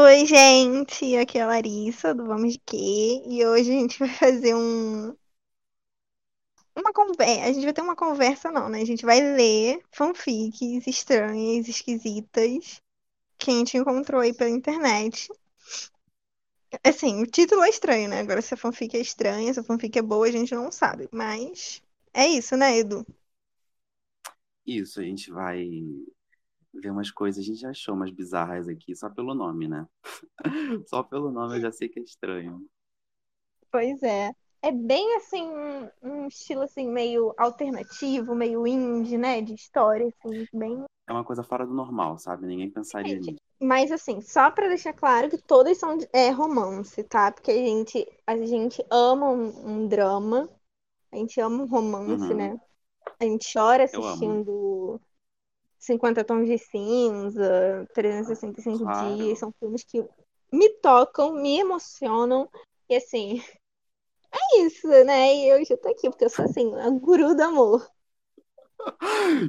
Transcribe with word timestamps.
Oi, 0.00 0.24
gente, 0.26 1.16
aqui 1.16 1.38
é 1.38 1.42
a 1.42 1.46
Larissa 1.48 2.14
do 2.14 2.24
Vamos 2.24 2.52
de 2.52 2.58
Quê? 2.60 3.20
E 3.26 3.44
hoje 3.44 3.70
a 3.70 3.74
gente 3.74 3.98
vai 3.98 4.08
fazer 4.08 4.54
um 4.54 5.12
uma 6.76 6.92
conversa, 6.92 7.44
a 7.44 7.52
gente 7.52 7.64
vai 7.64 7.72
ter 7.72 7.82
uma 7.82 7.96
conversa 7.96 8.50
não, 8.50 8.68
né? 8.68 8.80
A 8.80 8.84
gente 8.84 9.04
vai 9.04 9.20
ler 9.20 9.82
fanfics 9.90 10.86
estranhas, 10.86 11.68
esquisitas 11.68 12.80
que 13.38 13.50
a 13.50 13.54
gente 13.54 13.76
encontrou 13.76 14.20
aí 14.20 14.32
pela 14.32 14.50
internet. 14.50 15.28
Assim, 16.84 17.20
o 17.22 17.26
título 17.26 17.62
é 17.62 17.68
estranho, 17.70 18.08
né? 18.08 18.20
Agora 18.20 18.40
se 18.40 18.54
a 18.54 18.56
fanfic 18.56 18.96
é 18.96 19.00
estranha, 19.00 19.52
se 19.52 19.60
a 19.60 19.64
fanfic 19.64 19.98
é 19.98 20.02
boa, 20.02 20.26
a 20.26 20.30
gente 20.30 20.54
não 20.54 20.70
sabe, 20.70 21.08
mas 21.12 21.82
é 22.14 22.26
isso, 22.28 22.56
né, 22.56 22.78
Edu? 22.78 23.04
Isso, 24.64 25.00
a 25.00 25.02
gente 25.02 25.30
vai 25.30 25.68
ver 26.80 26.90
umas 26.92 27.10
coisas, 27.10 27.42
a 27.42 27.46
gente 27.46 27.60
já 27.60 27.70
achou 27.70 27.94
umas 27.94 28.10
bizarras 28.10 28.68
aqui, 28.68 28.94
só 28.96 29.10
pelo 29.10 29.34
nome, 29.34 29.68
né? 29.68 29.86
Só 30.88 31.02
pelo 31.02 31.30
nome 31.32 31.56
eu 31.58 31.60
já 31.62 31.72
sei 31.72 31.88
que 31.88 32.00
é 32.00 32.02
estranho. 32.02 32.66
Pois 33.70 34.02
é. 34.02 34.30
É 34.60 34.72
bem 34.72 35.16
assim, 35.16 35.42
um- 36.02 36.26
estilo 36.26 36.62
assim 36.62 36.86
meio 36.88 37.32
alternativo, 37.38 38.34
meio 38.34 38.66
indie, 38.66 39.16
né, 39.16 39.40
de 39.40 39.54
história 39.54 40.08
assim, 40.08 40.46
bem 40.52 40.84
É 41.08 41.12
uma 41.12 41.24
coisa 41.24 41.42
fora 41.42 41.66
do 41.66 41.74
normal, 41.74 42.16
sabe? 42.18 42.46
Ninguém 42.46 42.70
pensaria 42.70 43.18
nisso. 43.20 43.42
Mas 43.60 43.90
assim, 43.90 44.20
só 44.20 44.50
pra 44.50 44.68
deixar 44.68 44.92
claro 44.92 45.28
que 45.30 45.38
todas 45.38 45.78
são 45.78 45.98
é, 46.12 46.30
romance, 46.30 47.02
tá? 47.04 47.32
Porque 47.32 47.50
a 47.50 47.54
gente, 47.54 48.06
a 48.26 48.36
gente 48.36 48.84
ama 48.90 49.28
um, 49.30 49.82
um 49.84 49.88
drama, 49.88 50.48
a 51.12 51.16
gente 51.16 51.40
ama 51.40 51.64
um 51.64 51.66
romance, 51.68 52.32
Uhum, 52.32 52.34
né? 52.34 52.60
A 53.20 53.24
gente 53.24 53.52
chora 53.52 53.84
assistindo 53.84 55.00
50 55.78 56.24
Tons 56.24 56.46
de 56.46 56.58
Cinza, 56.58 57.88
365 57.94 58.78
Dias, 58.78 58.86
Claro. 58.86 59.36
são 59.36 59.52
filmes 59.58 59.84
que 59.84 60.04
me 60.52 60.68
tocam, 60.80 61.32
me 61.32 61.58
emocionam, 61.58 62.48
e 62.88 62.96
assim, 62.96 63.42
é 64.32 64.60
isso, 64.60 64.88
né? 65.04 65.34
E 65.34 65.48
eu 65.48 65.64
já 65.64 65.76
tô 65.76 65.88
aqui, 65.88 66.08
porque 66.10 66.24
eu 66.24 66.30
sou 66.30 66.44
assim, 66.44 66.74
a 66.74 66.90
guru 66.90 67.34
do 67.34 67.42
amor. 67.42 67.88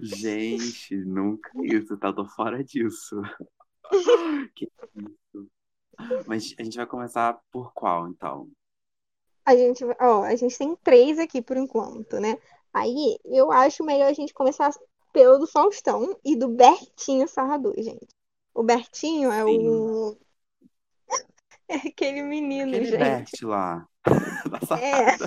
Gente, 0.01 0.95
nunca 0.95 1.51
isso, 1.63 1.97
tá? 1.97 2.11
Tô 2.13 2.25
fora 2.25 2.63
disso. 2.63 3.21
Que 4.55 4.69
isso. 4.95 5.47
Mas 6.27 6.53
a 6.57 6.63
gente 6.63 6.77
vai 6.77 6.85
começar 6.85 7.39
por 7.51 7.73
qual, 7.73 8.07
então? 8.07 8.49
A 9.45 9.55
gente, 9.55 9.83
ó, 9.99 10.23
a 10.23 10.35
gente 10.35 10.57
tem 10.57 10.75
três 10.77 11.17
aqui 11.17 11.41
por 11.41 11.57
enquanto, 11.57 12.19
né? 12.19 12.37
Aí 12.73 13.17
eu 13.25 13.51
acho 13.51 13.83
melhor 13.83 14.07
a 14.07 14.13
gente 14.13 14.33
começar 14.33 14.71
pelo 15.13 15.39
do 15.39 15.47
Faustão 15.47 16.17
e 16.23 16.35
do 16.35 16.49
Bertinho 16.49 17.27
Sarrador, 17.27 17.75
gente. 17.77 18.07
O 18.53 18.63
Bertinho 18.63 19.31
é 19.31 19.43
Sim. 19.43 19.67
o. 19.69 20.17
É 21.69 21.75
aquele 21.87 22.23
menino, 22.23 22.75
Aquele 22.75 22.85
gente. 22.85 22.97
Bert 22.97 23.29
lá, 23.43 23.87
É. 24.81 25.17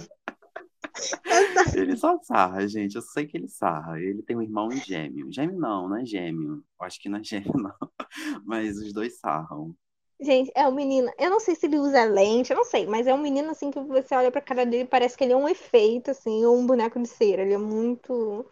Ele 1.77 1.97
só 1.97 2.19
sarra, 2.23 2.67
gente. 2.69 2.97
Eu 2.97 3.03
sei 3.03 3.27
que 3.27 3.37
ele 3.37 3.49
sarra. 3.49 3.99
Ele 4.01 4.23
tem 4.23 4.37
um 4.37 4.43
irmão 4.43 4.71
gêmeo. 4.71 5.33
Gêmeo 5.33 5.59
não, 5.59 5.89
não 5.89 5.97
é 5.99 6.05
gêmeo. 6.05 6.65
Eu 6.81 6.87
acho 6.87 7.01
que 7.01 7.09
não 7.09 7.19
é 7.19 7.25
gêmeo, 7.25 7.53
não. 7.55 7.75
Mas 8.45 8.77
os 8.79 8.93
dois 8.93 9.19
sarram. 9.19 9.75
gente, 10.21 10.51
é 10.55 10.67
o 10.69 10.73
menino. 10.75 11.11
Eu 11.19 11.31
não 11.31 11.41
sei 11.41 11.55
se 11.55 11.67
ele 11.67 11.79
usa 11.79 12.05
lente, 12.05 12.51
eu 12.53 12.57
não 12.57 12.65
sei, 12.65 12.87
mas 12.87 13.07
é 13.07 13.15
um 13.15 13.19
menino 13.21 13.51
assim 13.51 13.71
que 13.71 13.81
você 13.81 14.15
olha 14.15 14.31
pra 14.31 14.41
cara 14.41 14.65
dele 14.65 14.85
e 14.85 14.87
parece 14.89 15.17
que 15.17 15.25
ele 15.25 15.33
é 15.33 15.37
um 15.37 15.49
efeito, 15.49 16.11
assim, 16.11 16.45
ou 16.45 16.57
um 16.57 16.67
boneco 16.67 17.01
de 17.01 17.09
cera. 17.09 17.43
Ele 17.43 17.55
é 17.55 17.59
muito. 17.59 18.47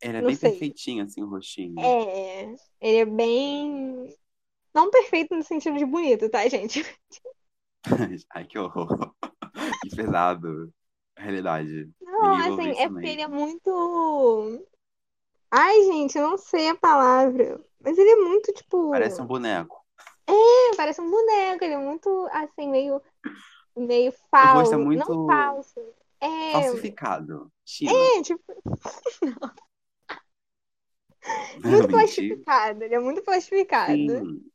Ele 0.00 0.16
é 0.18 0.20
Não 0.20 0.28
bem 0.28 0.36
sei. 0.36 0.50
perfeitinho, 0.50 1.04
assim, 1.04 1.22
o 1.22 1.28
rostinho. 1.28 1.78
É. 1.80 2.54
Ele 2.80 2.98
é 2.98 3.04
bem. 3.04 4.16
Não 4.74 4.90
perfeito 4.90 5.34
no 5.34 5.42
sentido 5.42 5.76
de 5.76 5.84
bonito, 5.84 6.28
tá, 6.28 6.46
gente? 6.48 6.84
Ai, 8.34 8.44
que 8.44 8.58
horror. 8.58 9.14
Que 9.82 9.96
pesado. 9.96 10.72
Realidade. 11.16 11.90
Não, 12.00 12.32
assim, 12.36 12.70
é 12.78 12.88
porque 12.88 13.08
ele 13.08 13.22
é 13.22 13.28
muito. 13.28 14.64
Ai, 15.50 15.82
gente, 15.84 16.16
eu 16.16 16.30
não 16.30 16.38
sei 16.38 16.68
a 16.68 16.76
palavra. 16.76 17.60
Mas 17.80 17.98
ele 17.98 18.10
é 18.10 18.16
muito, 18.16 18.52
tipo. 18.52 18.90
Parece 18.90 19.20
um 19.20 19.26
boneco. 19.26 19.84
É, 20.28 20.76
parece 20.76 21.00
um 21.00 21.10
boneco. 21.10 21.64
Ele 21.64 21.74
é 21.74 21.78
muito, 21.78 22.28
assim, 22.30 22.68
meio. 22.68 23.02
Meio 23.76 24.10
rosto 24.10 24.28
falso. 24.30 24.74
é 24.74 24.76
Não 24.76 24.84
muito 24.84 25.26
falso. 25.26 25.80
É, 26.20 26.52
falsificado. 26.52 27.52
China. 27.64 27.92
é, 27.92 28.22
tipo, 28.22 28.42
muito 31.64 31.88
Mentira. 31.88 31.88
plastificado. 31.90 32.82
Ele 32.84 32.94
é 32.94 32.98
muito 33.00 33.22
plastificado. 33.22 34.26
Sim. 34.26 34.50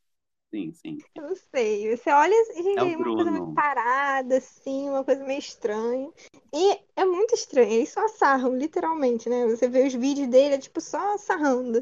Sim, 0.52 0.74
sim. 0.74 1.06
Eu 1.16 1.24
não 1.24 1.36
sei. 1.36 1.96
Você 1.96 2.10
olha, 2.12 2.34
gente, 2.56 2.78
É 2.78 2.84
é 2.86 2.98
uma 2.98 3.12
coisa 3.14 3.32
meio 3.32 3.44
parada, 3.54 4.38
assim, 4.38 4.90
uma 4.90 5.04
coisa 5.04 5.24
meio 5.24 5.40
estranha. 5.40 6.12
E 6.54 6.80
é 6.96 7.06
muito 7.06 7.34
estranho. 7.36 7.72
Eles 7.72 7.90
só 7.90 8.08
sarram, 8.08 8.56
literalmente, 8.56 9.30
né? 9.30 9.46
Você 9.48 9.68
vê 9.68 9.86
os 9.88 9.94
vídeos 9.94 10.28
dele, 10.30 10.56
é 10.56 10.58
tipo 10.60 10.80
só 10.82 11.18
sarrando. 11.18 11.80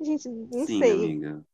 Gente, 0.00 0.28
não 0.28 0.66
Sim, 0.66 0.68
sei. 0.68 0.90
amiga. 0.90 1.44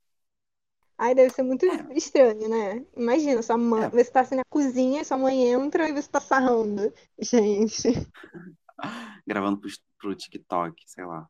Ai, 0.99 1.15
deve 1.15 1.31
ser 1.31 1.43
muito 1.43 1.67
É, 1.69 1.87
estranho, 1.95 2.49
né? 2.49 2.85
Imagina, 2.97 3.43
sua 3.43 3.59
mãe, 3.59 3.85
é. 3.85 3.91
você 3.91 4.11
tá 4.11 4.21
assim 4.21 4.35
na 4.37 4.45
cozinha, 4.49 5.05
sua 5.05 5.19
mãe 5.19 5.49
entra 5.53 5.89
e 5.89 5.93
você 5.93 6.09
tá 6.09 6.21
sarrando. 6.21 6.93
Gente, 7.19 7.89
Gravando 9.27 9.61
pro, 9.61 9.71
pro 9.99 10.15
TikTok, 10.17 10.83
sei 10.87 11.05
lá. 11.05 11.29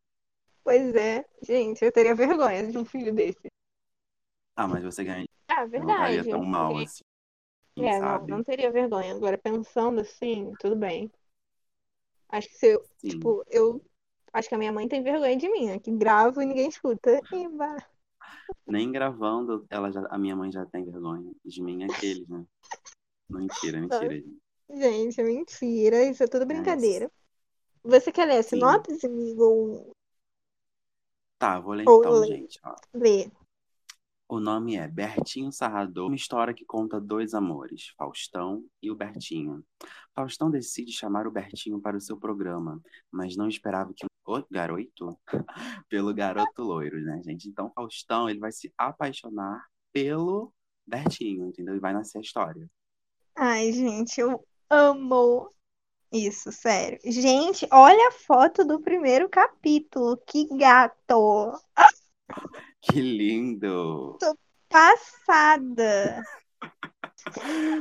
Pois 0.67 0.95
é. 0.97 1.25
Gente, 1.43 1.85
eu 1.85 1.93
teria 1.93 2.13
vergonha 2.13 2.67
de 2.67 2.77
um 2.77 2.85
filho 2.85 3.15
desse. 3.15 3.39
Ah, 4.57 4.67
mas 4.67 4.83
você 4.83 5.05
ganha. 5.05 5.25
Ah, 5.47 5.63
Eu 5.63 5.67
não 5.67 5.69
verdade. 5.87 6.29
tão 6.29 6.45
mal 6.45 6.71
Ninguém- 6.71 6.87
assim, 6.87 7.05
É, 7.79 8.01
não, 8.01 8.01
sabe? 8.01 8.31
não 8.33 8.43
teria 8.43 8.73
vergonha. 8.73 9.15
Agora, 9.15 9.39
pensando 9.39 10.01
assim, 10.01 10.53
tudo 10.59 10.75
bem. 10.75 11.09
Acho 12.29 12.49
que 12.49 12.55
se 12.57 12.67
eu, 12.75 12.85
Sim. 12.99 13.11
tipo, 13.11 13.45
eu 13.49 13.81
acho 14.33 14.49
que 14.49 14.55
a 14.57 14.59
minha 14.59 14.73
mãe 14.73 14.89
tem 14.89 15.05
vergonha 15.05 15.37
de 15.37 15.49
mim, 15.49 15.67
né? 15.67 15.79
Que 15.79 15.93
gravo 15.93 16.43
e 16.43 16.47
ninguém 16.47 16.69
escuta. 16.69 17.21
E 17.33 17.49
vá. 17.49 17.77
Nem 18.67 18.91
gravando, 18.91 19.65
ela 19.71 19.93
já, 19.93 20.05
a 20.11 20.19
minha 20.19 20.35
mãe 20.35 20.51
já 20.51 20.67
tem 20.67 20.85
vergonha 20.85 21.31
de 21.45 21.63
mim, 21.63 21.85
aqueles, 21.85 22.27
né? 22.29 22.45
Não, 23.29 23.41
Mentira, 23.41 23.81
mentira, 23.81 24.15
gente. 24.15 24.39
Gente, 24.69 25.21
é 25.21 25.25
mentira. 25.25 26.03
Isso 26.03 26.25
é 26.25 26.27
tudo 26.27 26.43
É, 26.43 26.47
brincadeira. 26.47 27.11
Você 27.85 28.11
quer 28.11 28.25
ler 28.27 28.39
a 28.39 28.43
sinopse, 28.43 29.07
amigo? 29.07 29.95
Tá, 31.39 31.61
vou 31.61 31.75
ler 31.75 31.89
ou 31.89 32.01
então, 32.01 32.13
ler? 32.13 32.27
gente. 32.29 32.59
ó. 32.65 32.75
Ler. 32.95 33.31
O 34.29 34.41
nome 34.41 34.75
é 34.75 34.89
Bertinho 34.89 35.53
Sarrador, 35.53 36.07
uma 36.07 36.17
história 36.17 36.53
que 36.53 36.65
conta 36.65 37.01
dois 37.01 37.33
amores, 37.33 37.95
Faustão 37.97 38.65
e 38.83 38.91
o 38.91 38.97
Bertinho. 38.97 39.65
Faustão 40.13 40.51
decide 40.51 40.91
chamar 40.91 41.29
o 41.29 41.31
Bertinho 41.31 41.81
para 41.81 41.97
o 41.97 42.01
seu 42.01 42.17
programa, 42.17 42.83
mas 43.09 43.37
não 43.37 43.47
esperava 43.47 43.93
que 43.95 44.05
o 44.05 44.45
garoto, 44.51 45.17
pelo 45.89 46.13
garoto 46.13 46.63
loiro, 46.63 47.01
né, 47.01 47.23
gente? 47.23 47.49
Então 47.49 47.71
Faustão, 47.73 48.29
ele 48.29 48.41
vai 48.41 48.51
se 48.51 48.73
apaixonar 48.77 49.65
pelo 49.93 50.53
Bertinho, 50.85 51.47
entendeu? 51.47 51.77
E 51.77 51.81
vai 51.81 51.93
nascer 51.93 52.19
a 52.19 52.23
história. 52.23 52.69
Ai, 53.37 53.73
gente, 53.73 54.21
eu 54.21 54.45
amo 54.69 55.55
isso, 56.13 56.51
sério. 56.53 56.99
Gente, 57.05 57.67
olha 57.73 58.09
a 58.09 58.13
foto 58.13 58.65
do 58.65 58.81
primeiro 58.81 59.29
capítulo. 59.29 60.17
Que 60.27 60.47
gato! 60.57 61.53
Que 62.81 63.01
lindo! 63.01 64.17
Tô 64.19 64.37
passada. 64.69 66.23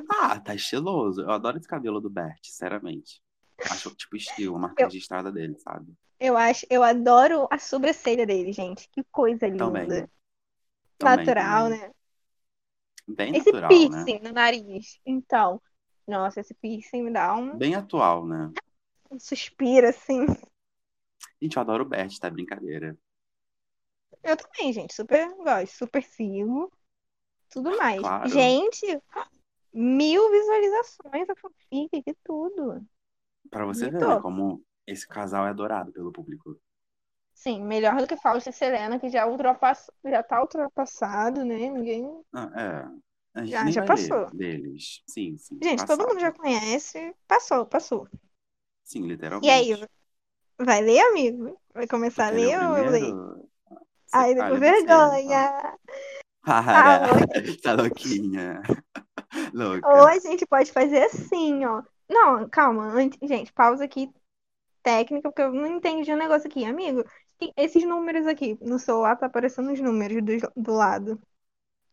Ah, 0.09 0.39
tá 0.39 0.55
estiloso. 0.55 1.21
Eu 1.21 1.31
adoro 1.31 1.57
esse 1.57 1.67
cabelo 1.67 2.01
do 2.01 2.09
Bert, 2.09 2.39
sinceramente. 2.43 3.21
Acho 3.69 3.93
tipo 3.95 4.15
estilo, 4.15 4.55
a 4.55 4.59
marca 4.59 4.83
Eu, 4.83 4.87
registrada 4.87 5.31
dele, 5.31 5.57
sabe? 5.59 5.93
eu 6.19 6.37
acho, 6.37 6.65
eu 6.69 6.83
adoro 6.83 7.47
a 7.51 7.57
sobrancelha 7.59 8.25
dele, 8.25 8.51
gente. 8.51 8.89
Que 8.89 9.03
coisa 9.11 9.47
linda. 9.47 10.09
também, 10.97 11.27
Natural, 11.27 11.69
também. 11.69 11.79
né? 11.79 11.91
Bem 13.07 13.33
Esse 13.33 13.51
natural, 13.51 13.71
né? 13.89 13.99
piercing 13.99 14.19
no 14.23 14.31
nariz. 14.31 14.99
Então, 15.05 15.61
nossa, 16.07 16.39
esse 16.39 16.53
piercing 16.53 17.03
me 17.03 17.11
dá 17.11 17.35
um, 17.35 17.57
Bem 17.57 17.75
atual, 17.75 18.25
né? 18.25 18.51
um 19.09 19.19
suspiro, 19.19 19.87
assim. 19.87 20.25
Gente, 21.41 21.55
eu 21.55 21.61
adoro 21.61 21.83
o 21.83 21.87
Bert, 21.87 22.17
tá? 22.19 22.29
Brincadeira. 22.29 22.97
Eu 24.23 24.35
também, 24.37 24.73
gente. 24.73 24.93
Super 24.93 25.27
gosto, 25.35 25.77
super 25.77 26.03
sigo. 26.03 26.71
Tudo 27.49 27.77
mais. 27.77 27.99
Claro. 27.99 28.29
Gente, 28.29 29.01
mil 29.73 30.31
visualizações 30.31 31.29
a 31.29 31.35
fanfic, 31.35 32.17
tudo. 32.23 32.85
Pra 33.49 33.65
você 33.65 33.89
ver. 33.89 34.21
Como 34.21 34.63
esse 34.87 35.07
casal 35.07 35.45
é 35.45 35.49
adorado 35.49 35.91
pelo 35.91 36.11
público. 36.11 36.59
Sim, 37.33 37.63
melhor 37.63 37.97
do 37.97 38.07
que 38.07 38.17
Fausto 38.17 38.49
e 38.49 38.53
Selena, 38.53 38.99
que 38.99 39.09
já 39.09 39.27
ultrapass... 39.27 39.91
já 40.03 40.23
tá 40.23 40.41
ultrapassado, 40.41 41.43
né? 41.43 41.69
Ninguém 41.69 42.23
Ah, 42.33 42.51
é. 42.55 43.05
Já, 43.43 43.69
já 43.69 43.85
passou. 43.85 44.29
deles. 44.31 45.01
Sim, 45.07 45.37
sim. 45.37 45.59
Gente, 45.61 45.85
todo 45.85 46.07
mundo 46.07 46.19
já 46.19 46.31
Passado. 46.31 46.41
conhece. 46.43 47.15
Passou, 47.27 47.65
passou. 47.65 48.07
Sim, 48.83 49.01
E 49.01 49.49
aí, 49.49 49.73
literalmente. 49.73 49.89
vai 50.59 50.81
ler, 50.81 50.99
amigo? 50.99 51.59
Vai 51.73 51.87
começar 51.87 52.27
a 52.27 52.31
quer 52.31 52.35
ler 52.35 52.57
ou 52.59 52.77
eu 52.77 52.91
leio? 52.91 53.49
Ai, 54.11 54.35
tô 54.35 54.43
com 54.43 54.59
vergonha. 54.59 55.77
Para! 56.43 57.01
Ah, 57.01 57.01
tá 57.63 57.73
louquinha. 57.73 58.61
Louca. 59.53 59.87
Ou 59.87 60.07
a 60.07 60.17
gente 60.19 60.45
pode 60.45 60.71
fazer 60.71 61.03
assim, 61.03 61.65
ó. 61.65 61.83
Não, 62.09 62.47
calma. 62.49 62.93
Gente, 63.23 63.51
pausa 63.51 63.83
aqui 63.85 64.09
técnica, 64.83 65.29
porque 65.29 65.41
eu 65.41 65.51
não 65.53 65.65
entendi 65.67 66.11
o 66.11 66.17
negócio 66.17 66.47
aqui. 66.47 66.63
Amigo, 66.63 67.03
esses 67.57 67.83
números 67.83 68.27
aqui 68.27 68.57
no 68.61 68.79
celular 68.79 69.15
tá 69.17 69.25
aparecendo 69.25 69.71
os 69.71 69.79
números 69.81 70.23
do, 70.23 70.51
do 70.55 70.73
lado. 70.73 71.21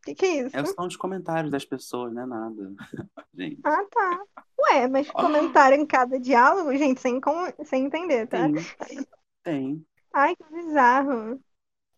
O 0.02 0.04
que 0.04 0.14
que 0.14 0.26
é 0.26 0.36
isso? 0.46 0.58
É 0.58 0.64
só 0.64 0.86
os 0.86 0.96
comentários 0.96 1.50
das 1.50 1.64
pessoas, 1.64 2.12
não 2.12 2.22
é 2.22 2.26
nada. 2.26 2.74
Gente, 3.34 3.64
Ah, 3.64 3.84
tá. 3.90 4.22
Ué, 4.58 4.88
mas 4.88 5.10
comentário 5.12 5.76
em 5.80 5.86
cada 5.86 6.18
diálogo, 6.18 6.76
gente, 6.76 7.00
sem, 7.00 7.20
com- 7.20 7.46
sem 7.64 7.84
entender, 7.86 8.26
tá? 8.26 8.50
tem. 8.50 9.06
Tem. 9.42 9.86
Ai, 10.14 10.34
que 10.36 10.44
bizarro. 10.50 11.42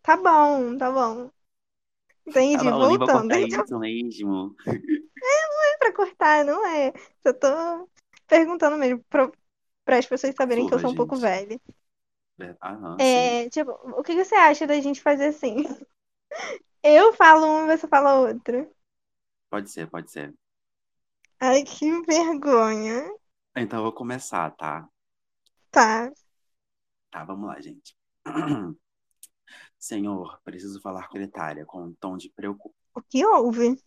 Tá 0.02 0.16
bom, 0.18 0.76
tá 0.78 0.90
bom. 0.92 1.30
Entendi, 2.26 2.70
Tá 2.72 2.76
bom, 2.76 2.98
voltando. 2.98 3.08
cortar 3.08 3.40
Então, 3.40 3.60
isso 3.60 3.78
mesmo. 3.78 4.54
não 5.42 5.64
é 5.74 5.78
pra 5.78 5.92
cortar, 5.92 6.44
não 6.44 6.66
é. 6.66 6.92
Só 7.22 7.32
tô 7.32 7.88
perguntando 8.26 8.76
mesmo 8.78 9.02
para 9.10 9.98
as 9.98 10.06
pessoas 10.06 10.34
saberem 10.36 10.66
que 10.66 10.74
eu 10.74 10.78
sou 10.78 10.90
um 10.90 10.94
pouco 10.94 11.16
gente. 11.16 11.18
velha. 11.18 11.60
Aham, 12.62 13.02
sim. 13.02 13.36
É, 13.36 13.48
tipo, 13.50 13.70
o 13.98 14.02
que 14.02 14.14
você 14.14 14.34
acha 14.36 14.66
da 14.66 14.80
gente 14.80 15.00
fazer 15.02 15.26
assim? 15.26 15.64
Eu 16.86 17.14
falo 17.14 17.46
um 17.46 17.64
e 17.64 17.78
você 17.78 17.88
fala 17.88 18.20
outro. 18.20 18.70
Pode 19.48 19.70
ser, 19.70 19.88
pode 19.88 20.10
ser. 20.10 20.34
Ai, 21.40 21.62
que 21.62 22.02
vergonha. 22.02 23.10
Então 23.56 23.78
eu 23.78 23.84
vou 23.84 23.92
começar, 23.92 24.50
tá? 24.50 24.86
Tá. 25.70 26.12
Tá, 27.10 27.24
vamos 27.24 27.46
lá, 27.46 27.58
gente. 27.58 27.96
Senhor, 29.78 30.38
preciso 30.44 30.78
falar 30.82 31.08
com 31.08 31.16
a 31.16 31.20
secretária 31.20 31.64
com 31.64 31.84
um 31.84 31.94
tom 31.94 32.18
de 32.18 32.28
preocupação. 32.28 32.76
O 32.94 33.00
que 33.00 33.24
houve? 33.24 33.82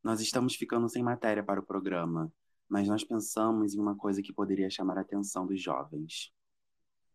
Nós 0.00 0.20
estamos 0.20 0.54
ficando 0.54 0.88
sem 0.88 1.02
matéria 1.02 1.42
para 1.42 1.58
o 1.58 1.66
programa, 1.66 2.32
mas 2.68 2.86
nós 2.86 3.02
pensamos 3.02 3.74
em 3.74 3.80
uma 3.80 3.96
coisa 3.96 4.22
que 4.22 4.32
poderia 4.32 4.70
chamar 4.70 4.96
a 4.96 5.00
atenção 5.00 5.44
dos 5.44 5.60
jovens. 5.60 6.32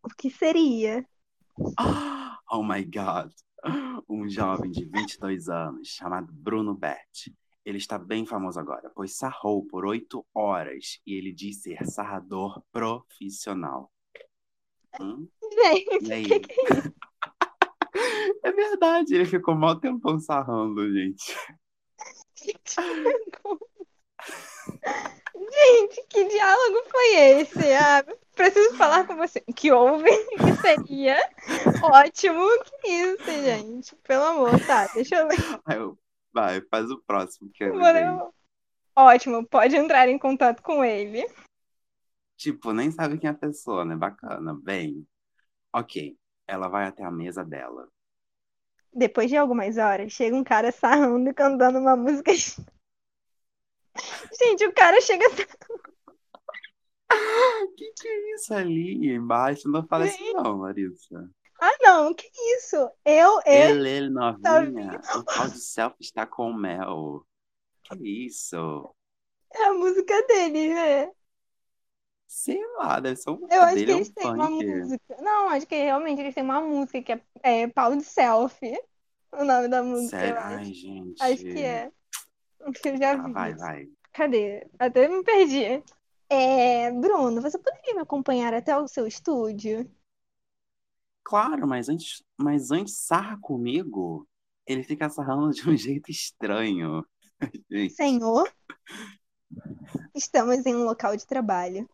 O 0.02 0.08
que 0.10 0.28
seria? 0.28 1.08
Oh 2.52 2.64
my 2.64 2.84
God! 2.84 3.30
Um 4.08 4.28
jovem 4.28 4.70
de 4.70 4.84
22 4.84 5.48
anos 5.48 5.88
chamado 5.88 6.32
Bruno 6.32 6.74
Bert. 6.74 7.28
Ele 7.64 7.78
está 7.78 7.98
bem 7.98 8.24
famoso 8.24 8.58
agora, 8.58 8.90
pois 8.94 9.16
sarrou 9.16 9.66
por 9.66 9.84
oito 9.84 10.26
horas 10.34 11.00
e 11.06 11.14
ele 11.14 11.32
diz 11.32 11.62
ser 11.62 11.84
sarrador 11.86 12.62
profissional. 12.72 13.92
Hum? 15.00 15.28
Gente, 15.52 15.86
o 15.86 15.90
que 15.90 15.98
que 16.00 16.12
é 16.12 16.20
isso? 16.20 16.30
É 18.42 18.52
verdade, 18.52 19.14
ele 19.14 19.26
ficou 19.26 19.54
mal 19.54 19.78
tempão 19.78 20.18
sarrando, 20.18 20.90
gente. 20.92 21.36
Vergonha. 22.76 23.69
Gente, 25.34 26.06
que 26.08 26.24
diálogo 26.24 26.82
foi 26.90 27.14
esse? 27.16 27.72
Ah, 27.72 28.04
preciso 28.34 28.76
falar 28.76 29.06
com 29.06 29.16
você. 29.16 29.40
Que 29.40 29.72
houve? 29.72 30.10
Que 30.36 30.56
seria? 30.60 31.16
Ótimo. 31.82 32.46
Que 32.80 32.88
isso, 32.88 33.30
gente? 33.30 33.96
Pelo 33.96 34.24
amor, 34.24 34.60
tá. 34.66 34.86
Deixa 34.94 35.16
eu 35.16 35.28
eu, 35.74 35.98
vai, 36.32 36.60
faz 36.70 36.90
o 36.90 37.02
próximo 37.06 37.50
que 37.52 37.64
eu 37.64 37.74
ler. 37.74 38.06
Ótimo, 38.94 39.46
pode 39.46 39.76
entrar 39.76 40.08
em 40.08 40.18
contato 40.18 40.62
com 40.62 40.84
ele. 40.84 41.26
Tipo, 42.36 42.72
nem 42.72 42.90
sabe 42.90 43.18
quem 43.18 43.28
é 43.28 43.32
a 43.32 43.36
pessoa, 43.36 43.84
né? 43.84 43.96
Bacana. 43.96 44.58
Bem, 44.62 45.06
ok. 45.72 46.16
Ela 46.46 46.68
vai 46.68 46.86
até 46.86 47.04
a 47.04 47.10
mesa 47.10 47.44
dela. 47.44 47.88
Depois 48.92 49.30
de 49.30 49.36
algumas 49.36 49.78
horas, 49.78 50.12
chega 50.12 50.34
um 50.34 50.42
cara 50.42 50.72
sarrando 50.72 51.30
e 51.30 51.34
cantando 51.34 51.78
uma 51.78 51.96
música. 51.96 52.32
Gente, 54.38 54.66
o 54.66 54.72
cara 54.72 55.00
chega. 55.00 55.24
Que 57.76 57.92
que 57.92 58.08
é 58.08 58.34
isso 58.34 58.54
ali 58.54 59.08
embaixo? 59.14 59.68
Não 59.68 59.86
fala 59.86 60.04
assim 60.04 60.32
não, 60.32 60.58
Larissa. 60.58 61.28
Ah, 61.60 61.76
não, 61.82 62.14
que 62.14 62.30
isso? 62.56 62.76
Eu, 63.04 63.40
eu. 63.44 63.44
Ele, 63.46 63.88
ele 63.88 64.14
Tá 64.42 64.60
novinha. 64.60 65.00
O 65.16 65.24
pau 65.24 65.48
de 65.48 65.58
selfie 65.60 65.96
está 66.00 66.26
com 66.26 66.52
mel. 66.52 67.26
Que 67.84 68.26
isso? 68.26 68.94
É 69.52 69.64
a 69.64 69.74
música 69.74 70.26
dele, 70.26 70.72
né? 70.72 71.10
Sei 72.26 72.60
lá, 72.76 73.00
deve 73.00 73.16
ser 73.16 73.30
um 73.30 73.46
Eu 73.50 73.62
acho 73.62 73.84
que 73.84 73.90
é 73.90 73.94
um 73.94 73.96
eles 73.96 74.10
têm 74.10 74.32
uma 74.32 74.46
funk. 74.46 74.66
música. 74.66 75.16
Não, 75.20 75.48
acho 75.50 75.66
que 75.66 75.74
realmente 75.74 76.20
eles 76.20 76.34
têm 76.34 76.44
uma 76.44 76.60
música 76.60 77.02
que 77.02 77.12
é, 77.12 77.62
é 77.62 77.68
Pau 77.68 77.96
de 77.96 78.04
Selfie. 78.04 78.80
O 79.32 79.44
nome 79.44 79.68
da 79.68 79.82
música, 79.82 80.18
Sério? 80.18 80.38
Ai, 80.38 80.64
gente. 80.64 81.22
Acho 81.22 81.42
que 81.42 81.62
é. 81.62 81.92
Eu 82.60 82.96
já 82.98 83.16
vi. 83.16 83.32
vai, 83.32 83.54
vai. 83.54 83.88
Cadê? 84.12 84.66
Até 84.78 85.08
me 85.08 85.22
perdi. 85.24 85.82
É, 86.28 86.90
Bruno, 86.92 87.40
você 87.42 87.58
poderia 87.58 87.94
me 87.94 88.00
acompanhar 88.00 88.54
até 88.54 88.76
o 88.78 88.86
seu 88.86 89.06
estúdio? 89.06 89.90
Claro, 91.22 91.66
mas 91.66 91.88
antes, 91.88 92.22
mas 92.36 92.70
antes 92.70 92.96
sarra 92.98 93.38
comigo, 93.40 94.28
ele 94.66 94.82
fica 94.82 95.08
sarrando 95.08 95.50
de 95.52 95.68
um 95.68 95.76
jeito 95.76 96.10
estranho. 96.10 97.04
Senhor, 97.96 98.50
estamos 100.14 100.64
em 100.66 100.74
um 100.74 100.84
local 100.84 101.16
de 101.16 101.26
trabalho. 101.26 101.88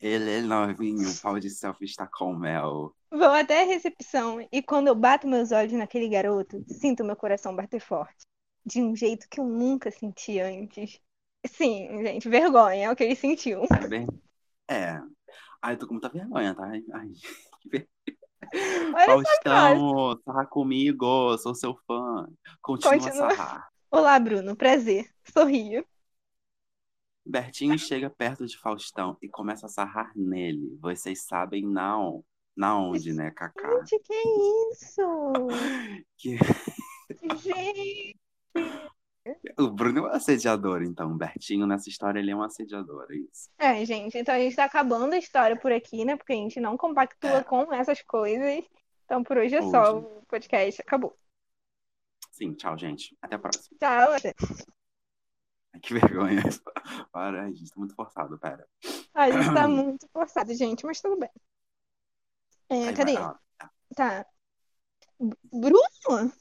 ele 0.00 0.30
é 0.30 0.40
novinho, 0.40 1.08
o 1.10 1.20
pau 1.20 1.38
de 1.38 1.50
selfie 1.50 1.84
está 1.84 2.06
com 2.06 2.34
mel. 2.34 2.94
Vou 3.10 3.28
até 3.28 3.62
a 3.62 3.66
recepção 3.66 4.46
e 4.52 4.62
quando 4.62 4.88
eu 4.88 4.94
bato 4.94 5.26
meus 5.26 5.52
olhos 5.52 5.72
naquele 5.72 6.08
garoto, 6.08 6.64
sinto 6.68 7.04
meu 7.04 7.16
coração 7.16 7.54
bater 7.54 7.80
forte. 7.80 8.29
De 8.64 8.82
um 8.82 8.94
jeito 8.94 9.28
que 9.28 9.40
eu 9.40 9.44
nunca 9.46 9.90
senti 9.90 10.38
antes. 10.38 11.00
Sim, 11.46 12.02
gente, 12.02 12.28
vergonha 12.28 12.86
é 12.86 12.90
o 12.90 12.96
que 12.96 13.04
ele 13.04 13.16
sentiu. 13.16 13.62
É 13.72 13.88
bem. 13.88 14.06
É. 14.68 15.00
Ai, 15.62 15.74
eu 15.74 15.78
tô 15.78 15.86
com 15.86 15.94
muita 15.94 16.08
vergonha, 16.08 16.54
tá? 16.54 16.64
Ai, 16.66 17.10
que 17.60 17.68
ver- 17.68 17.88
Olha 18.52 19.24
só, 19.24 19.40
cara. 19.42 19.76
Faustão, 19.76 20.20
sarra 20.24 20.46
comigo, 20.46 21.38
sou 21.38 21.54
seu 21.54 21.76
fã. 21.86 22.26
Continua 22.60 22.98
Continua. 22.98 23.26
a 23.28 23.30
sarrar. 23.36 23.68
Olá, 23.90 24.18
Bruno, 24.18 24.56
prazer. 24.56 25.10
Sorrio. 25.24 25.84
Bertinho 27.24 27.78
chega 27.78 28.10
perto 28.10 28.46
de 28.46 28.58
Faustão 28.58 29.16
e 29.22 29.28
começa 29.28 29.66
a 29.66 29.68
sarrar 29.68 30.12
nele. 30.16 30.76
Vocês 30.80 31.22
sabem 31.26 31.64
não. 31.64 32.24
Na 32.56 32.76
onde, 32.76 33.12
né, 33.12 33.30
Kaká? 33.30 33.84
Gente, 33.84 33.98
que 34.00 34.14
isso? 34.72 35.02
Que... 36.16 36.36
Gente, 37.36 38.19
O 39.58 39.70
Bruno 39.70 39.98
é 39.98 40.02
um 40.02 40.06
assediador, 40.06 40.82
então. 40.82 41.12
O 41.12 41.14
Bertinho, 41.16 41.66
nessa 41.66 41.88
história, 41.88 42.18
ele 42.18 42.30
é 42.30 42.36
um 42.36 42.42
assediador, 42.42 43.06
é 43.10 43.16
isso. 43.16 43.50
É, 43.58 43.84
gente, 43.84 44.16
então 44.18 44.34
a 44.34 44.38
gente 44.38 44.56
tá 44.56 44.64
acabando 44.64 45.12
a 45.14 45.18
história 45.18 45.56
por 45.56 45.70
aqui, 45.72 46.04
né? 46.04 46.16
Porque 46.16 46.32
a 46.32 46.36
gente 46.36 46.58
não 46.60 46.76
compactua 46.76 47.38
É. 47.38 47.44
com 47.44 47.72
essas 47.72 48.00
coisas. 48.02 48.64
Então 49.04 49.22
por 49.22 49.36
hoje 49.38 49.54
é 49.54 49.62
só. 49.62 49.96
Hoje. 49.98 50.06
O 50.06 50.22
podcast 50.26 50.80
acabou. 50.80 51.16
Sim, 52.32 52.54
tchau, 52.54 52.76
gente. 52.78 53.16
Até 53.20 53.36
a 53.36 53.38
próxima. 53.38 53.76
Tchau. 53.78 54.12
até. 54.14 54.34
Ai, 55.74 55.80
Que 55.80 55.94
vergonha. 55.94 56.42
Para, 57.12 57.42
ai, 57.42 57.54
gente, 57.54 57.70
tá 57.70 57.76
muito 57.78 57.94
forçado, 57.94 58.38
pera. 58.38 58.66
A 59.14 59.30
gente 59.30 59.54
tá 59.54 59.68
muito 59.68 60.08
forçado, 60.12 60.54
gente, 60.54 60.84
mas 60.86 61.00
tudo 61.00 61.18
bem. 61.18 61.30
É, 62.70 62.88
Aí 62.88 62.94
cadê? 62.94 63.14
vai. 63.14 63.34
Tá. 63.94 64.26
B- 65.20 65.36
Bruno? 65.52 66.32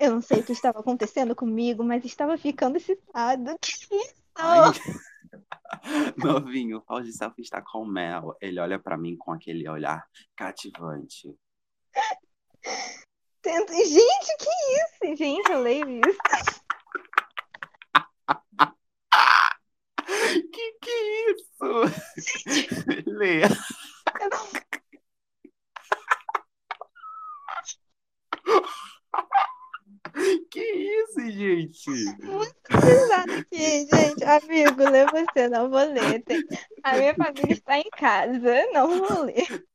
Eu 0.00 0.12
não 0.12 0.22
sei 0.22 0.40
o 0.40 0.44
que 0.44 0.52
estava 0.52 0.80
acontecendo 0.80 1.36
comigo, 1.36 1.84
mas 1.84 2.04
estava 2.04 2.36
ficando 2.38 2.76
excitado. 2.78 3.56
Que 3.60 3.72
isso? 3.96 4.14
Ai. 4.34 4.72
Novinho, 6.16 6.82
o 6.88 7.00
de 7.00 7.12
selfie 7.12 7.42
está 7.42 7.62
com 7.62 7.84
mel. 7.84 8.34
Ele 8.40 8.58
olha 8.58 8.78
pra 8.78 8.96
mim 8.96 9.16
com 9.16 9.32
aquele 9.32 9.68
olhar 9.68 10.04
cativante. 10.34 11.32
Tento- 13.42 13.72
Gente, 13.72 14.36
que 14.38 14.50
isso? 15.06 15.16
Gente, 15.16 15.50
eu 15.52 15.60
leio 15.60 15.88
isso. 15.88 16.18
Que 20.52 20.72
que 20.80 20.90
é 20.90 21.30
isso? 21.32 23.04
Lê. 23.06 23.42
Eu 23.44 24.28
não- 24.30 24.50
Que 30.50 30.60
isso, 31.28 31.38
gente? 31.38 32.16
pesado 32.68 33.32
aqui, 33.32 33.86
gente. 33.86 34.24
Amigo, 34.24 34.82
lê 34.90 35.04
você, 35.06 35.48
não 35.48 35.70
vou 35.70 35.80
ler. 35.80 36.22
A 36.82 36.96
minha 36.96 37.14
família 37.14 37.52
está 37.52 37.78
em 37.78 37.90
casa, 37.90 38.66
não 38.72 38.98
vou 38.98 39.24
ler. 39.24 39.66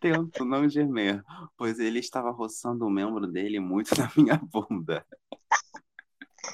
Tento 0.00 0.44
não 0.44 0.68
gemer, 0.68 1.22
pois 1.56 1.78
ele 1.78 1.98
estava 1.98 2.30
roçando 2.30 2.86
o 2.86 2.90
membro 2.90 3.26
dele 3.26 3.60
muito 3.60 3.90
na 3.98 4.10
minha 4.16 4.36
bunda. 4.36 5.04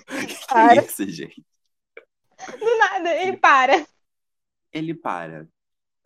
Que 0.08 0.26
que 0.26 0.46
Para. 0.46 0.82
é 0.82 0.84
isso, 0.84 1.08
gente? 1.08 1.44
Do 2.58 2.78
nada, 2.78 3.14
ele 3.14 3.36
para. 3.36 3.86
Ele 4.72 4.94
para. 4.94 5.48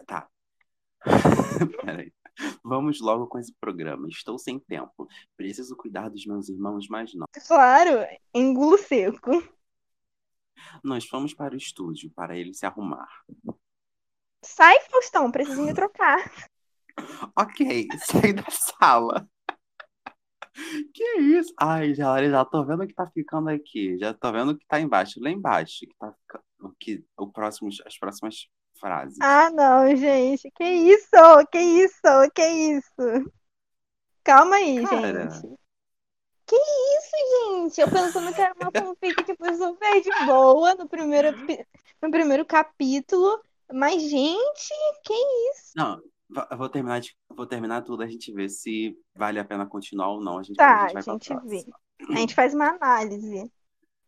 Tá. 0.06 0.28
Peraí. 1.84 2.12
Vamos 2.64 3.00
logo 3.00 3.26
com 3.26 3.38
esse 3.38 3.52
programa. 3.60 4.08
Estou 4.08 4.38
sem 4.38 4.58
tempo. 4.58 5.08
Preciso 5.36 5.76
cuidar 5.76 6.08
dos 6.08 6.24
meus 6.26 6.48
irmãos 6.48 6.88
mais 6.88 7.14
novos. 7.14 7.46
Claro, 7.46 8.06
engulo 8.34 8.78
seco. 8.78 9.30
Nós 10.82 11.06
fomos 11.06 11.34
para 11.34 11.54
o 11.54 11.56
estúdio 11.56 12.10
para 12.10 12.36
ele 12.36 12.54
se 12.54 12.66
arrumar. 12.66 13.08
Sai, 14.42 14.80
Faustão, 14.90 15.30
preciso 15.30 15.62
me 15.62 15.74
trocar. 15.74 16.18
Ok, 17.34 17.88
sai 17.96 18.34
da 18.34 18.44
sala. 18.50 19.26
Que 20.92 21.18
isso? 21.18 21.54
Ai, 21.58 21.94
já, 21.94 22.22
já 22.28 22.44
tô 22.44 22.62
vendo 22.62 22.82
o 22.82 22.86
que 22.86 22.92
tá 22.92 23.06
ficando 23.06 23.48
aqui. 23.48 23.96
Já 23.98 24.12
tô 24.12 24.30
vendo 24.30 24.50
o 24.50 24.58
que 24.58 24.66
tá 24.66 24.78
embaixo. 24.78 25.18
Lá 25.18 25.30
embaixo, 25.30 25.78
que 25.80 25.94
tá 25.98 26.12
ficando, 26.12 26.44
o 26.60 26.72
que, 26.78 27.02
o 27.16 27.26
próximo, 27.32 27.70
as 27.86 27.98
próximas 27.98 28.48
frases. 28.80 29.16
Ah, 29.20 29.50
não, 29.50 29.94
gente. 29.94 30.50
Que 30.52 30.64
isso? 30.64 31.06
Que 31.52 31.58
isso? 31.60 32.30
Que 32.34 32.46
isso? 32.48 33.32
Calma 34.24 34.56
aí, 34.56 34.84
Cara. 34.84 35.30
gente. 35.30 35.54
Que 36.46 36.56
isso, 36.56 37.16
gente? 37.46 37.80
Eu 37.80 37.88
pensando 37.88 38.34
que 38.34 38.40
era 38.40 38.52
uma 38.60 38.72
fanfic, 38.72 39.24
tipo, 39.24 39.44
super 39.54 40.02
de 40.02 40.10
boa 40.26 40.74
no 40.74 40.88
primeiro, 40.88 41.28
no 42.02 42.10
primeiro 42.10 42.44
capítulo. 42.44 43.40
Mas, 43.72 44.02
gente, 44.02 44.74
que 45.04 45.14
isso? 45.14 45.72
Não, 45.76 46.02
vou 46.56 46.68
terminar, 46.68 47.00
de, 47.00 47.16
vou 47.28 47.46
terminar 47.46 47.82
tudo, 47.82 48.02
a 48.02 48.06
gente 48.08 48.32
vê 48.32 48.48
se 48.48 48.96
vale 49.14 49.38
a 49.38 49.44
pena 49.44 49.64
continuar 49.64 50.08
ou 50.08 50.20
não. 50.20 50.38
A 50.38 50.42
gente, 50.42 50.56
Tá, 50.56 50.86
a 50.86 50.88
gente 50.88 50.94
vai 50.94 51.02
a 51.06 51.12
gente 51.12 51.36
vê. 51.46 51.64
A 52.08 52.18
gente 52.18 52.34
faz 52.34 52.52
uma 52.52 52.70
análise. 52.70 53.50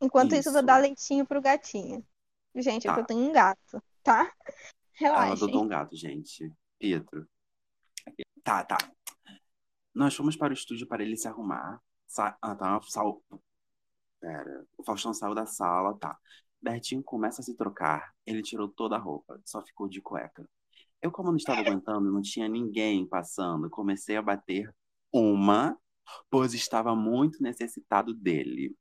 Enquanto 0.00 0.34
isso, 0.34 0.48
eu 0.48 0.52
vou 0.52 0.60
Isso. 0.62 0.66
dar 0.66 0.78
leitinho 0.78 1.24
pro 1.24 1.40
gatinho. 1.40 2.04
Gente, 2.56 2.88
Tá. 2.88 2.98
eu 2.98 3.04
tenho 3.04 3.20
um 3.20 3.32
gato, 3.32 3.80
tá? 4.02 4.32
Ela 5.00 5.22
Relaxem. 5.22 5.32
adotou 5.32 5.64
um 5.64 5.68
gato, 5.68 5.96
gente. 5.96 6.52
Pietro. 6.78 7.26
Tá, 8.42 8.64
tá. 8.64 8.78
Nós 9.94 10.14
fomos 10.14 10.36
para 10.36 10.50
o 10.50 10.54
estúdio 10.54 10.86
para 10.86 11.02
ele 11.02 11.16
se 11.16 11.28
arrumar. 11.28 11.80
Sa 12.06 12.36
ah, 12.40 12.54
tá. 12.54 12.80
Sal... 12.82 13.22
Pera. 14.20 14.66
O 14.78 14.84
Faustão 14.84 15.12
saiu 15.12 15.34
da 15.34 15.46
sala, 15.46 15.96
tá. 15.98 16.18
Bertinho 16.60 17.02
começa 17.02 17.40
a 17.40 17.44
se 17.44 17.56
trocar. 17.56 18.12
Ele 18.24 18.42
tirou 18.42 18.68
toda 18.68 18.96
a 18.96 18.98
roupa, 18.98 19.40
só 19.44 19.62
ficou 19.62 19.88
de 19.88 20.00
cueca. 20.00 20.48
Eu, 21.00 21.10
como 21.10 21.30
não 21.30 21.36
estava 21.36 21.60
aguentando, 21.60 22.12
não 22.12 22.22
tinha 22.22 22.48
ninguém 22.48 23.04
passando, 23.04 23.68
comecei 23.68 24.16
a 24.16 24.22
bater 24.22 24.72
uma, 25.12 25.76
pois 26.30 26.54
estava 26.54 26.94
muito 26.94 27.42
necessitado 27.42 28.14
dele. 28.14 28.76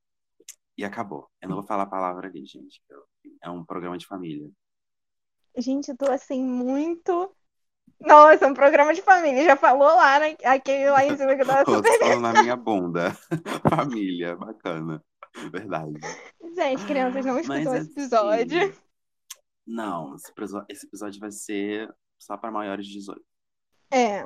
E 0.77 0.83
acabou. 0.83 1.29
Eu 1.41 1.49
não 1.49 1.55
vou 1.55 1.65
falar 1.65 1.83
a 1.83 1.89
palavra 1.89 2.27
ali, 2.27 2.45
gente. 2.45 2.81
É 3.41 3.49
um 3.49 3.65
programa 3.65 3.97
de 3.97 4.05
família. 4.05 4.49
Gente, 5.57 5.89
eu 5.91 5.97
tô 5.97 6.09
assim, 6.11 6.41
muito. 6.43 7.35
Nossa, 7.99 8.47
um 8.47 8.53
programa 8.53 8.93
de 8.93 9.01
família. 9.01 9.43
Já 9.45 9.55
falou 9.57 9.87
lá, 9.87 10.19
né? 10.19 10.35
Aquele 10.45 10.89
lá 10.89 11.05
em 11.05 11.15
cima 11.17 11.35
que 11.35 11.41
eu 11.43 11.47
tava 11.47 11.63
Tô 11.65 11.75
super. 11.75 11.99
falando 11.99 12.21
na 12.21 12.33
minha 12.33 12.55
bunda. 12.55 13.11
Família, 13.69 14.35
bacana. 14.35 15.03
Verdade. 15.51 15.99
Gente, 16.55 16.85
crianças 16.85 17.25
não 17.25 17.35
Mas 17.43 17.67
escutam 17.67 17.75
esse 17.75 17.91
episódio. 17.91 18.61
assim, 18.63 18.73
Não, 19.65 20.15
esse 20.69 20.85
episódio 20.85 21.19
vai 21.19 21.31
ser 21.31 21.93
só 22.19 22.37
para 22.37 22.51
maiores 22.51 22.85
de 22.87 22.93
18. 22.93 23.23
É. 23.91 24.25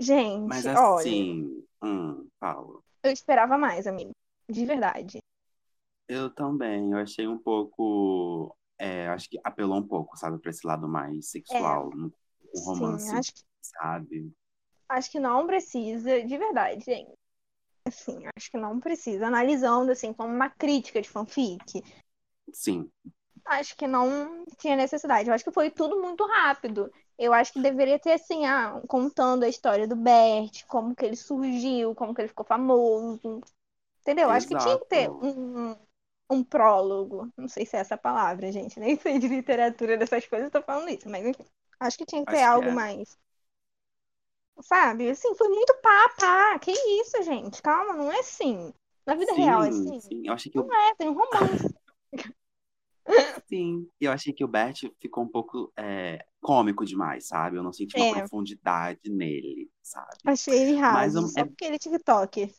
Gente, 0.00 0.46
Mas 0.48 0.66
olha, 0.66 1.12
assim, 1.12 1.64
hum, 1.82 2.28
Paulo, 2.40 2.84
eu 3.02 3.12
esperava 3.12 3.56
mais, 3.58 3.86
amigo. 3.86 4.12
De 4.48 4.66
verdade. 4.66 5.18
eu 6.08 6.30
também, 6.30 6.92
eu 6.92 6.98
achei 6.98 7.26
um 7.26 7.38
pouco, 7.38 8.56
é, 8.78 9.08
acho 9.08 9.28
que 9.28 9.40
apelou 9.44 9.78
um 9.78 9.86
pouco, 9.86 10.16
sabe, 10.16 10.38
para 10.38 10.50
esse 10.50 10.66
lado 10.66 10.88
mais 10.88 11.30
sexual, 11.30 11.90
no 11.90 12.12
no 12.54 12.60
romance, 12.60 13.10
Sim, 13.10 13.16
acho, 13.16 13.32
sabe? 13.60 14.32
acho 14.88 15.10
que 15.10 15.18
não 15.18 15.46
precisa, 15.46 16.22
de 16.22 16.38
verdade, 16.38 16.84
gente. 16.84 17.12
Assim, 17.86 18.24
acho 18.36 18.50
que 18.50 18.56
não 18.56 18.80
precisa. 18.80 19.26
Analisando, 19.26 19.92
assim, 19.92 20.12
como 20.12 20.32
uma 20.32 20.48
crítica 20.48 21.02
de 21.02 21.08
fanfic, 21.08 21.82
Sim, 22.52 22.88
acho 23.44 23.76
que 23.76 23.86
não 23.86 24.44
tinha 24.58 24.76
necessidade. 24.76 25.28
Eu 25.28 25.34
acho 25.34 25.44
que 25.44 25.52
foi 25.52 25.70
tudo 25.70 26.00
muito 26.00 26.24
rápido. 26.26 26.90
Eu 27.18 27.32
acho 27.32 27.52
que 27.52 27.60
deveria 27.60 27.98
ter, 27.98 28.12
assim, 28.12 28.46
ah, 28.46 28.80
contando 28.88 29.44
a 29.44 29.48
história 29.48 29.86
do 29.86 29.96
Bert, 29.96 30.64
como 30.66 30.94
que 30.94 31.04
ele 31.04 31.16
surgiu, 31.16 31.94
como 31.94 32.14
que 32.14 32.22
ele 32.22 32.28
ficou 32.28 32.44
famoso. 32.44 33.40
Entendeu? 34.00 34.30
Acho 34.30 34.48
que 34.48 34.56
tinha 34.56 34.78
que 34.78 34.86
ter 34.86 35.10
exato. 35.10 35.26
um, 35.26 35.76
um 36.30 36.42
prólogo. 36.44 37.30
Não 37.36 37.48
sei 37.48 37.66
se 37.66 37.76
é 37.76 37.80
essa 37.80 37.96
palavra, 37.96 38.50
gente. 38.52 38.78
Nem 38.80 38.98
sei 38.98 39.18
de 39.18 39.28
literatura 39.28 39.96
dessas 39.96 40.26
coisas, 40.26 40.50
tô 40.50 40.62
falando 40.62 40.88
isso. 40.90 41.08
Mas, 41.08 41.24
enfim, 41.26 41.44
acho 41.80 41.98
que 41.98 42.06
tinha 42.06 42.22
que 42.22 42.28
ter 42.30 42.42
Acho 42.42 42.50
que 42.50 42.58
algo 42.58 42.70
é. 42.70 42.72
mais. 42.72 43.18
Sabe? 44.62 45.08
Assim, 45.10 45.34
foi 45.36 45.48
muito 45.48 45.74
pá, 45.82 46.08
pá. 46.18 46.58
Que 46.58 46.70
isso, 46.72 47.22
gente? 47.22 47.60
Calma, 47.62 47.94
não 47.96 48.10
é 48.12 48.18
assim. 48.20 48.72
Na 49.06 49.14
vida 49.14 49.32
real 49.32 49.62
é 49.64 49.68
Sim, 49.68 49.68
assim. 49.68 50.00
sim, 50.00 50.22
eu 50.26 50.32
achei 50.32 50.50
que 50.52 50.58
Não 50.58 50.72
é, 50.88 50.94
tem 50.96 51.08
um 51.08 51.14
romance. 51.14 51.74
sim, 53.48 53.88
eu 54.00 54.12
achei 54.12 54.32
que 54.32 54.44
o 54.44 54.48
Bert 54.48 54.82
ficou 55.00 55.24
um 55.24 55.28
pouco 55.28 55.72
é, 55.76 56.24
cômico 56.40 56.84
demais, 56.84 57.26
sabe? 57.28 57.56
Eu 57.56 57.62
não 57.62 57.72
senti 57.72 57.96
uma 57.96 58.06
É. 58.06 58.08
profundidade 58.08 59.00
nele, 59.10 59.70
sabe? 59.82 60.20
Achei 60.24 60.54
ele 60.62 60.76
Mas 60.88 61.16
um- 61.16 61.32
só 61.32 61.44
é- 61.44 61.46
porque 61.46 61.64
ele 61.64 61.76
é 61.76 61.78
TikTok. 61.78 62.54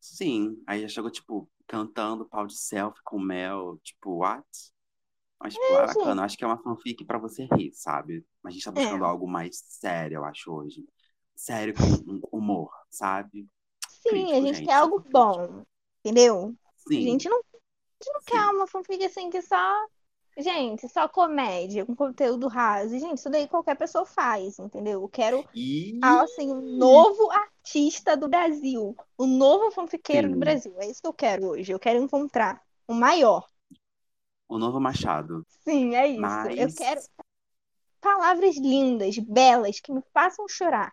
Sim, 0.00 0.62
aí 0.66 0.82
já 0.82 0.88
chegou, 0.88 1.10
tipo, 1.10 1.48
cantando 1.72 2.26
pau 2.28 2.46
de 2.46 2.54
selfie 2.58 3.00
com 3.02 3.18
mel, 3.18 3.78
tipo, 3.82 4.18
what? 4.18 4.46
Mas, 5.40 5.54
tipo, 5.54 5.76
é 5.78 5.86
bacana, 5.86 6.24
acho 6.24 6.36
que 6.36 6.44
é 6.44 6.46
uma 6.46 6.62
fanfic 6.62 7.04
pra 7.04 7.18
você 7.18 7.46
rir, 7.56 7.72
sabe? 7.74 8.24
Mas 8.42 8.52
a 8.52 8.54
gente 8.54 8.64
tá 8.64 8.70
buscando 8.72 9.04
É. 9.04 9.04
algo 9.04 9.26
mais 9.28 9.58
sério, 9.66 10.16
eu 10.16 10.24
acho, 10.24 10.52
hoje. 10.52 10.86
Sério 11.34 11.74
com 11.74 11.84
um 12.12 12.20
humor, 12.32 12.70
sabe? 12.90 13.48
Sim, 13.88 14.32
Crítico, 14.32 14.32
a 14.32 14.40
gente 14.40 14.60
gente, 14.60 14.62
quer 14.62 14.74
algo 14.74 15.04
bom. 15.10 15.64
Entendeu? 16.04 16.56
A 16.96 17.00
Sim, 17.00 17.08
gente 17.10 17.28
não, 17.28 17.38
a 17.38 17.42
gente 18.04 18.12
não 18.14 18.22
sim. 18.22 18.26
quer 18.26 18.56
uma 18.56 18.66
fanfic 18.66 19.04
assim 19.04 19.30
que 19.30 19.42
só. 19.42 19.86
Gente, 20.38 20.88
só 20.88 21.08
comédia, 21.08 21.84
com 21.84 21.94
conteúdo 21.94 22.48
raso. 22.48 22.98
Gente, 22.98 23.18
isso 23.18 23.30
daí 23.30 23.46
qualquer 23.46 23.76
pessoa 23.76 24.06
faz, 24.06 24.58
entendeu? 24.58 25.02
Eu 25.02 25.08
quero, 25.08 25.44
E... 25.54 25.98
ah, 26.02 26.22
assim, 26.22 26.50
um 26.50 26.78
novo 26.78 27.30
artista 27.30 28.16
do 28.16 28.28
Brasil. 28.28 28.96
O 29.18 29.26
novo 29.26 29.70
fanfiqueiro 29.70 30.28
do 30.28 30.34
Sim. 30.34 30.40
Brasil. 30.40 30.74
É 30.78 30.86
isso 30.86 31.02
que 31.02 31.08
eu 31.08 31.12
quero 31.12 31.48
hoje. 31.48 31.72
Eu 31.72 31.78
quero 31.78 31.98
encontrar 32.02 32.62
o 32.88 32.94
maior. 32.94 33.46
O 34.48 34.58
novo 34.58 34.80
Machado. 34.80 35.44
Sim, 35.64 35.94
é 35.94 36.08
isso. 36.08 36.20
Eu 36.20 36.20
Mas... 36.20 36.74
quero 36.74 37.00
palavras 38.00 38.56
lindas, 38.56 39.16
belas, 39.18 39.80
que 39.80 39.92
me 39.92 40.02
façam 40.12 40.46
chorar. 40.48 40.92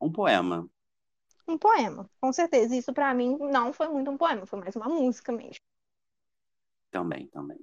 Um 0.00 0.10
poema. 0.10 0.68
Um 1.46 1.58
poema, 1.58 2.08
com 2.20 2.32
certeza. 2.32 2.74
Isso 2.74 2.92
pra 2.94 3.12
mim 3.12 3.36
não 3.38 3.72
foi 3.72 3.88
muito 3.88 4.10
um 4.10 4.16
poema, 4.16 4.46
foi 4.46 4.58
mais 4.60 4.74
uma 4.76 4.88
música 4.88 5.32
mesmo. 5.32 5.60
Também, 6.90 7.26
também. 7.28 7.58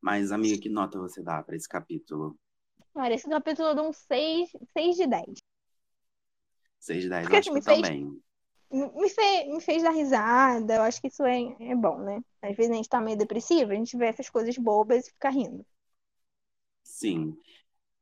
Mas, 0.00 0.32
amiga, 0.32 0.60
que 0.60 0.68
nota 0.68 0.98
você 0.98 1.22
dá 1.22 1.40
pra 1.42 1.54
esse 1.56 1.68
capítulo? 1.68 2.36
Cara, 2.92 3.14
esse 3.14 3.26
capítulo 3.26 3.74
dá 3.74 3.82
um 3.82 3.94
6, 3.94 4.50
6 4.74 4.94
de 4.96 5.06
10. 5.06 5.38
6 6.80 7.02
de 7.04 7.08
10, 7.08 7.28
Porque, 7.28 7.36
eu 7.36 7.36
acho 7.36 7.50
assim, 7.50 7.52
que 7.52 7.58
eu 7.58 7.62
fez- 7.62 7.90
também. 7.90 8.20
Me 8.72 9.08
fez, 9.10 9.48
me 9.48 9.60
fez 9.60 9.82
dar 9.82 9.90
risada, 9.92 10.76
eu 10.76 10.82
acho 10.82 11.00
que 11.00 11.08
isso 11.08 11.24
é, 11.24 11.40
é 11.60 11.74
bom, 11.76 11.98
né? 12.00 12.20
Às 12.42 12.56
vezes 12.56 12.72
a 12.72 12.76
gente 12.76 12.88
tá 12.88 13.00
meio 13.00 13.18
depressivo, 13.18 13.72
a 13.72 13.74
gente 13.76 13.96
vê 13.96 14.06
essas 14.06 14.30
coisas 14.30 14.56
bobas 14.58 15.06
e 15.08 15.10
fica 15.12 15.30
rindo. 15.30 15.64
Sim. 16.82 17.36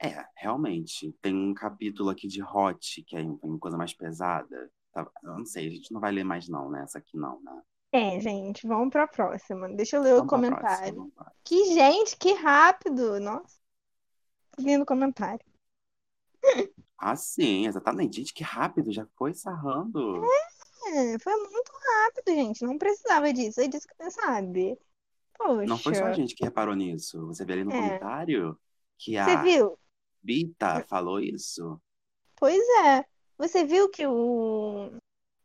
É, 0.03 0.25
realmente. 0.37 1.13
Tem 1.23 1.35
um 1.35 1.55
capítulo 1.55 2.11
aqui 2.11 2.29
de 2.29 2.43
Hot, 2.43 3.03
que 3.05 3.17
é 3.17 3.23
uma 3.23 3.59
coisa 3.59 3.79
mais 3.79 3.95
pesada. 3.95 4.71
Tá- 4.93 5.11
Eu 5.25 5.39
não 5.39 5.47
sei, 5.47 5.69
a 5.69 5.71
gente 5.71 5.93
não 5.93 6.01
vai 6.01 6.13
ler 6.13 6.25
mais 6.25 6.49
não, 6.49 6.71
né? 6.71 6.83
Essa 6.85 6.99
aqui 6.99 7.17
não, 7.19 7.41
né? 7.43 7.63
É, 7.93 8.21
gente, 8.21 8.67
vamos 8.67 8.91
pra 8.91 9.07
próxima. 9.07 9.69
Deixa 9.69 9.97
eu 9.97 10.03
ler 10.03 10.15
o 10.15 10.25
Vamos 10.25 10.29
pra 10.29 10.39
comentário. 10.39 11.13
Que, 11.43 11.73
gente, 11.75 12.17
que 12.17 12.33
rápido! 12.35 13.19
Nossa, 13.21 13.59
lindo 14.59 14.85
comentário. 14.85 15.45
Ah, 16.99 17.17
sim, 17.17 17.67
exatamente. 17.67 18.17
Gente, 18.17 18.35
que 18.35 18.43
rápido, 18.43 18.93
já 18.93 19.07
foi 19.17 19.35
sarrando. 19.35 20.23
É, 20.89 21.19
foi 21.19 21.37
muito 21.37 21.73
rápido, 21.73 22.35
gente. 22.35 22.65
Não 22.65 22.79
precisava 22.79 23.33
disso. 23.33 23.61
É 23.61 23.69
disso 23.69 23.87
que 23.87 23.95
você 23.97 24.11
sabe. 24.11 24.79
Poxa. 25.37 25.67
Não 25.67 25.79
foi 25.79 25.95
só 25.95 26.05
a 26.05 26.13
gente 26.13 26.35
que 26.35 26.45
reparou 26.45 26.75
nisso. 26.75 27.27
Você 27.27 27.45
vê 27.45 27.55
ali 27.55 27.65
no 27.65 27.73
É. 27.73 27.77
comentário 27.81 28.59
que 28.99 29.13
Você 29.13 29.31
a 29.31 29.43
viu? 29.43 29.79
Bita 30.23 30.85
falou 30.89 31.21
isso. 31.21 31.81
Pois 32.37 32.63
é. 32.85 33.05
Você 33.39 33.65
viu 33.65 33.91
que 33.91 34.07
o, 34.07 34.91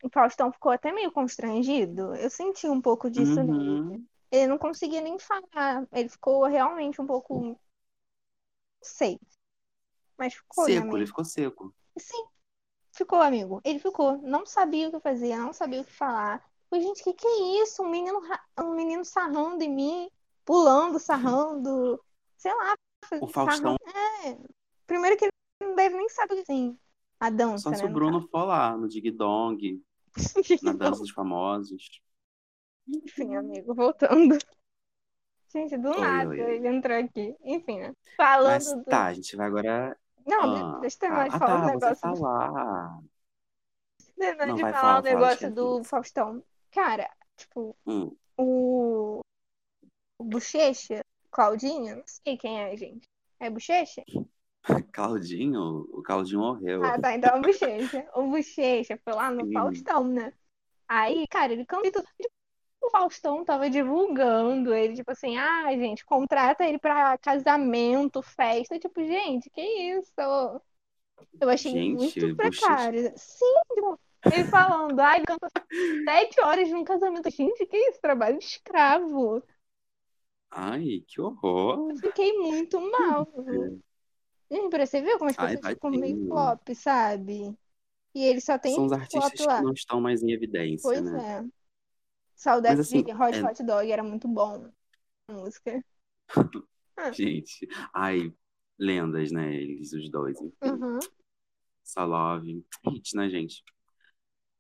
o 0.04 0.10
Faustão 0.10 0.52
ficou 0.52 0.72
até 0.72 0.92
meio 0.92 1.12
constrangido? 1.12 2.16
Eu 2.16 2.30
senti 2.30 2.68
um 2.68 2.82
pouco 2.82 3.10
disso 3.10 3.44
nele. 3.44 3.70
Uhum. 3.82 4.06
Ele 4.32 4.48
não 4.48 4.58
conseguia 4.58 5.02
nem 5.02 5.20
falar. 5.20 5.88
Ele 5.92 6.10
ficou 6.10 6.46
realmente 6.46 7.02
um 7.02 7.06
pouco. 7.06 7.42
Não 7.42 7.60
sei. 8.82 9.20
Mas 10.18 10.34
ficou, 10.34 10.68
né, 10.68 10.74
Seco, 10.74 10.98
ele 10.98 11.08
ficou 11.08 11.26
seco. 11.26 11.76
Sim, 11.98 12.26
ficou, 12.92 13.22
amigo. 13.22 13.60
Ele 13.64 13.80
ficou. 13.80 14.18
Não 14.20 14.46
sabia 14.46 14.88
o 14.88 14.92
que 14.92 15.00
fazer, 15.00 15.36
não 15.36 15.52
sabia 15.52 15.82
o 15.82 15.86
que 15.86 15.92
falar. 15.92 16.44
Falei, 16.70 16.86
gente, 16.86 17.04
que 17.04 17.14
que 17.14 17.28
é 17.28 17.64
isso? 17.64 17.84
Um 17.84 17.90
menino, 17.90 18.22
um 18.60 18.76
menino 18.76 19.04
sarrando 19.04 19.64
em 19.64 19.74
mim, 19.74 20.10
pulando, 20.46 21.00
sarrando. 21.00 22.02
Sei 22.38 22.54
lá. 22.54 22.76
O 23.20 23.28
Faustão. 23.28 23.76
É. 24.26 24.38
Primeiro 24.88 25.18
que 25.18 25.26
ele 25.26 25.32
não 25.62 25.76
deve 25.76 25.96
nem 25.96 26.08
saber 26.10 26.40
assim 26.40 26.78
a 27.20 27.30
dança, 27.30 27.70
Só 27.70 27.76
se 27.76 27.84
né? 27.84 27.86
o 27.86 27.88
no 27.90 27.94
Bruno 27.94 28.28
for 28.28 28.46
lá 28.46 28.76
no 28.76 28.88
Dig 28.88 29.12
Dong. 29.12 29.84
na 30.64 30.74
Dança 30.74 31.00
dos 31.02 31.12
Famosos. 31.12 32.02
Enfim, 32.88 33.36
amigo, 33.36 33.74
voltando. 33.74 34.38
Gente, 35.52 35.78
do 35.78 35.90
Oi, 35.90 36.00
nada 36.00 36.30
oi, 36.30 36.40
ele 36.40 36.68
entrou 36.68 36.98
aqui. 36.98 37.36
Enfim, 37.44 37.80
né? 37.80 37.94
Falando 38.16 38.48
Mas 38.48 38.66
do. 38.66 38.84
tá, 38.86 39.06
a 39.08 39.14
gente 39.14 39.36
vai 39.36 39.48
agora. 39.48 39.98
Não, 40.26 40.42
Ah, 40.56 40.74
de- 40.76 40.82
deixa 40.82 40.96
eu 40.96 41.00
terminar 41.00 41.30
de 41.30 41.36
ah, 41.36 41.40
falar 41.40 41.56
o 41.56 41.58
tá, 41.58 41.74
você 41.74 41.74
negócio. 41.74 42.22
lá. 42.22 43.02
Terminar 44.18 44.48
Não, 44.48 44.56
de 44.56 44.62
vai, 44.62 44.72
falar 44.72 44.82
fala, 44.82 45.00
o 45.00 45.04
negócio 45.04 45.54
do. 45.54 45.84
Faustão. 45.84 46.44
Cara, 46.72 47.10
tipo, 47.36 47.76
Hum, 47.86 48.16
o. 48.38 49.20
O 50.18 50.24
Bochecha, 50.24 51.04
Claudinho, 51.32 51.96
não 51.98 52.04
sei 52.06 52.38
quem 52.38 52.62
é, 52.62 52.78
gente. 52.78 53.08
É 53.40 53.50
Bochecha? 53.50 54.04
Claudinho, 54.92 55.88
o 55.92 56.02
Claudinho 56.04 56.40
morreu. 56.40 56.84
Ah, 56.84 57.00
tá, 57.00 57.16
então 57.16 57.36
é 57.36 57.40
o 57.40 57.42
Bochecha. 57.42 58.10
O 58.16 58.24
Bochecha 58.30 59.00
foi 59.04 59.14
lá 59.14 59.32
no 59.32 59.46
Sim. 59.46 59.52
Faustão, 59.52 60.08
né? 60.08 60.34
Aí, 60.88 61.28
cara, 61.28 61.54
ele 61.54 61.66
cantou. 61.66 61.92
Tipo, 61.92 62.32
o 62.82 62.90
Faustão 62.92 63.46
tava 63.46 63.70
divulgando 63.70 64.74
ele, 64.74 64.96
tipo 64.96 65.12
assim, 65.12 65.38
ah, 65.38 65.72
gente, 65.76 66.06
contrata 66.06 66.66
ele 66.66 66.80
pra 66.80 67.18
casamento, 67.20 68.22
festa. 68.22 68.80
Tipo, 68.80 69.04
gente, 69.06 69.50
que 69.50 69.62
isso? 69.62 70.14
Eu 71.40 71.50
achei 71.50 71.74
Gente, 71.74 71.88
muito 71.90 72.30
Bochecha. 72.36 72.36
precário. 72.36 73.14
Sim, 73.18 73.46
tipo, 73.74 74.00
ele 74.30 74.46
falando, 74.46 75.00
ai, 75.00 75.18
ele 75.18 75.26
cantou 75.26 75.50
sete 76.06 76.40
horas 76.42 76.70
num 76.70 76.84
casamento. 76.84 77.30
Gente, 77.32 77.66
que 77.66 77.78
isso? 77.78 78.00
Trabalho 78.02 78.38
escravo. 78.38 79.44
Ai, 80.50 81.04
que 81.08 81.20
horror. 81.22 81.90
Eu 81.90 81.96
fiquei 81.98 82.34
muito 82.38 82.80
mal. 82.80 83.28
Pra 84.70 84.86
você 84.86 85.02
ver 85.02 85.18
como 85.18 85.30
as 85.30 85.38
Ai, 85.38 85.56
pessoas 85.56 85.68
ficam 85.68 85.90
meio 85.92 86.20
flop, 86.28 86.70
sabe? 86.76 87.58
E 88.16 88.24
ele 88.26 88.42
só 88.42 88.58
tem 88.60 88.76
São 88.76 88.86
os 88.86 88.92
artistas 88.92 89.46
lá. 89.46 89.58
que 89.58 89.62
não 89.62 89.72
estão 89.74 90.02
mais 90.02 90.24
em 90.24 90.32
evidência, 90.32 90.90
Pois 90.90 91.02
né? 91.02 91.24
é. 91.24 91.44
Saudades 92.36 92.80
Mas, 92.80 92.88
assim, 92.88 93.04
de 93.06 93.14
Hot 93.14 93.44
é- 93.44 93.44
Hot 93.46 93.64
Dog, 93.64 93.92
era 93.92 94.04
muito 94.04 94.28
bom 94.28 94.72
a 95.30 95.34
música. 95.34 95.84
Gente, 97.12 97.68
ai, 97.94 98.34
lendas, 98.80 99.32
né? 99.32 99.54
Eles, 99.56 99.94
os 99.94 100.10
dois. 100.10 100.38
Uhum. 100.62 101.00
Salove, 101.84 102.66
hit, 102.88 103.16
né, 103.16 103.30
gente? 103.30 103.64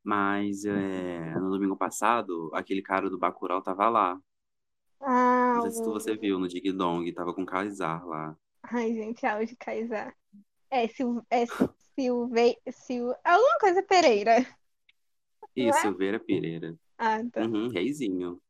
Mas 0.04 0.66
é, 0.66 1.36
no 1.40 1.52
domingo 1.52 1.78
passado, 1.78 2.52
aquele 2.54 2.82
cara 2.82 3.10
do 3.10 3.18
Bacurau 3.20 3.62
tava 3.62 3.90
lá. 3.90 4.20
Ah, 5.00 5.54
Não 5.54 5.62
sei 5.62 5.72
se 5.72 5.82
você 5.86 6.16
viu 6.18 6.38
no 6.40 6.48
Dig 6.48 6.72
Dong, 6.74 7.10
tava 7.14 7.34
com 7.34 7.44
o 7.44 7.46
Kaysar 7.46 8.06
lá. 8.06 8.36
Ai, 8.64 8.94
gente, 8.94 9.26
áudio 9.26 9.56
Kaysar. 9.60 10.16
É, 10.72 10.88
Sil... 10.90 11.22
é 11.30 11.46
Silve... 11.96 12.58
Sil... 12.72 13.14
Alguma 13.24 13.58
coisa 13.60 13.84
Pereira. 13.84 14.38
Não 15.58 15.68
é? 15.76 15.82
Silveira 15.82 16.20
Pereira. 16.20 16.76
Ah, 16.98 17.20
tá. 17.32 17.42
Uhum, 17.44 17.70
reizinho. 17.70 18.42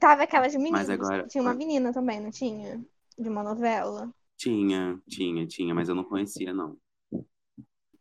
Tava 0.00 0.22
aquelas 0.24 0.54
meninas. 0.54 0.88
agora- 0.88 1.26
Tinha 1.28 1.42
uma 1.42 1.54
menina 1.54 1.92
também, 1.92 2.20
não 2.20 2.30
tinha? 2.30 2.84
De 3.18 3.28
uma 3.28 3.42
novela. 3.42 4.12
Tinha, 4.38 4.98
tinha, 5.08 5.46
tinha, 5.46 5.74
mas 5.74 5.88
eu 5.90 5.94
não 5.94 6.04
conhecia, 6.04 6.52
não. 6.54 6.78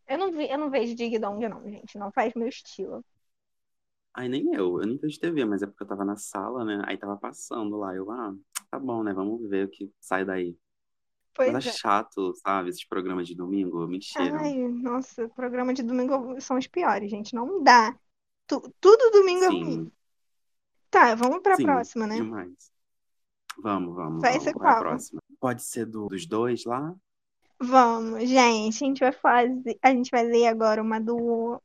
Eu 0.07 0.17
não 0.17 0.31
vi, 0.31 0.49
eu 0.49 0.57
não 0.57 0.69
vejo 0.71 0.95
Dig 0.95 1.17
Dong, 1.19 1.47
não, 1.47 1.63
gente. 1.69 1.97
Não 1.97 2.11
faz 2.11 2.33
meu 2.33 2.47
estilo. 2.47 3.03
Ai, 4.13 4.27
nem 4.29 4.53
eu, 4.55 4.79
eu 4.79 4.87
nem 4.87 4.97
vejo 4.97 5.19
TV, 5.19 5.45
mas 5.45 5.61
é 5.61 5.67
porque 5.67 5.83
eu 5.83 5.87
tava 5.87 6.05
na 6.05 6.15
sala, 6.17 6.63
né? 6.63 6.81
Aí 6.87 6.97
tava 6.97 7.17
passando 7.17 7.77
lá. 7.77 7.93
Eu, 7.95 8.09
ah, 8.11 8.33
tá 8.71 8.79
bom, 8.79 9.03
né? 9.03 9.13
Vamos 9.13 9.47
ver 9.49 9.65
o 9.67 9.69
que 9.69 9.91
sai 9.99 10.23
daí. 10.25 10.57
Pois 11.35 11.53
Mas 11.53 11.65
é. 11.65 11.69
é 11.69 11.71
chato, 11.71 12.33
sabe? 12.35 12.69
Esses 12.69 12.85
programas 12.85 13.27
de 13.27 13.35
domingo 13.35 13.85
me. 13.87 13.99
Ai, 14.15 14.55
nossa, 14.67 15.27
programa 15.29 15.73
de 15.73 15.83
domingo 15.83 16.39
são 16.41 16.57
os 16.57 16.67
piores, 16.67 17.09
gente. 17.09 17.35
Não 17.35 17.61
dá. 17.63 17.97
Tu- 18.47 18.73
tudo 18.79 19.11
domingo 19.11 19.43
é 19.43 19.47
ruim. 19.47 19.83
Sim, 19.83 19.91
Tá, 20.89 21.13
vamos 21.15 21.41
pra 21.43 21.55
sim, 21.57 21.65
próxima, 21.65 22.07
né? 22.07 22.15
demais. 22.17 22.71
Vamos, 23.61 23.95
vamos, 23.95 24.21
Vai 24.21 24.33
vamos. 24.33 24.43
ser 24.43 24.53
Qual 24.53 24.69
é? 24.69 24.97
Pode 25.39 25.63
ser 25.63 25.85
do- 25.85 26.07
dos 26.07 26.25
dois 26.25 26.65
lá? 26.65 26.95
Vamos, 27.59 28.27
gente. 28.29 28.83
A 28.83 28.87
gente 28.87 28.99
vai 28.99 29.11
fazer. 29.11 29.77
A 29.81 29.89
gente 29.91 30.11
vai 30.11 30.23
ler 30.25 30.47
agora 30.47 30.81
uma 30.81 30.99
do 30.99 31.61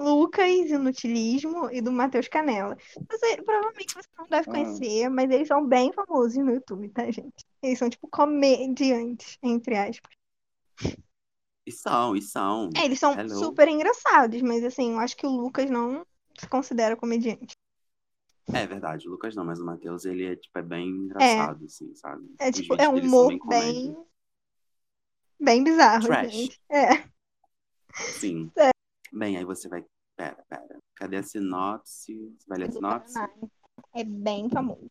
Lucas 0.00 0.70
Inutilismo 0.70 1.70
e 1.70 1.80
do 1.82 1.92
Matheus 1.92 2.26
Canela. 2.26 2.76
Você, 3.10 3.42
provavelmente 3.42 3.94
você 3.94 4.08
não 4.18 4.26
deve 4.26 4.48
Ah. 4.48 4.52
conhecer, 4.52 5.08
mas 5.10 5.30
eles 5.30 5.46
são 5.46 5.66
bem 5.66 5.92
famosos 5.92 6.36
no 6.38 6.52
YouTube, 6.52 6.88
tá, 6.88 7.10
gente? 7.10 7.44
Eles 7.62 7.78
são 7.78 7.90
tipo 7.90 8.08
comediantes, 8.08 9.36
entre 9.42 9.76
aspas. 9.76 10.10
E 11.66 11.70
são, 11.70 12.16
e 12.16 12.22
são. 12.22 12.70
É, 12.74 12.84
eles 12.86 12.98
são 12.98 13.12
Hello. 13.12 13.28
super 13.34 13.68
engraçados, 13.68 14.40
mas 14.40 14.64
assim, 14.64 14.92
eu 14.92 14.98
acho 14.98 15.16
que 15.16 15.26
o 15.26 15.30
Lucas 15.30 15.70
não 15.70 16.04
se 16.38 16.48
considera 16.48 16.96
comediante. 16.96 17.54
É 18.52 18.66
verdade, 18.66 19.06
o 19.06 19.10
Lucas 19.12 19.36
não, 19.36 19.44
mas 19.44 19.60
o 19.60 19.64
Matheus, 19.64 20.04
ele 20.04 20.24
é, 20.24 20.34
tipo, 20.34 20.58
é 20.58 20.62
bem 20.62 20.88
engraçado, 20.88 21.64
assim, 21.66 21.94
sabe? 21.94 22.34
É 22.38 22.50
tipo, 22.50 22.74
é 22.80 22.88
um 22.88 22.96
humor 22.96 23.28
bem 23.28 23.38
bem. 23.46 23.96
Bem 25.38 25.64
bizarro, 25.64 26.06
Trash. 26.06 26.32
gente. 26.32 26.60
É. 26.70 27.04
Sim. 27.94 28.50
Bem, 29.12 29.36
aí 29.36 29.44
você 29.44 29.68
vai. 29.68 29.84
Pera, 30.16 30.44
pera. 30.48 30.78
Cadê 30.94 31.16
a 31.16 31.22
sinopse? 31.22 32.14
Você 32.38 32.46
vai 32.48 32.58
ler 32.58 32.68
a 32.68 32.72
sinopse? 32.72 33.14
É 33.94 34.04
bem 34.04 34.48
famoso. 34.50 34.90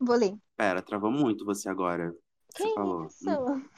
Vou 0.00 0.16
ler. 0.16 0.36
Pera, 0.56 0.82
travou 0.82 1.10
muito 1.10 1.44
você 1.44 1.68
agora. 1.68 2.14
Que 2.54 2.62
Você 2.64 2.74
falou. 2.74 3.06
isso? 3.06 3.30
Hum, 3.30 3.68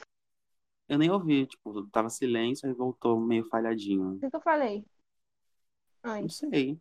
Eu 0.89 0.97
nem 0.97 1.09
ouvi, 1.11 1.45
tipo, 1.45 1.87
tava 1.87 2.09
silêncio 2.09 2.67
aí 2.67 2.73
voltou 2.73 3.19
meio 3.19 3.45
falhadinho. 3.47 4.15
O 4.15 4.19
que 4.19 4.29
que 4.29 4.35
eu 4.35 4.41
falei? 4.41 4.85
Não 6.03 6.11
Antes. 6.13 6.37
sei. 6.37 6.79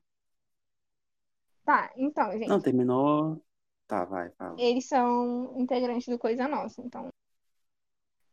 Tá, 1.64 1.92
então, 1.96 2.32
gente. 2.32 2.48
Não, 2.48 2.60
terminou. 2.60 3.44
Tá, 3.86 4.04
vai, 4.04 4.30
fala. 4.30 4.56
Eles 4.58 4.86
são 4.88 5.54
integrantes 5.60 6.06
do 6.08 6.18
Coisa 6.18 6.48
Nossa, 6.48 6.80
então. 6.80 7.08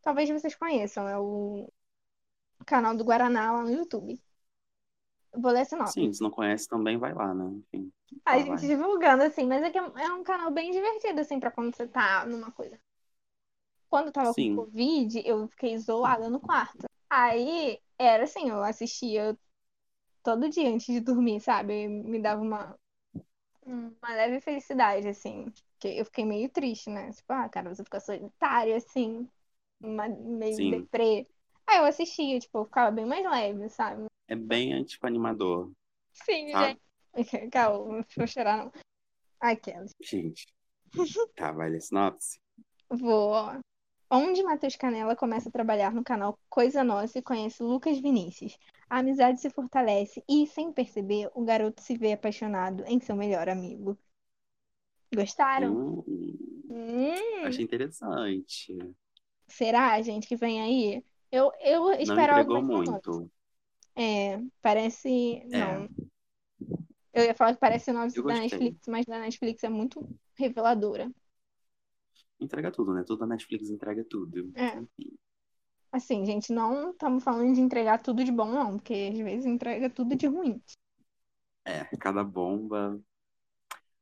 Talvez 0.01 0.29
vocês 0.29 0.55
conheçam, 0.55 1.07
é 1.07 1.19
o 1.19 1.67
canal 2.65 2.95
do 2.95 3.03
Guaraná 3.03 3.51
lá 3.51 3.63
no 3.63 3.71
YouTube. 3.71 4.21
Vou 5.41 5.51
ler 5.51 5.61
esse 5.61 5.75
nome. 5.75 5.93
Sim, 5.93 6.13
se 6.13 6.21
não 6.21 6.29
conhece 6.31 6.67
também, 6.67 6.97
vai 6.97 7.13
lá, 7.13 7.33
né? 7.33 7.45
Enfim. 7.45 7.91
A 8.27 8.37
Tá, 8.37 8.43
gente 8.43 8.61
vai. 8.61 8.67
divulgando, 8.67 9.23
assim, 9.23 9.45
mas 9.47 9.63
é 9.63 9.71
que 9.71 9.77
é 9.79 9.81
é 9.81 10.11
um 10.13 10.23
canal 10.23 10.51
bem 10.51 10.69
divertido, 10.71 11.19
assim, 11.21 11.39
pra 11.39 11.49
quando 11.51 11.75
você 11.75 11.87
tá 11.87 12.25
numa 12.27 12.51
coisa. 12.51 12.79
Quando 13.89 14.07
eu 14.07 14.11
tava 14.13 14.33
Sim. 14.33 14.49
com 14.55 14.65
Covid, 14.65 15.21
eu 15.25 15.47
fiquei 15.49 15.73
isolada 15.73 16.29
no 16.29 16.39
quarto. 16.39 16.85
Aí, 17.09 17.79
era 17.97 18.23
assim, 18.25 18.49
eu 18.49 18.61
assistia 18.63 19.37
todo 20.23 20.49
dia 20.49 20.69
antes 20.69 20.87
de 20.87 20.99
dormir, 21.01 21.41
sabe? 21.41 21.87
Me 21.87 22.21
dava 22.21 22.41
uma, 22.41 22.77
uma 23.65 24.09
leve 24.15 24.41
felicidade, 24.41 25.07
assim. 25.09 25.51
Porque 25.73 25.89
eu 25.89 26.05
fiquei 26.05 26.25
meio 26.25 26.49
triste, 26.49 26.89
né? 26.89 27.11
Tipo, 27.13 27.33
ah, 27.33 27.49
cara, 27.49 27.73
você 27.75 27.83
fica 27.83 27.99
solitário, 27.99 28.75
assim, 28.75 29.29
uma, 29.81 30.07
meio 30.09 30.63
Sim. 30.63 30.69
deprê. 30.69 31.27
Aí 31.67 31.79
eu 31.79 31.85
assistia, 31.85 32.39
tipo, 32.39 32.59
eu 32.59 32.65
ficava 32.65 32.91
bem 32.91 33.05
mais 33.05 33.25
leve, 33.29 33.69
sabe? 33.69 34.07
É 34.27 34.35
bem, 34.35 34.83
tipo, 34.83 35.05
animador. 35.07 35.71
Sim, 36.13 36.47
Tá. 36.51 36.67
gente. 36.67 36.81
Calma, 37.51 37.97
não 37.97 38.05
vou 38.15 38.27
chorar, 38.27 38.57
não. 38.65 38.71
Gente. 40.01 40.45
Tá, 41.35 41.51
vai 41.51 41.69
ler 41.69 41.81
sinopse? 41.81 42.39
Vou. 42.89 43.33
Onde 44.09 44.43
Matheus 44.43 44.75
Canela 44.75 45.15
começa 45.15 45.47
a 45.49 45.51
trabalhar 45.51 45.93
no 45.93 46.03
canal 46.03 46.37
Coisa 46.49 46.83
Nossa 46.83 47.19
e 47.19 47.21
conhece 47.21 47.63
Lucas 47.63 47.97
Vinícius. 47.99 48.57
A 48.89 48.99
amizade 48.99 49.39
se 49.41 49.49
fortalece 49.49 50.23
e, 50.29 50.45
sem 50.47 50.71
perceber, 50.73 51.29
o 51.33 51.43
garoto 51.45 51.81
se 51.81 51.97
vê 51.97 52.13
apaixonado 52.13 52.83
em 52.87 52.99
seu 52.99 53.15
melhor 53.15 53.47
amigo. 53.49 53.97
Gostaram? 55.13 55.81
Hum, 55.81 56.63
Hum, 56.69 57.13
achei 57.43 57.63
interessante. 57.65 58.77
será, 59.47 60.01
gente, 60.01 60.27
que 60.27 60.35
vem 60.35 60.61
aí? 60.61 61.03
Eu, 61.31 61.51
eu 61.61 61.91
Não 62.01 62.17
espero 62.17 62.31
entregou 62.31 62.61
mais 62.63 62.67
romântico. 62.69 63.29
É, 63.97 64.39
parece. 64.61 65.37
É. 65.37 65.47
Não. 65.47 65.89
Eu 67.11 67.23
ia 67.23 67.33
falar 67.33 67.55
que 67.55 67.59
parece 67.59 67.89
o 67.89 67.93
nome 67.95 68.13
da 68.13 68.21
gostei. 68.21 68.41
Netflix, 68.41 68.87
mas 68.87 69.05
da 69.05 69.19
Netflix 69.19 69.63
é 69.63 69.69
muito 69.69 70.07
reveladora. 70.35 71.11
Entrega 72.39 72.71
tudo, 72.71 72.93
né? 72.93 73.03
Tudo 73.03 73.21
da 73.21 73.27
Netflix 73.27 73.71
entrega 73.71 74.03
tudo. 74.03 74.51
É. 74.55 74.79
Assim, 75.91 76.23
gente, 76.23 76.53
não 76.53 76.91
estamos 76.91 77.23
falando 77.23 77.55
de 77.55 77.61
entregar 77.61 77.99
tudo 77.99 78.23
de 78.23 78.31
bom, 78.31 78.51
não, 78.51 78.77
porque 78.77 79.09
às 79.11 79.17
vezes 79.17 79.45
entrega 79.47 79.89
tudo 79.89 80.15
de 80.15 80.27
ruim. 80.27 80.61
É, 81.65 81.83
cada 81.97 82.23
bomba. 82.23 83.01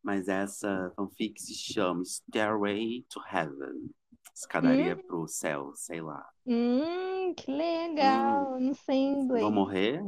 Mas 0.03 0.27
essa 0.27 0.91
fanfic 0.95 1.41
se 1.41 1.53
chama 1.55 2.03
Stairway 2.03 3.05
to 3.09 3.21
Heaven. 3.31 3.89
Escadaria 4.35 4.97
pro 4.97 5.25
céu, 5.27 5.71
sei 5.73 6.01
lá. 6.01 6.29
Hum, 6.45 7.14
que 7.33 7.51
legal. 7.51 8.59
Não 8.59 8.73
sei 8.73 8.97
inglês. 8.97 9.43
Vou 9.43 9.51
morrer? 9.51 10.01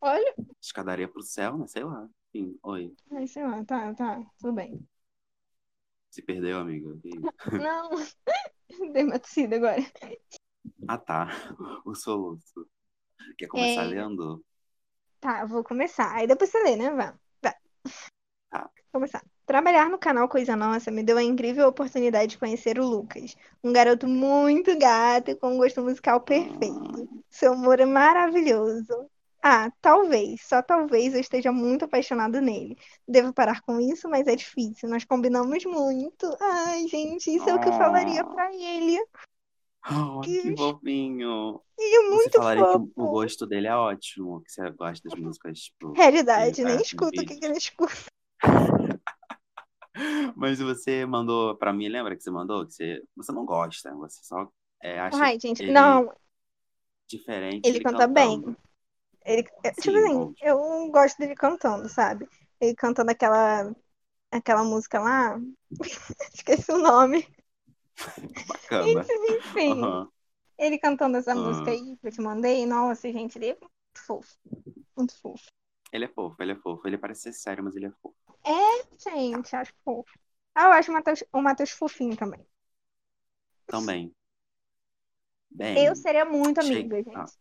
Olha. 0.00 0.34
Escadaria 0.60 1.08
pro 1.08 1.22
céu, 1.22 1.56
né? 1.58 1.66
Sei 1.66 1.84
lá. 1.84 2.08
Enfim, 2.34 2.58
oi. 2.62 2.94
Ai, 3.10 3.26
sei 3.26 3.44
lá, 3.46 3.64
tá, 3.64 3.94
tá, 3.94 4.22
tudo 4.38 4.54
bem. 4.54 4.80
Se 6.10 6.22
perdeu, 6.22 6.58
amigo. 6.58 6.98
Ih, 7.04 7.20
Não, 7.66 7.90
dei 8.92 9.04
uma 9.04 9.18
tossida 9.18 9.56
agora. 9.56 9.80
Ah, 10.88 10.98
tá. 10.98 11.28
O 11.84 11.94
soluço. 11.94 12.66
Quer 13.38 13.46
começar 13.46 13.84
É. 13.84 13.88
lendo? 13.88 14.44
Tá, 15.20 15.44
vou 15.44 15.62
começar. 15.62 16.14
Aí 16.16 16.26
depois 16.26 16.50
você 16.50 16.62
lê, 16.62 16.76
né? 16.76 16.90
Vá. 16.90 17.18
Vai. 17.42 17.54
Tá. 18.50 18.62
Vou 18.64 19.00
começar. 19.00 19.24
Trabalhar 19.52 19.90
no 19.90 19.98
canal 19.98 20.30
Coisa 20.30 20.56
Nossa 20.56 20.90
me 20.90 21.02
deu 21.02 21.18
a 21.18 21.22
incrível 21.22 21.68
oportunidade 21.68 22.28
de 22.28 22.38
conhecer 22.38 22.78
o 22.78 22.88
Lucas, 22.88 23.36
um 23.62 23.70
garoto 23.70 24.08
muito 24.08 24.74
gato 24.78 25.30
e 25.30 25.34
com 25.34 25.52
um 25.52 25.58
gosto 25.58 25.82
musical 25.82 26.22
perfeito. 26.22 27.06
Seu 27.28 27.52
humor 27.52 27.78
é 27.78 27.84
maravilhoso. 27.84 29.10
Ah, 29.42 29.70
talvez, 29.82 30.40
só 30.40 30.62
talvez 30.62 31.12
eu 31.12 31.20
esteja 31.20 31.52
muito 31.52 31.84
apaixonado 31.84 32.40
nele. 32.40 32.78
Devo 33.06 33.30
parar 33.30 33.60
com 33.60 33.78
isso, 33.78 34.08
mas 34.08 34.26
é 34.26 34.34
difícil. 34.34 34.88
Nós 34.88 35.04
combinamos 35.04 35.66
muito. 35.66 36.34
Ai, 36.40 36.88
gente, 36.88 37.30
isso 37.30 37.46
é 37.46 37.54
o 37.54 37.60
que 37.60 37.68
eu 37.68 37.74
falaria 37.74 38.24
pra 38.24 38.50
ele. 38.54 39.04
Oh, 39.86 40.20
que 40.22 40.56
fofinho. 40.56 41.60
Ele 41.78 41.94
é 41.94 42.00
Você 42.00 42.08
muito 42.08 42.38
falaria 42.38 42.64
que 42.64 42.72
fofo. 42.72 42.92
o 42.96 43.10
gosto 43.10 43.46
dele 43.46 43.66
é 43.66 43.76
ótimo, 43.76 44.40
que 44.40 44.50
você 44.50 44.70
gosta 44.70 45.06
das 45.06 45.20
músicas, 45.20 45.58
tipo. 45.58 45.92
Realidade, 45.92 46.64
nem 46.64 46.80
escuta 46.80 47.20
o 47.20 47.26
que 47.26 47.36
que 47.36 47.44
ele 47.44 47.58
escuta. 47.58 47.92
Mas 50.36 50.58
você 50.58 51.04
mandou 51.06 51.56
pra 51.56 51.72
mim, 51.72 51.88
lembra 51.88 52.16
que 52.16 52.22
você 52.22 52.30
mandou? 52.30 52.66
Que 52.66 52.72
você, 52.72 53.02
você 53.16 53.32
não 53.32 53.44
gosta, 53.44 53.94
você 53.94 54.20
só 54.24 54.50
é, 54.82 54.98
acha 54.98 55.18
Ai, 55.18 55.38
gente, 55.38 55.62
ele 55.62 55.72
não, 55.72 56.12
diferente 57.08 57.68
ele 57.68 57.80
canta 57.84 58.06
bem. 58.06 58.42
cantando. 58.42 58.56
Ele, 59.24 59.48
é, 59.62 59.70
tipo 59.72 59.96
Sim, 59.96 59.98
assim, 59.98 60.16
ótimo. 60.16 60.36
eu 60.42 60.90
gosto 60.90 61.18
dele 61.18 61.34
cantando, 61.34 61.88
sabe? 61.88 62.28
Ele 62.60 62.74
cantando 62.74 63.10
aquela, 63.10 63.74
aquela 64.30 64.64
música 64.64 65.00
lá, 65.00 65.38
esqueci 66.34 66.72
o 66.72 66.78
nome. 66.78 67.26
Bacana. 68.48 69.04
Enfim, 69.38 69.82
Aham. 69.82 70.08
ele 70.58 70.78
cantando 70.78 71.16
essa 71.18 71.34
Ah. 71.34 71.38
música 71.38 71.70
aí 71.70 71.96
que 71.96 72.06
eu 72.08 72.12
te 72.12 72.20
mandei, 72.20 72.66
nossa, 72.66 73.10
gente, 73.12 73.38
ele 73.38 73.50
é 73.50 73.58
muito 73.60 73.72
fofo. 74.06 74.36
Muito 74.96 75.14
fofo. 75.20 75.44
Ele 75.92 76.04
é 76.06 76.08
fofo, 76.08 76.42
ele 76.42 76.52
é 76.52 76.56
fofo. 76.56 76.86
Ele 76.88 76.98
parece 76.98 77.22
ser 77.22 77.32
sério, 77.32 77.62
mas 77.64 77.76
ele 77.76 77.86
é 77.86 77.90
fofo. 78.02 78.16
Gente, 78.98 79.54
acho 79.56 79.72
fofo. 79.84 80.18
Ah, 80.54 80.64
eu 80.66 80.72
acho 80.72 80.90
o 80.90 80.94
Matheus, 80.94 81.24
o 81.32 81.40
Matheus 81.42 81.70
fofinho 81.70 82.16
também. 82.16 82.46
Também. 83.68 84.14
Bem. 85.50 85.86
Eu 85.86 85.94
seria 85.96 86.24
muito 86.24 86.60
Che- 86.60 86.60
amiga, 86.60 87.02
gente. 87.02 87.14
Ah. 87.14 87.32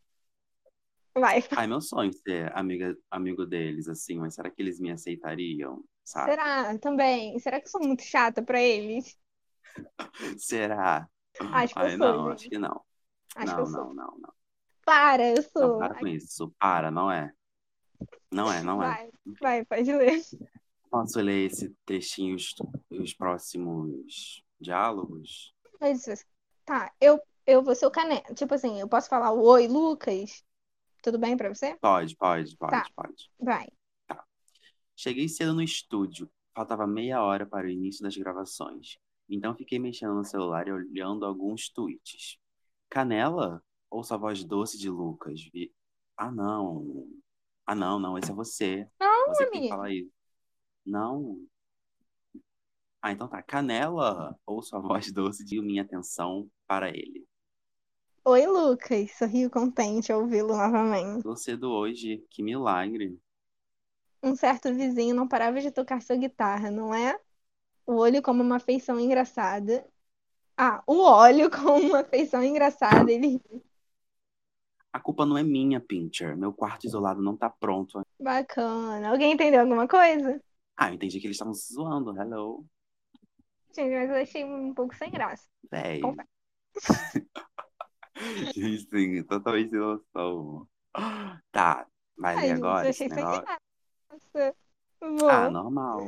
Vai. 1.16 1.44
Ai, 1.54 1.68
meu 1.68 1.82
sonho 1.82 2.12
ser 2.14 2.52
amiga, 2.58 2.96
amigo 3.10 3.46
deles, 3.46 3.88
assim, 3.88 4.20
mas 4.20 4.36
será 4.36 4.50
que 4.50 4.62
eles 4.62 4.80
me 4.80 4.92
aceitariam? 4.92 5.84
Sabe? 6.04 6.36
Será? 6.36 6.78
Também. 6.80 7.38
Será 7.40 7.60
que 7.60 7.68
eu 7.68 7.72
sou 7.72 7.82
muito 7.82 8.04
chata 8.04 8.42
pra 8.44 8.62
eles? 8.62 9.18
Será? 10.38 11.08
Acho 11.52 11.76
que 11.76 11.84
eu 11.84 11.90
Ai, 11.90 11.98
sou, 11.98 12.20
não, 12.20 12.30
gente. 12.30 12.30
acho 12.30 12.48
que 12.50 12.58
não. 12.58 12.84
Acho 13.36 13.54
que 13.56 13.60
não, 13.60 13.62
eu 13.62 13.68
sou. 13.68 13.88
não, 13.88 13.94
não, 13.94 14.18
não. 14.20 14.34
Para, 14.86 15.24
eu 15.38 15.42
Não, 15.58 15.72
sou. 15.72 15.76
para 15.76 15.96
com 15.96 16.08
isso. 16.08 16.52
Para, 16.60 16.92
não 16.92 17.12
é. 17.12 17.32
Não 18.32 18.52
é, 18.52 18.64
não 18.64 18.84
é. 18.84 18.98
Vai, 18.98 19.12
vai, 19.42 19.66
pode 19.66 19.92
ler. 19.94 20.22
Posso 20.91 21.19
ler 21.21 21.45
esse 21.49 21.73
trechinho, 21.86 22.36
os, 22.36 22.54
os 22.91 23.13
próximos 23.13 24.43
diálogos? 24.60 25.54
Mas, 25.80 26.06
tá, 26.65 26.91
eu, 26.99 27.19
eu 27.47 27.63
vou 27.63 27.73
ser 27.73 27.86
o 27.86 27.91
caneta. 27.91 28.34
Tipo 28.36 28.54
assim, 28.54 28.80
eu 28.80 28.88
posso 28.89 29.08
falar 29.10 29.32
o 29.32 29.41
oi, 29.41 29.67
Lucas? 29.67 30.43
Tudo 31.01 31.17
bem 31.17 31.36
pra 31.38 31.47
você? 31.49 31.75
Pode, 31.77 32.15
pode, 32.17 32.56
pode, 32.58 32.71
Tá. 32.71 32.86
pode. 32.95 33.32
Vai. 33.39 33.67
Cheguei 34.95 35.27
cedo 35.30 35.54
no 35.54 35.63
estúdio. 35.63 36.30
Faltava 36.54 36.86
meia 36.86 37.23
hora 37.23 37.45
para 37.45 37.65
o 37.65 37.69
início 37.69 38.04
das 38.04 38.15
gravações. 38.15 38.97
Então 39.30 39.56
fiquei 39.56 39.80
mexendo 39.80 40.13
no 40.13 40.25
celular 40.25 40.67
e 40.67 40.71
olhando 40.73 41.25
alguns 41.25 41.69
tweets. 41.69 42.38
Canela? 42.89 43.63
Ouço 43.89 44.13
a 44.13 44.17
voz 44.17 44.43
doce 44.43 44.77
de 44.77 44.89
Lucas. 44.89 45.41
Vi... 45.54 45.73
Ah, 46.17 46.30
não. 46.30 47.08
Ah, 47.65 47.73
não, 47.73 47.97
não. 47.97 48.17
Esse 48.17 48.30
é 48.32 48.34
você. 48.36 48.88
Não, 48.99 49.30
Você 49.30 49.45
tem 49.45 49.51
que 49.54 49.58
amigo. 49.58 49.75
falar 49.75 49.91
isso. 49.91 50.12
Não. 50.86 51.39
Ah, 53.02 53.12
então 53.12 53.28
tá. 53.28 53.41
Canela? 53.41 54.38
Ouço 54.46 54.76
a 54.76 54.80
voz 54.80 55.12
doce 55.12 55.44
de 55.46 55.60
minha 55.62 55.82
atenção 55.82 56.50
para 56.67 56.89
ele. 56.89 57.26
Oi, 58.26 58.46
Lucas. 58.46 59.12
Sorrio 59.17 59.50
contente 59.50 60.12
ao 60.12 60.22
ouvi-lo 60.22 60.56
novamente. 60.56 61.24
Tô 61.24 61.36
cedo 61.36 61.72
hoje. 61.72 62.24
Que 62.30 62.44
milagre. 62.44 63.20
Um 64.24 64.36
certo 64.36 64.74
vizinho 64.74 65.15
não 65.15 65.28
parava 65.28 65.60
de 65.60 65.72
tocar 65.72 66.02
sua 66.02 66.15
guitarra, 66.15 66.70
não 66.72 66.94
é? 66.94 67.20
O 67.86 67.96
olho 67.96 68.22
como 68.22 68.44
uma 68.44 68.60
feição 68.60 69.00
engraçada. 69.00 69.86
Ah, 70.58 70.84
o 70.88 71.02
óleo 71.02 71.50
com 71.52 71.80
uma 71.80 72.04
feição 72.04 72.44
engraçada. 72.44 73.12
Ele 73.12 73.41
A 74.94 75.00
culpa 75.00 75.26
não 75.26 75.38
é 75.38 75.44
minha, 75.44 75.80
Pincher. 75.82 76.38
Meu 76.38 76.54
quarto 76.54 76.86
isolado 76.86 77.22
não 77.22 77.36
tá 77.36 77.50
pronto. 77.50 78.02
bacana. 78.20 79.10
Alguém 79.10 79.34
entendeu 79.34 79.62
alguma 79.62 79.88
coisa? 79.88 80.41
Ah, 80.82 80.89
eu 80.89 80.96
entendi 80.96 81.20
que 81.20 81.28
eles 81.28 81.36
estavam 81.36 81.54
zoando. 81.54 82.20
Hello. 82.20 82.65
Gente, 83.72 83.94
mas 83.94 84.10
eu 84.10 84.15
achei 84.15 84.44
um 84.44 84.74
pouco 84.74 84.96
sem 84.96 85.12
graça. 85.12 85.48
Véi. 85.70 86.02
Confere. 86.02 86.28
Sim, 88.89 89.24
totalmente 89.26 89.70
sem 89.70 89.78
noção. 89.78 90.67
Tá, 91.52 91.86
vai 92.17 92.36
Ai, 92.36 92.48
gente, 92.48 92.58
agora 92.58 92.88
eu 92.88 92.89
achei 92.89 93.08
sem 93.08 93.15
negócio? 93.15 93.44
graça. 93.44 94.56
Vou. 95.00 95.30
Ah, 95.30 95.52
normal. 95.52 96.00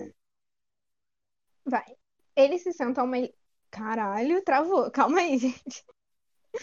Vai. 1.64 1.96
Ele 2.36 2.58
se 2.58 2.74
senta 2.74 3.02
ao 3.02 3.08
meu. 3.08 3.32
Caralho, 3.70 4.44
travou. 4.44 4.90
Calma 4.90 5.20
aí, 5.20 5.38
gente. 5.38 5.86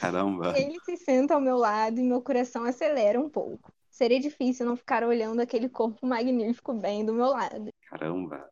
Caramba. 0.01 0.59
Ele 0.59 0.81
se 0.81 0.97
senta 0.97 1.35
ao 1.35 1.41
meu 1.41 1.57
lado 1.57 2.01
e 2.01 2.03
meu 2.03 2.21
coração 2.21 2.65
acelera 2.65 3.21
um 3.21 3.31
pouco. 3.31 3.73
Seria 3.91 4.21
difícil 4.21 4.65
não 4.67 4.77
ficar 4.77 5.05
olhando 5.05 5.41
aquele 5.41 5.69
corpo 5.69 6.07
magnífico 6.07 6.73
bem 6.73 7.05
do 7.05 7.13
meu 7.13 7.27
lado. 7.27 7.69
Caramba. 7.89 8.49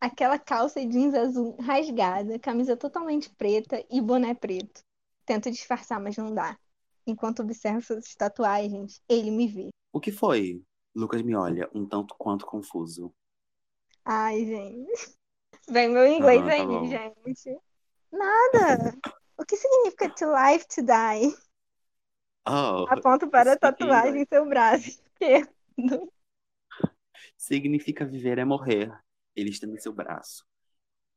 Aquela 0.00 0.38
calça 0.38 0.84
jeans 0.84 1.14
azul 1.14 1.56
rasgada, 1.60 2.38
camisa 2.38 2.76
totalmente 2.76 3.30
preta 3.30 3.84
e 3.90 4.00
boné 4.00 4.34
preto. 4.34 4.80
Tento 5.24 5.50
disfarçar, 5.50 6.00
mas 6.00 6.16
não 6.16 6.34
dá. 6.34 6.58
Enquanto 7.06 7.40
observo 7.40 7.82
suas 7.82 8.14
tatuagens, 8.14 9.00
ele 9.08 9.30
me 9.30 9.46
vê. 9.46 9.68
O 9.92 10.00
que 10.00 10.10
foi? 10.10 10.62
Lucas 10.94 11.22
me 11.22 11.34
olha, 11.34 11.68
um 11.74 11.86
tanto 11.86 12.14
quanto 12.16 12.46
confuso. 12.46 13.12
Ai, 14.04 14.44
gente. 14.44 15.16
Vem 15.68 15.88
meu 15.88 16.06
inglês 16.06 16.40
Aham, 16.40 16.48
tá 16.48 16.52
aí, 16.54 16.66
bom. 16.66 16.86
gente. 16.86 17.60
Nada. 18.10 18.98
O 19.38 19.44
que 19.44 19.56
significa 19.56 20.08
to 20.10 20.26
life 20.32 20.66
to 20.68 20.82
die? 20.82 21.36
Oh, 22.48 22.86
Aponto 22.88 23.28
para 23.28 23.52
a 23.52 23.58
tatuagem 23.58 24.22
em 24.22 24.26
seu 24.26 24.46
braço 24.46 24.88
esquerdo. 24.88 26.12
Significa 27.36 28.04
viver 28.04 28.38
é 28.38 28.44
morrer. 28.44 28.92
Ele 29.34 29.50
estende 29.50 29.82
seu 29.82 29.92
braço, 29.92 30.44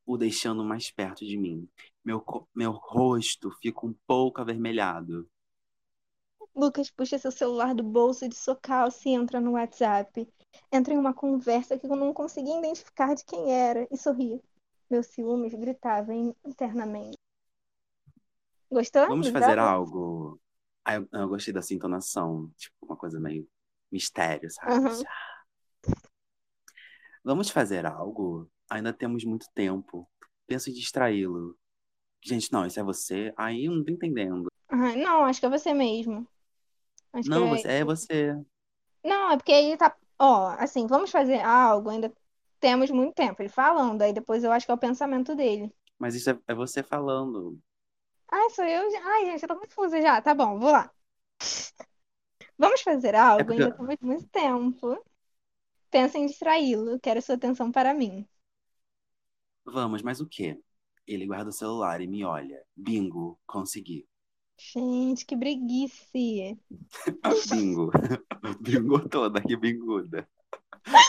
o 0.04 0.16
deixando 0.16 0.64
mais 0.64 0.90
perto 0.90 1.24
de 1.24 1.38
mim. 1.38 1.68
Meu, 2.04 2.22
meu 2.54 2.72
rosto 2.72 3.50
fica 3.62 3.86
um 3.86 3.94
pouco 4.06 4.40
avermelhado. 4.40 5.28
Lucas 6.54 6.90
puxa 6.90 7.18
seu 7.18 7.30
celular 7.30 7.74
do 7.74 7.82
bolso 7.82 8.28
de 8.28 8.34
sua 8.34 8.56
calça 8.56 9.08
e 9.08 9.12
entra 9.12 9.40
no 9.40 9.52
WhatsApp. 9.52 10.28
Entra 10.72 10.92
em 10.92 10.98
uma 10.98 11.14
conversa 11.14 11.78
que 11.78 11.86
eu 11.86 11.96
não 11.96 12.12
conseguia 12.12 12.58
identificar 12.58 13.14
de 13.14 13.24
quem 13.24 13.52
era 13.52 13.86
e 13.90 13.96
sorri. 13.96 14.42
Meus 14.90 15.06
ciúmes 15.06 15.54
gritavam 15.54 16.34
internamente. 16.44 17.16
Gostou? 18.70 19.06
Vamos 19.06 19.28
fazer 19.28 19.58
algo. 19.58 20.40
Ah, 20.90 20.94
eu, 20.96 21.08
eu 21.12 21.28
gostei 21.28 21.54
dessa 21.54 21.72
entonação, 21.72 22.50
tipo, 22.56 22.74
uma 22.82 22.96
coisa 22.96 23.20
meio 23.20 23.48
mistério, 23.92 24.50
sabe? 24.50 24.72
Aham. 24.72 25.02
Vamos 27.22 27.48
fazer 27.48 27.86
algo? 27.86 28.50
Ainda 28.68 28.92
temos 28.92 29.24
muito 29.24 29.46
tempo. 29.54 30.10
Penso 30.48 30.68
em 30.68 30.72
distraí-lo. 30.72 31.56
Gente, 32.24 32.52
não, 32.52 32.66
isso 32.66 32.80
é 32.80 32.82
você? 32.82 33.32
Aí 33.36 33.66
eu 33.66 33.72
não 33.72 33.84
tô 33.84 33.92
entendendo. 33.92 34.48
Ai, 34.68 34.96
não, 34.96 35.24
acho 35.24 35.38
que 35.38 35.46
é 35.46 35.50
você 35.50 35.72
mesmo. 35.72 36.26
Acho 37.12 37.30
Não, 37.30 37.46
é 37.46 37.50
você, 37.50 37.68
é 37.68 37.84
você. 37.84 38.44
Não, 39.04 39.30
é 39.30 39.36
porque 39.36 39.52
aí 39.52 39.76
tá. 39.76 39.96
Ó, 40.18 40.48
assim, 40.58 40.88
vamos 40.88 41.12
fazer 41.12 41.40
algo, 41.40 41.88
ainda 41.88 42.12
temos 42.58 42.90
muito 42.90 43.14
tempo. 43.14 43.40
Ele 43.40 43.48
falando, 43.48 44.02
aí 44.02 44.12
depois 44.12 44.42
eu 44.42 44.50
acho 44.50 44.66
que 44.66 44.72
é 44.72 44.74
o 44.74 44.78
pensamento 44.78 45.36
dele. 45.36 45.72
Mas 45.96 46.16
isso 46.16 46.30
é, 46.30 46.38
é 46.48 46.54
você 46.54 46.82
falando. 46.82 47.56
Ai, 48.32 48.50
sou 48.50 48.64
eu? 48.64 48.90
já- 48.90 49.00
Ai, 49.04 49.24
gente, 49.26 49.42
eu 49.42 49.48
tô 49.48 49.56
confusa 49.60 50.00
já. 50.02 50.20
Tá 50.22 50.34
bom, 50.34 50.58
vou 50.58 50.70
lá. 50.72 50.90
Vamos 52.58 52.80
fazer 52.82 53.14
algo, 53.16 53.40
É 53.40 53.44
porque- 53.44 53.62
ainda 53.64 53.72
temos 53.72 53.96
muito 54.00 54.28
tempo. 54.28 55.04
Pensa 55.90 56.18
em 56.18 56.26
distraí-lo, 56.26 57.00
quero 57.00 57.22
sua 57.22 57.36
atenção 57.36 57.72
para 57.72 57.94
mim. 57.94 58.26
Vamos, 59.64 60.02
mas 60.02 60.20
o 60.20 60.26
quê? 60.26 60.60
Ele 61.06 61.26
guarda 61.26 61.48
o 61.48 61.52
celular 61.52 62.00
e 62.02 62.06
me 62.06 62.22
olha. 62.24 62.62
Bingo, 62.76 63.40
consegui. 63.46 64.06
Gente, 64.58 65.24
que 65.26 65.36
preguiça. 65.36 66.06
Ah, 67.22 67.34
bingo. 67.50 67.90
Bingo 68.60 69.08
toda, 69.08 69.40
que 69.42 69.56
binguda. 69.56 70.28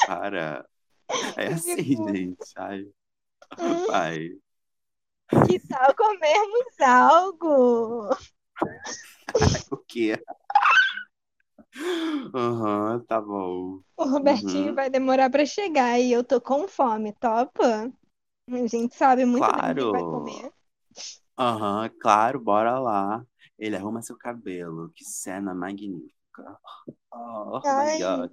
Para. 0.05 0.65
É 1.37 1.47
assim, 1.53 1.83
Bingo. 1.85 2.07
gente. 2.07 2.53
Ai. 2.57 2.85
Hum, 3.57 3.75
Vai. 3.87 4.29
Que 5.47 5.59
tal 5.67 5.95
comermos 5.95 6.79
algo? 6.81 8.09
O 9.71 9.77
quê? 9.77 10.21
Aham, 12.33 12.99
tá 13.07 13.21
bom. 13.21 13.81
O 13.97 14.03
Robertinho 14.05 14.69
Uhum. 14.69 14.75
vai 14.75 14.89
demorar 14.89 15.29
pra 15.29 15.45
chegar 15.45 15.99
e 15.99 16.11
eu 16.11 16.23
tô 16.23 16.41
com 16.41 16.67
fome, 16.67 17.13
topa? 17.13 17.91
A 18.49 18.67
gente 18.67 18.95
sabe 18.95 19.25
muito 19.25 19.45
bem 19.45 19.71
o 19.71 19.75
que 19.75 19.91
vai 19.91 20.01
Claro. 20.01 20.11
comer. 20.11 20.51
Aham, 21.37 21.89
claro, 22.01 22.39
bora 22.39 22.79
lá. 22.79 23.25
Ele 23.57 23.75
arruma 23.75 24.01
seu 24.01 24.17
cabelo. 24.17 24.91
Que 24.95 25.05
cena 25.05 25.53
magnífica. 25.53 26.57
Oh, 27.13 27.59
my 27.59 27.67
Ai. 27.67 27.99
God. 27.99 28.31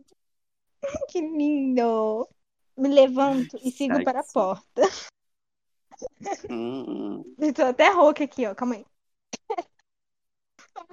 Que 1.11 1.21
lindo! 1.21 2.29
Me 2.77 2.89
levanto 2.89 3.59
e 3.63 3.71
sigo 3.73 4.03
para 4.05 4.21
a 4.21 4.23
Sexy. 4.23 4.33
porta. 4.35 4.83
Hum, 6.49 7.25
tô 7.55 7.63
até 7.65 7.89
rouca 7.91 8.25
aqui, 8.25 8.47
ó. 8.47 8.55
Calma 8.55 8.75
aí. 8.77 8.85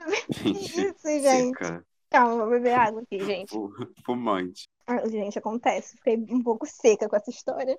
gente, 0.31 0.85
Isso, 0.93 1.07
gente. 1.21 1.57
seca. 1.57 1.85
Calma, 2.09 2.37
vou 2.45 2.49
beber 2.49 2.73
água 2.73 3.01
aqui, 3.01 3.19
gente. 3.25 3.51
Fu- 3.51 3.73
Fumante. 4.05 4.67
Ah, 4.87 5.07
gente, 5.07 5.37
acontece. 5.37 5.95
Fiquei 5.97 6.17
um 6.17 6.41
pouco 6.43 6.65
seca 6.65 7.07
com 7.09 7.15
essa 7.15 7.29
história. 7.29 7.77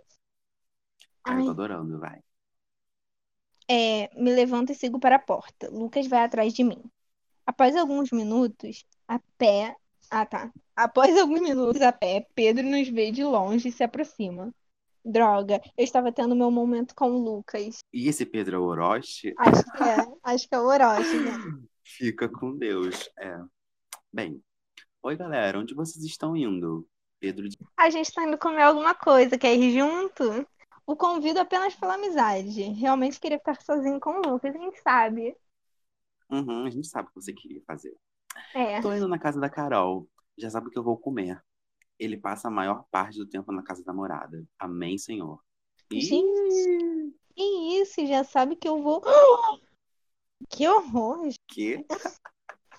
Ah, 1.24 1.36
eu 1.36 1.44
tô 1.44 1.50
Ai. 1.50 1.50
adorando, 1.50 1.98
vai. 1.98 2.22
É, 3.68 4.08
me 4.20 4.32
levanto 4.32 4.70
e 4.72 4.74
sigo 4.74 4.98
para 5.00 5.16
a 5.16 5.18
porta. 5.18 5.68
Lucas 5.70 6.06
vai 6.06 6.24
atrás 6.24 6.52
de 6.54 6.62
mim. 6.64 6.82
Após 7.46 7.76
alguns 7.76 8.10
minutos, 8.12 8.84
a 9.08 9.18
pé. 9.38 9.76
Ah, 10.10 10.26
tá. 10.26 10.52
Após 10.76 11.16
alguns 11.18 11.40
minutos 11.42 11.82
a 11.82 11.92
pé, 11.92 12.26
Pedro 12.34 12.64
nos 12.64 12.88
vê 12.88 13.10
de 13.12 13.24
longe 13.24 13.68
e 13.68 13.72
se 13.72 13.84
aproxima. 13.84 14.54
Droga, 15.06 15.60
eu 15.76 15.84
estava 15.84 16.10
tendo 16.10 16.34
meu 16.34 16.50
momento 16.50 16.92
com 16.92 17.10
o 17.12 17.18
Lucas. 17.18 17.78
E 17.92 18.08
esse 18.08 18.26
Pedro 18.26 18.60
Orochi 18.64 19.32
Acho 19.38 19.64
que 19.72 19.82
é. 19.84 19.96
Acho 20.24 20.48
que 20.48 20.54
é 20.54 20.58
o 20.58 20.64
Orochi, 20.64 21.16
né? 21.18 21.30
fica 21.86 22.28
com 22.28 22.56
Deus. 22.56 23.08
É. 23.16 23.38
Bem, 24.12 24.42
oi 25.00 25.16
galera, 25.16 25.60
onde 25.60 25.74
vocês 25.74 26.04
estão 26.04 26.36
indo? 26.36 26.88
Pedro 27.20 27.48
de... 27.48 27.56
A 27.76 27.88
gente 27.88 28.12
tá 28.12 28.24
indo 28.24 28.36
comer 28.36 28.62
alguma 28.62 28.94
coisa, 28.94 29.38
quer 29.38 29.54
ir 29.54 29.78
junto? 29.78 30.44
O 30.84 30.96
convido 30.96 31.38
apenas 31.38 31.74
pela 31.76 31.94
amizade. 31.94 32.62
Realmente 32.62 33.20
queria 33.20 33.38
ficar 33.38 33.62
sozinho 33.62 34.00
com 34.00 34.10
o 34.10 34.32
Lucas, 34.32 34.52
quem 34.52 34.72
sabe? 34.82 35.36
Uhum, 36.28 36.66
a 36.66 36.70
gente 36.70 36.88
sabe 36.88 37.08
o 37.08 37.12
que 37.12 37.22
você 37.22 37.32
queria 37.32 37.62
fazer. 37.64 37.94
É. 38.52 38.80
Tô 38.80 38.92
indo 38.92 39.06
na 39.06 39.20
casa 39.20 39.40
da 39.40 39.48
Carol. 39.48 40.08
Já 40.36 40.50
sabe 40.50 40.66
o 40.66 40.70
que 40.70 40.78
eu 40.78 40.82
vou 40.84 40.98
comer. 40.98 41.40
Ele 41.98 42.16
passa 42.16 42.48
a 42.48 42.50
maior 42.50 42.84
parte 42.90 43.18
do 43.18 43.26
tempo 43.26 43.50
na 43.52 43.62
casa 43.62 43.82
da 43.84 43.92
morada. 43.92 44.44
Amém, 44.58 44.98
Senhor. 44.98 45.40
Ih, 45.90 46.00
Gente. 46.00 47.14
Que 47.34 47.42
isso, 47.80 48.06
já 48.06 48.24
sabe 48.24 48.56
que 48.56 48.68
eu 48.68 48.82
vou. 48.82 49.02
Que 50.50 50.68
horror! 50.68 51.28
que? 51.48 51.84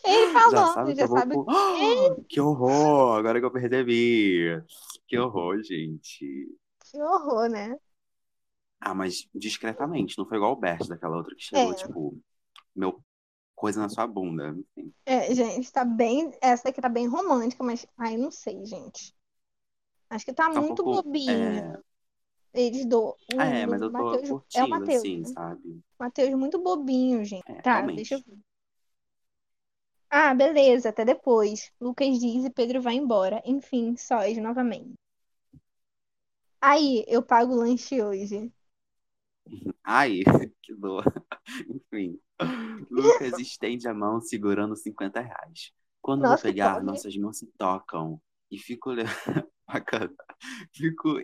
Ele 0.06 0.28
Já 0.32 0.40
falando, 0.40 0.74
sabe 0.76 0.94
que 0.94 1.00
já 1.00 1.08
vou 1.08 1.18
sabe. 1.18 1.34
com... 1.34 1.46
Ah, 1.50 2.16
Que 2.30 2.40
horror! 2.40 3.18
Agora 3.18 3.40
que 3.40 3.46
eu 3.46 3.52
percebi. 3.52 4.64
Que 5.08 5.18
horror, 5.18 5.62
gente. 5.64 6.48
Que 6.86 7.02
horror, 7.02 7.50
né? 7.50 7.76
Ah, 8.80 8.94
mas 8.94 9.28
discretamente, 9.34 10.18
não 10.20 10.26
foi 10.28 10.38
igual 10.38 10.54
o 10.54 10.56
Bert 10.56 10.88
daquela 10.88 11.18
outra 11.18 11.36
que 11.36 11.42
chegou, 11.44 11.72
É. 11.72 11.76
tipo, 11.76 12.18
meu 12.76 13.02
coisa 13.58 13.82
na 13.82 13.90
sua 13.90 14.08
bunda. 14.08 14.50
Enfim. 14.78 14.94
É, 15.06 15.34
gente, 15.34 15.72
tá 15.72 15.86
bem. 15.86 16.32
Essa 16.42 16.70
aqui 16.70 16.82
tá 16.82 16.90
bem 16.90 17.08
romântica, 17.08 17.64
mas. 17.64 17.86
Ai, 17.98 18.18
não 18.18 18.32
sei, 18.32 18.66
gente. 18.66 19.16
Acho 20.10 20.26
que 20.26 20.34
tá 20.34 20.50
Tá 20.52 20.62
um 20.62 20.64
muito 20.64 20.84
pouco. 20.84 21.04
bobinho. 21.04 21.72
É, 21.72 21.80
Eles 22.54 22.86
do. 22.86 23.18
o 23.28 23.38
é, 23.42 23.66
mas 23.68 23.82
eu 23.82 23.94
tô 23.94 24.18
Mateus- 24.18 24.36
É 24.54 24.64
o 24.66 24.70
curtindo, 24.70 24.70
Matheus. 24.70 25.06
assim, 25.06 25.24
né? 25.24 25.36
sabe? 25.36 25.82
Matheus 26.00 26.32
muito 26.36 26.60
bobinho, 26.62 27.24
gente. 27.26 27.46
É, 27.46 27.62
Tá, 27.62 27.82
realmente. 27.82 27.94
deixa 27.94 28.16
eu 28.16 28.22
ver. 28.24 28.40
Ah, 30.10 30.34
beleza, 30.34 30.90
até 30.90 31.06
depois. 31.06 31.72
Lucas 31.80 32.20
diz 32.20 32.44
e 32.44 32.50
Pedro 32.50 32.82
vai 32.82 32.96
embora. 32.96 33.42
Enfim, 33.46 33.96
sós 33.96 34.38
novamente. 34.38 34.94
Aí, 36.62 37.04
eu 37.08 37.24
pago 37.24 37.54
o 37.54 37.58
lanche 37.58 38.00
hoje. 38.02 38.52
Ai, 39.84 40.22
que 40.62 40.74
dor. 40.76 41.04
Enfim. 41.70 42.20
Lucas 42.90 43.40
estende 43.40 43.88
a 43.88 43.94
mão 43.94 44.22
segurando 44.22 44.76
50 44.76 45.20
reais. 45.20 45.72
Quando 46.02 46.22
vou 46.22 46.32
Nossa, 46.32 46.44
que 46.44 46.50
pegar, 46.50 46.84
nossas 46.84 47.16
mãos 47.18 47.38
se 47.38 47.48
tocam. 47.58 48.22
E 48.50 48.58
fico. 48.58 48.92
Bacana. 49.68 50.16
Fico. 50.74 51.20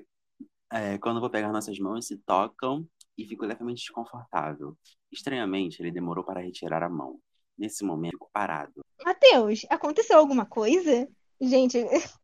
é, 0.71 0.97
quando 0.97 1.21
vou 1.21 1.29
pegar, 1.29 1.51
nossas 1.51 1.79
mãos 1.79 2.07
se 2.07 2.17
tocam 2.17 2.87
e 3.17 3.25
fico 3.25 3.45
levemente 3.45 3.81
desconfortável. 3.81 4.77
Estranhamente, 5.11 5.81
ele 5.81 5.91
demorou 5.91 6.23
para 6.23 6.41
retirar 6.41 6.83
a 6.83 6.89
mão. 6.89 7.19
Nesse 7.57 7.83
momento, 7.85 8.13
fico 8.13 8.29
parado. 8.33 8.81
Matheus, 9.05 9.65
aconteceu 9.69 10.17
alguma 10.17 10.45
coisa? 10.45 11.07
Gente, 11.39 11.77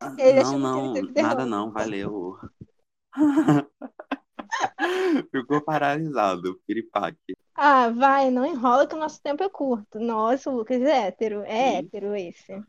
Ah, 0.00 0.10
não, 0.10 0.58
não, 0.58 0.94
nada 1.12 1.44
não, 1.44 1.72
valeu. 1.72 2.38
Ficou 5.30 5.60
paralisado, 5.62 6.60
piripaque. 6.66 7.34
ah, 7.54 7.90
vai, 7.90 8.30
não 8.30 8.46
enrola 8.46 8.86
que 8.88 8.94
o 8.94 8.98
nosso 8.98 9.20
tempo 9.22 9.42
é 9.42 9.48
curto. 9.50 9.98
Nossa, 10.00 10.50
o 10.50 10.54
Lucas 10.56 10.80
é 10.82 11.08
hétero. 11.08 11.42
É 11.44 11.76
Sim. 11.76 11.78
hétero 11.78 12.14
esse. 12.16 12.64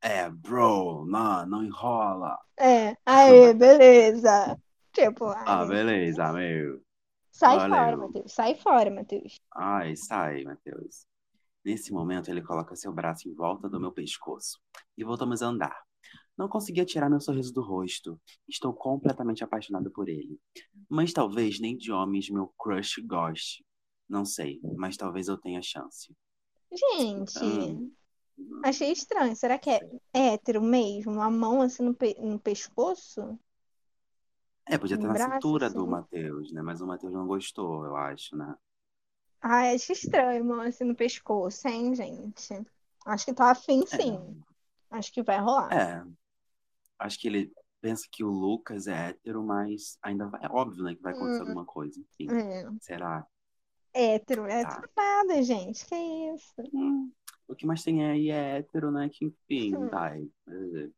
É, 0.00 0.28
bro, 0.30 1.04
não, 1.06 1.46
não 1.46 1.64
enrola. 1.64 2.38
É, 2.58 2.96
aí, 3.04 3.52
beleza. 3.54 4.58
Tipo, 4.92 5.26
Ah, 5.44 5.64
beleza, 5.66 6.32
meu. 6.32 6.82
sai 7.30 7.58
valeu. 7.58 7.68
fora, 7.68 7.96
Matheus. 7.96 8.32
Sai 8.32 8.54
fora, 8.54 8.90
Matheus. 8.90 9.40
Ai, 9.54 9.96
sai, 9.96 10.44
Matheus. 10.44 11.06
Nesse 11.64 11.92
momento, 11.92 12.30
ele 12.30 12.42
coloca 12.42 12.76
seu 12.76 12.92
braço 12.92 13.28
em 13.28 13.34
volta 13.34 13.68
do 13.68 13.80
meu 13.80 13.92
pescoço 13.92 14.60
e 14.96 15.04
voltamos 15.04 15.42
a 15.42 15.48
andar. 15.48 15.76
Não 16.36 16.48
conseguia 16.48 16.84
tirar 16.84 17.10
meu 17.10 17.20
sorriso 17.20 17.52
do 17.52 17.62
rosto. 17.62 18.20
Estou 18.48 18.72
completamente 18.74 19.44
apaixonado 19.44 19.90
por 19.90 20.08
ele. 20.08 20.38
Mas 20.88 21.12
talvez 21.12 21.60
nem 21.60 21.76
de 21.76 21.92
homens 21.92 22.30
meu 22.30 22.48
crush 22.58 23.00
goste. 23.06 23.64
Não 24.08 24.24
sei, 24.24 24.60
mas 24.76 24.96
talvez 24.96 25.28
eu 25.28 25.38
tenha 25.38 25.62
chance. 25.62 26.14
Gente, 26.70 27.38
Hum. 27.40 27.92
achei 28.62 28.92
estranho. 28.92 29.36
Será 29.36 29.58
que 29.58 29.70
é 29.70 29.80
hétero 30.14 30.62
mesmo? 30.62 31.20
A 31.22 31.30
mão 31.30 31.62
assim 31.62 31.82
no, 31.84 31.94
pe- 31.94 32.16
no 32.20 32.38
pescoço? 32.40 33.38
É, 34.66 34.76
podia 34.78 34.98
ter 34.98 35.06
Um 35.06 35.12
na 35.12 35.14
braço, 35.14 35.56
cintura 35.56 35.70
do 35.70 35.86
assim. 35.86 35.86
Matheus, 35.86 36.52
né? 36.52 36.62
Mas 36.62 36.80
o 36.80 36.86
Matheus 36.86 37.12
não 37.12 37.26
gostou, 37.28 37.84
eu 37.84 37.96
acho, 37.96 38.36
né? 38.36 38.54
Ai, 39.40 39.74
acho 39.74 39.92
estranho, 39.92 40.44
mão 40.44 40.60
assim 40.60 40.84
no 40.84 40.94
pescoço, 40.96 41.66
hein, 41.68 41.94
gente? 41.94 42.54
Acho 43.06 43.24
que 43.26 43.34
tá 43.34 43.50
afim, 43.50 43.84
É. 43.90 43.98
sim. 44.00 44.42
Acho 44.90 45.12
que 45.12 45.22
vai 45.22 45.38
rolar. 45.40 45.70
É. 45.70 46.02
Acho 47.02 47.18
que 47.18 47.28
ele 47.28 47.52
pensa 47.80 48.06
que 48.10 48.22
o 48.24 48.28
Lucas 48.30 48.86
é 48.86 49.08
hétero, 49.10 49.42
mas 49.42 49.98
ainda 50.02 50.26
vai. 50.28 50.40
É 50.44 50.48
óbvio, 50.48 50.84
né, 50.84 50.94
que 50.94 51.02
vai 51.02 51.12
acontecer 51.12 51.42
Hum. 51.42 51.46
alguma 51.46 51.64
coisa. 51.64 52.00
Enfim, 52.00 52.30
É. 52.32 52.68
será? 52.80 53.26
Hétero, 53.94 54.46
hétero 54.46 54.88
nada, 54.96 55.42
gente. 55.42 55.84
Que 55.84 55.94
isso? 55.94 56.54
Hum, 56.72 57.10
o 57.48 57.54
que 57.54 57.66
mais 57.66 57.82
tem 57.82 58.04
aí 58.08 58.30
é 58.30 58.58
hétero, 58.58 58.90
né? 58.90 59.08
Que 59.12 59.26
enfim, 59.26 59.76
Hum. 59.76 59.88
vai. 59.88 60.22
É. 60.48 60.88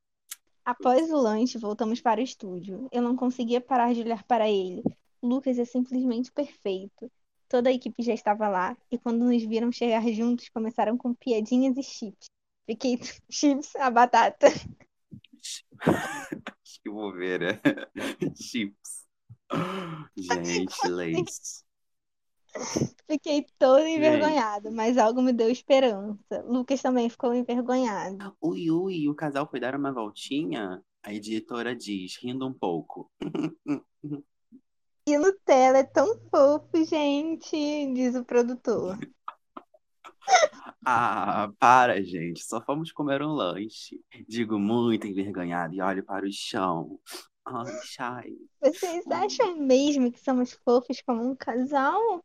Após 0.64 1.10
o 1.10 1.16
lanche, 1.16 1.58
voltamos 1.58 2.00
para 2.00 2.20
o 2.20 2.24
estúdio. 2.24 2.88
Eu 2.92 3.02
não 3.02 3.16
conseguia 3.16 3.60
parar 3.60 3.92
de 3.92 4.00
olhar 4.00 4.22
para 4.24 4.48
ele. 4.48 4.82
Lucas 5.22 5.58
é 5.58 5.64
simplesmente 5.64 6.30
perfeito. 6.32 7.10
Toda 7.48 7.68
a 7.68 7.72
equipe 7.72 8.02
já 8.02 8.14
estava 8.14 8.48
lá 8.48 8.76
e 8.90 8.98
quando 8.98 9.24
nos 9.24 9.42
viram 9.44 9.70
chegar 9.72 10.02
juntos, 10.08 10.48
começaram 10.48 10.96
com 10.96 11.14
piadinhas 11.14 11.76
e 11.76 11.82
chips. 11.82 12.26
Fiquei 12.66 12.98
chips, 13.30 13.74
a 13.76 13.90
batata. 13.90 14.46
Acho 15.80 16.80
que 16.82 16.90
ver, 17.16 17.40
né? 17.40 17.60
Chips. 18.36 19.04
Gente, 20.16 20.74
leite. 20.88 21.64
Fiquei 23.08 23.44
toda 23.58 23.88
envergonhada, 23.88 24.70
mas 24.70 24.96
algo 24.96 25.20
me 25.20 25.32
deu 25.32 25.50
esperança. 25.50 26.42
Lucas 26.46 26.80
também 26.80 27.10
ficou 27.10 27.34
envergonhado. 27.34 28.36
Ui, 28.40 28.70
ui, 28.70 29.08
o 29.08 29.14
casal 29.14 29.48
foi 29.50 29.58
dar 29.58 29.74
uma 29.74 29.92
voltinha? 29.92 30.82
A 31.02 31.12
editora 31.12 31.74
diz, 31.74 32.16
rindo 32.16 32.46
um 32.46 32.52
pouco. 32.52 33.10
E 35.06 35.18
Nutella 35.18 35.78
é 35.78 35.84
tão 35.84 36.18
fofo, 36.30 36.82
gente, 36.84 37.92
diz 37.92 38.14
o 38.14 38.24
produtor. 38.24 38.98
Ah, 40.84 41.50
para, 41.58 42.02
gente. 42.02 42.44
Só 42.44 42.60
fomos 42.60 42.92
comer 42.92 43.22
um 43.22 43.32
lanche. 43.32 44.00
Digo 44.28 44.58
muito 44.58 45.06
envergonhado 45.06 45.74
e 45.74 45.80
olho 45.80 46.04
para 46.04 46.26
o 46.26 46.32
chão. 46.32 46.98
Ai, 47.44 47.72
Chay. 47.82 48.36
Vocês 48.60 49.06
acham 49.06 49.56
mesmo 49.56 50.10
que 50.10 50.20
somos 50.20 50.52
fofos 50.64 51.02
como 51.02 51.22
um 51.22 51.36
casal? 51.36 52.24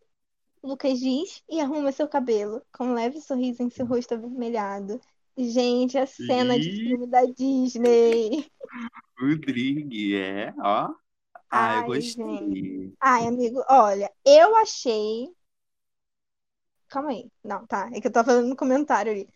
Lucas 0.64 1.00
diz 1.00 1.42
e 1.50 1.60
arruma 1.60 1.92
seu 1.92 2.08
cabelo, 2.08 2.62
com 2.72 2.88
um 2.88 2.94
leve 2.94 3.22
sorriso 3.22 3.64
em 3.64 3.70
seu 3.70 3.86
rosto 3.86 4.14
avermelhado. 4.14 5.00
Gente, 5.38 5.98
a 5.98 6.06
cena 6.06 6.60
de 6.60 6.70
Ih. 6.70 6.88
filme 6.90 7.08
da 7.08 7.24
Disney. 7.26 8.46
Rodrigue, 9.18 10.16
é? 10.16 10.54
Ó. 10.60 10.94
Ah, 11.50 11.76
eu 11.76 11.80
Ai, 11.80 11.86
gostei. 11.86 12.94
Ai, 13.00 13.28
amigo, 13.28 13.64
olha, 13.70 14.12
eu 14.26 14.56
achei 14.58 15.30
Calma 16.90 17.10
aí. 17.12 17.30
Não, 17.44 17.66
tá. 17.68 17.90
É 17.94 18.02
que 18.02 18.08
eu 18.08 18.12
tava 18.12 18.28
falando 18.32 18.48
no 18.50 18.56
comentário 18.56 19.12
ali. 19.12 19.28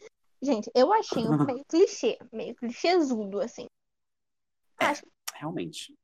Gente, 0.41 0.69
eu 0.75 0.91
achei 0.91 1.23
um 1.23 1.37
meio 1.45 1.63
clichê, 1.65 2.17
meio 2.31 2.55
clichêzudo, 2.55 3.39
assim. 3.39 3.67
É, 4.79 4.85
Acho. 4.85 5.03
realmente. 5.35 5.95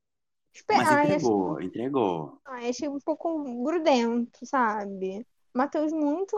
espe- 0.53 0.73
Mas 0.75 0.88
Ai, 0.88 1.05
achei, 1.05 1.15
entregou, 1.15 1.62
entregou. 1.62 2.41
ai, 2.45 2.69
achei 2.69 2.88
um 2.88 2.99
pouco 2.99 3.43
grudento, 3.63 4.45
sabe? 4.45 5.25
Matheus 5.53 5.91
muito. 5.91 6.35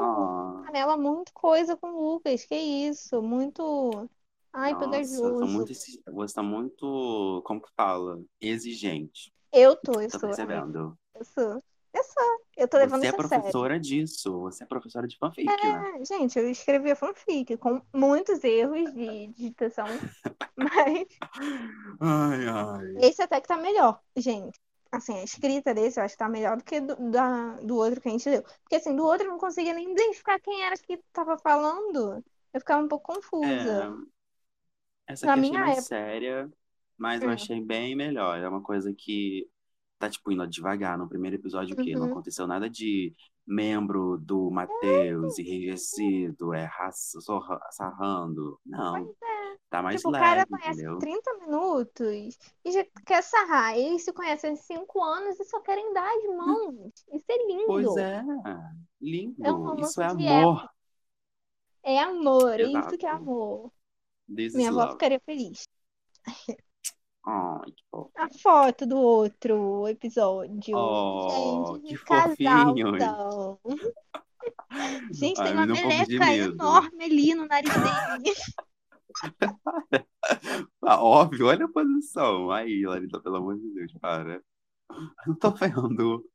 Panela 0.66 0.98
muito 0.98 1.32
coisa 1.34 1.76
com 1.78 1.90
o 1.92 2.14
Lucas. 2.14 2.46
Que 2.46 2.56
isso? 2.56 3.22
Muito. 3.22 4.10
Ai, 4.54 4.74
nossa, 4.74 4.90
tô 5.22 5.46
pegajoso. 5.46 5.46
muito, 5.48 5.74
você 5.74 6.34
tá 6.34 6.44
muito, 6.44 7.42
como 7.46 7.62
que 7.62 7.70
fala? 7.76 8.22
Exigente. 8.40 9.32
Eu 9.52 9.76
tô, 9.76 10.00
eu 10.02 10.10
Tô 10.10 10.20
sou, 10.20 10.30
percebendo. 10.30 10.98
Eu 11.16 11.26
sou. 11.26 11.64
Eu 11.94 12.04
sou. 12.04 12.42
Eu 12.58 12.68
tô 12.68 12.78
levando 12.78 13.06
Você 13.06 13.08
é 13.08 13.12
sério. 13.14 13.14
professora 13.14 13.80
disso. 13.80 14.40
Você 14.42 14.64
é 14.64 14.68
professora 14.68 15.08
de 15.08 15.18
fanfic, 15.18 15.68
né? 15.70 15.86
É, 15.96 16.06
gente, 16.06 16.38
eu 16.38 16.50
escrevi 16.50 16.92
a 16.92 16.96
fanfic 16.96 17.58
com 17.58 17.82
muitos 17.94 18.44
erros 18.44 18.94
de 18.94 19.28
digitação, 19.30 20.02
mas 20.56 21.08
Ai, 22.00 22.46
ai. 22.48 22.92
esse 22.96 23.22
até 23.22 23.42
que 23.42 23.48
tá 23.48 23.58
melhor, 23.58 24.02
gente. 24.16 24.60
Assim, 24.92 25.18
a 25.20 25.24
escrita 25.24 25.74
desse 25.74 26.00
eu 26.00 26.04
acho 26.04 26.16
que 26.16 26.20
tá 26.20 26.28
melhor 26.30 26.58
do 26.58 26.64
que 26.64 26.82
do, 26.82 26.96
da, 27.12 27.56
do 27.62 27.78
outro 27.78 28.02
que 28.02 28.10
a 28.10 28.12
gente 28.12 28.30
leu. 28.30 28.44
Porque 28.44 28.76
assim, 28.76 28.96
do 28.96 29.06
outro 29.06 29.26
eu 29.28 29.32
não 29.32 29.38
conseguia 29.40 29.74
nem 29.74 29.92
identificar 29.92 30.40
quem 30.40 30.64
era 30.64 30.78
que 30.78 30.98
tava 31.14 31.38
falando. 31.38 32.24
Eu 32.54 32.60
ficava 32.60 32.84
um 32.84 32.88
pouco 32.90 33.14
É, 33.44 33.92
confusa. 33.94 33.94
essa 35.08 35.26
Na 35.26 35.36
aqui 35.36 35.40
achei 35.40 35.58
minha 35.58 35.60
mais 35.60 35.78
época. 35.78 35.88
séria, 35.88 36.50
mas 36.98 37.24
eu 37.24 37.30
Hum. 37.30 37.32
achei 37.32 37.62
bem 37.64 37.96
melhor. 37.96 38.40
É 38.40 38.48
uma 38.48 38.62
coisa 38.64 38.94
que 38.94 39.50
tá, 40.02 40.10
tipo, 40.10 40.32
indo 40.32 40.48
devagar. 40.48 40.98
No 40.98 41.08
primeiro 41.10 41.36
episódio, 41.38 41.76
o 41.76 41.80
quê? 41.80 41.96
Não 41.98 42.08
Uhum. 42.08 42.12
aconteceu 42.12 42.48
nada 42.48 42.70
de 42.70 43.14
membro 43.48 44.18
do 44.18 44.50
Matheus 44.52 45.40
enrijecido, 45.40 46.54
é, 46.54 46.66
raça, 46.66 47.20
sarrando. 47.72 48.60
Não, 48.66 48.94
Pois 48.94 49.18
é. 49.24 49.58
tá 49.70 49.82
mais 49.84 50.02
Tipo, 50.02 50.10
o 50.10 50.12
cara 50.14 50.42
leve, 50.42 50.48
conhece 50.50 50.70
entendeu? 50.84 50.98
30 50.98 51.34
minutos 51.40 52.38
e 52.66 52.72
já 52.72 52.86
quer 53.06 53.22
sarrar. 53.24 53.78
Eles 53.78 54.04
se 54.04 54.14
conhecem 54.14 54.54
há 54.54 54.56
5 54.56 55.04
anos 55.04 55.40
e 55.40 55.46
só 55.46 55.60
querem 55.62 55.94
dar 55.94 56.10
as 56.10 56.24
mãos. 56.36 56.92
Isso 57.14 57.26
é 57.30 57.38
Pois 57.66 57.86
lindo. 57.86 57.98
é, 57.98 58.24
É 59.44 59.52
um 59.54 59.62
lindo. 59.62 59.64
romance 59.64 59.92
Isso 59.92 60.02
é 60.02 60.06
amor. 60.06 60.70
É 61.84 62.00
amor, 62.00 62.60
é 62.60 62.64
isso 62.64 62.98
que 62.98 63.06
é 63.06 63.10
Exato. 63.10 63.24
amor. 63.24 63.72
This 64.28 64.56
is 64.56 64.56
Minha 64.56 64.70
avó 64.70 64.86
love. 64.86 64.94
ficaria 64.94 65.20
feliz. 65.26 65.68
A 67.24 68.28
foto 68.42 68.86
do 68.86 68.98
outro 68.98 69.88
episódio. 69.88 70.76
Oh, 70.76 71.30
Gente, 71.30 71.82
que 71.84 71.98
casalzão. 72.04 73.60
fofinhos. 73.64 73.94
Gente, 75.12 75.40
Ai, 75.40 75.46
tem 75.46 75.54
uma 75.54 75.64
um 75.64 75.68
meleca 75.68 76.34
enorme 76.34 77.04
ali 77.04 77.36
no 77.36 77.46
nariz 77.48 77.74
dele. 77.74 78.36
Ah, 80.84 81.04
óbvio, 81.04 81.48
olha 81.48 81.66
a 81.66 81.72
posição. 81.72 82.50
Aí, 82.50 82.86
Larissa, 82.86 83.20
pelo 83.20 83.36
amor 83.38 83.58
de 83.58 83.70
Deus, 83.74 83.92
para. 84.00 84.42
Não 85.28 85.36
tô 85.36 85.52
vendo. 85.52 86.26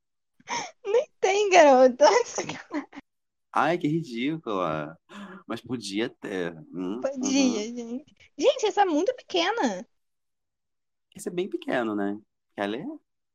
Tem, 1.21 1.51
garota. 1.51 2.07
Ai, 3.53 3.79
que 3.79 3.89
ridícula. 3.89 4.97
Mas 5.47 5.61
podia 5.61 6.09
ter. 6.09 6.55
Hum, 6.73 7.01
Podia, 7.01 7.69
uhum. 7.69 7.77
gente. 7.77 8.15
Gente, 8.39 8.67
essa 8.67 8.83
é 8.83 8.85
muito 8.85 9.15
pequena. 9.17 9.87
Esse 11.17 11.29
é 11.29 11.33
bem 11.33 11.49
pequeno, 11.49 11.95
né? 11.95 12.19
Quer 12.55 12.67
ler? 12.67 12.87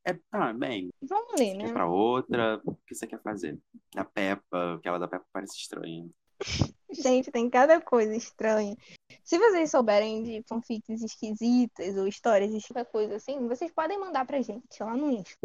É, 0.06 0.18
ah, 0.32 0.54
bem, 0.54 0.90
Vamos 1.02 1.40
ler, 1.40 1.58
quer 1.58 1.68
né? 1.68 1.74
pra 1.74 1.88
outra, 1.88 2.60
o 2.66 2.76
que 2.88 2.96
você 2.96 3.06
quer 3.06 3.22
fazer? 3.22 3.60
Da 3.94 4.04
Peppa, 4.04 4.76
aquela 4.76 4.98
da 4.98 5.08
Peppa 5.08 5.26
parece 5.32 5.58
estranha. 5.58 6.10
Gente, 6.92 7.32
tem 7.32 7.48
cada 7.50 7.80
coisa 7.80 8.16
estranha. 8.16 8.76
Se 9.24 9.38
vocês 9.38 9.70
souberem 9.70 10.24
de 10.24 10.44
fanfics 10.48 11.04
esquisitas 11.04 11.96
ou 11.98 12.08
histórias 12.08 12.52
esquisitas, 12.52 12.88
coisa 12.92 13.16
assim, 13.16 13.48
vocês 13.48 13.72
podem 13.72 14.00
mandar 14.00 14.26
pra 14.26 14.42
gente 14.42 14.82
lá 14.82 14.96
no 14.96 15.12
Insta. 15.12 15.38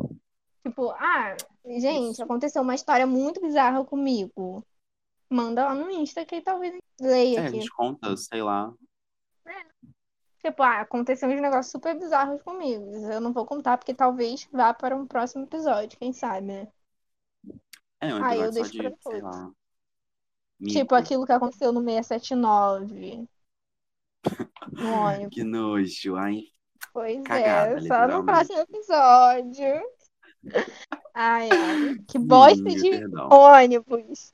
Tipo, 0.66 0.90
ah, 0.92 1.36
gente, 1.66 2.22
aconteceu 2.22 2.62
uma 2.62 2.74
história 2.74 3.06
muito 3.06 3.40
bizarra 3.40 3.84
comigo. 3.84 4.64
Manda 5.28 5.66
lá 5.66 5.74
no 5.74 5.90
Insta 5.90 6.24
que 6.24 6.40
talvez 6.40 6.78
leia 6.98 7.40
É, 7.40 7.42
a 7.42 7.48
aqui. 7.48 7.56
gente 7.60 7.70
conta, 7.70 8.16
sei 8.16 8.42
lá. 8.42 8.72
Tipo, 10.46 10.62
ah, 10.62 10.80
aconteceu 10.82 11.28
uns 11.28 11.40
negócios 11.40 11.72
super 11.72 11.98
bizarros 11.98 12.40
comigo. 12.42 12.84
Eu 13.10 13.20
não 13.20 13.32
vou 13.32 13.44
contar 13.44 13.76
porque 13.76 13.92
talvez 13.92 14.48
vá 14.52 14.72
para 14.72 14.94
um 14.94 15.04
próximo 15.04 15.42
episódio, 15.42 15.98
quem 15.98 16.12
sabe, 16.12 16.46
né? 16.46 16.68
É 18.00 18.14
um 18.14 18.22
Aí 18.24 18.40
eu 18.40 18.52
deixo 18.52 18.70
pra 18.76 18.90
de, 18.90 18.96
sei 19.02 19.20
depois. 19.20 19.22
lá. 19.24 19.50
Tipo 20.62 20.94
aquilo 20.94 21.26
que 21.26 21.32
aconteceu 21.32 21.72
no 21.72 21.80
679, 21.82 23.28
no 24.72 24.92
ônibus. 25.02 25.34
Que 25.34 25.42
nojo. 25.42 26.14
Ai, 26.14 26.42
Pois 26.92 27.22
Cagada, 27.24 27.76
é, 27.78 27.80
só 27.82 28.06
no 28.06 28.24
próximo 28.24 28.60
episódio. 28.60 29.82
Ai, 31.12 31.48
ai, 31.50 31.96
que 32.06 32.18
bosta 32.20 32.70
de 32.70 32.90
perdão. 32.90 33.28
ônibus. 33.30 34.32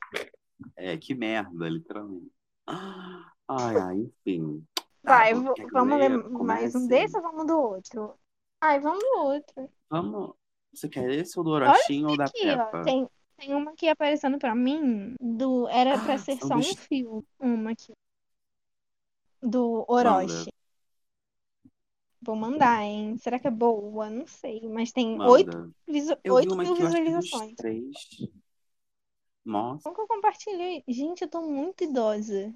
É, 0.77 0.96
que 0.98 1.14
merda, 1.14 1.68
literalmente. 1.70 2.31
Ai, 3.48 3.77
ai, 3.77 3.98
enfim. 3.98 4.64
Vai, 5.05 5.35
vo- 5.35 5.55
quer 5.55 5.62
que 5.65 5.69
eu 5.69 5.73
vamos 5.73 5.99
ler 5.99 6.11
mais 6.31 6.75
um 6.75 6.87
desse 6.87 7.17
ou 7.17 7.23
vamos 7.23 7.47
do 7.47 7.59
outro? 7.59 8.15
Ai, 8.61 8.79
vamos 8.81 9.01
do 9.03 9.19
outro. 9.19 9.69
Vamos. 9.91 10.35
Você 10.73 10.88
quer 10.88 11.11
esse 11.11 11.38
ou 11.38 11.45
do 11.45 11.51
Orochinho 11.51 12.09
ou 12.11 12.17
da 12.17 12.25
aqui, 12.25 12.49
ó. 12.49 12.65
Peppa? 12.67 12.83
Tem, 12.83 13.09
tem 13.37 13.55
uma 13.55 13.73
aqui 13.73 13.88
aparecendo 13.88 14.38
pra 14.38 14.55
mim 14.55 15.15
do 15.21 15.69
era 15.69 15.99
pra 15.99 16.17
ser 16.19 16.37
São 16.38 16.49
só 16.49 16.55
um 16.55 16.61
dos- 16.61 16.75
fio. 16.75 17.25
Uma 17.38 17.73
aqui. 17.73 17.93
Do 19.43 19.85
Manda. 19.88 19.93
Orochi. 20.23 20.53
Vou 22.25 22.37
mandar, 22.37 22.85
hein? 22.85 23.19
Será 23.19 23.38
que 23.41 23.49
é 23.49 23.51
boa? 23.51 24.09
Não 24.09 24.27
sei. 24.29 24.69
Mas 24.69 24.93
tem 24.93 25.21
oito 25.21 25.57
Manda. 25.57 25.71
visu- 25.88 26.12
Eu 26.23 26.37
vi 26.37 26.43
oito 26.43 26.55
uma 26.55 26.62
mil 26.62 26.75
dos 26.75 26.85
visualizações. 26.85 27.55
três. 27.57 27.91
Nossa, 29.45 29.83
Como 29.83 29.97
que 29.97 30.01
eu 30.03 30.07
compartilhei? 30.07 30.85
Gente, 30.87 31.23
eu 31.23 31.29
tô 31.29 31.43
muito 31.43 31.83
idosa. 31.83 32.55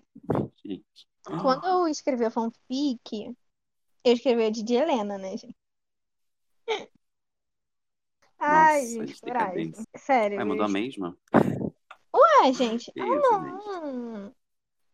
gente. 0.64 1.08
Quando 1.34 1.64
eu 1.66 1.88
escrevi 1.88 2.24
a 2.24 2.30
fanfic, 2.30 3.36
eu 4.04 4.12
escrevi 4.14 4.44
a 4.46 4.50
de 4.50 4.74
Helena, 4.74 5.18
né, 5.18 5.36
gente? 5.36 5.56
Ai, 8.38 8.86
Nossa, 8.86 8.86
gente, 8.86 9.20
coragem. 9.20 9.72
Sério. 9.96 10.38
Ai, 10.38 10.44
mandou 10.44 10.66
a 10.66 10.68
mesma? 10.68 11.16
Ué, 12.14 12.52
gente. 12.52 12.92
Que 12.92 13.00
Ah, 13.00 13.06
isso, 13.18 13.38
gente? 13.40 13.70
não. 13.72 14.34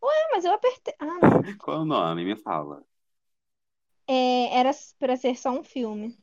Ué, 0.03 0.29
mas 0.33 0.45
eu 0.45 0.53
apertei. 0.55 0.95
Ah, 1.01 1.07
não. 1.07 1.43
Qual 1.59 1.79
é 1.79 1.81
o 1.81 1.85
nome? 1.85 2.25
Me 2.25 2.37
fala. 2.37 2.85
É, 4.07 4.59
era 4.61 4.71
pra 5.01 5.17
ser 5.17 5.37
só 5.37 5.51
um 5.51 5.63
filme. 5.65 6.17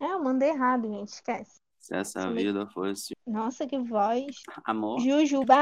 É, 0.00 0.04
eu 0.12 0.22
mandei 0.22 0.50
errado, 0.50 0.88
gente. 0.88 1.08
Esquece. 1.14 1.60
Se 1.84 1.94
essa 1.94 2.32
vida 2.32 2.66
fosse 2.68 3.12
Nossa, 3.26 3.66
que 3.66 3.78
voz. 3.78 4.24
amor, 4.64 5.00
Jujuba. 5.00 5.54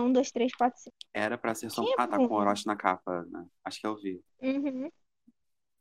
Um, 0.00 0.10
dois, 0.10 0.30
três, 0.32 0.54
quatro, 0.54 0.80
cinco. 0.80 0.96
era 1.12 1.36
pra 1.36 1.54
ser 1.54 1.70
só. 1.70 1.82
Quem 1.82 1.92
é 1.92 1.96
Ah, 1.98 2.08
tá 2.08 2.16
com 2.16 2.26
Bruno? 2.28 2.40
Orochi 2.40 2.66
na 2.66 2.74
capa, 2.76 3.26
né? 3.30 3.44
Acho 3.62 3.80
que 3.80 3.86
eu 3.86 3.94
vi. 3.96 4.18
Uhum. 4.40 4.90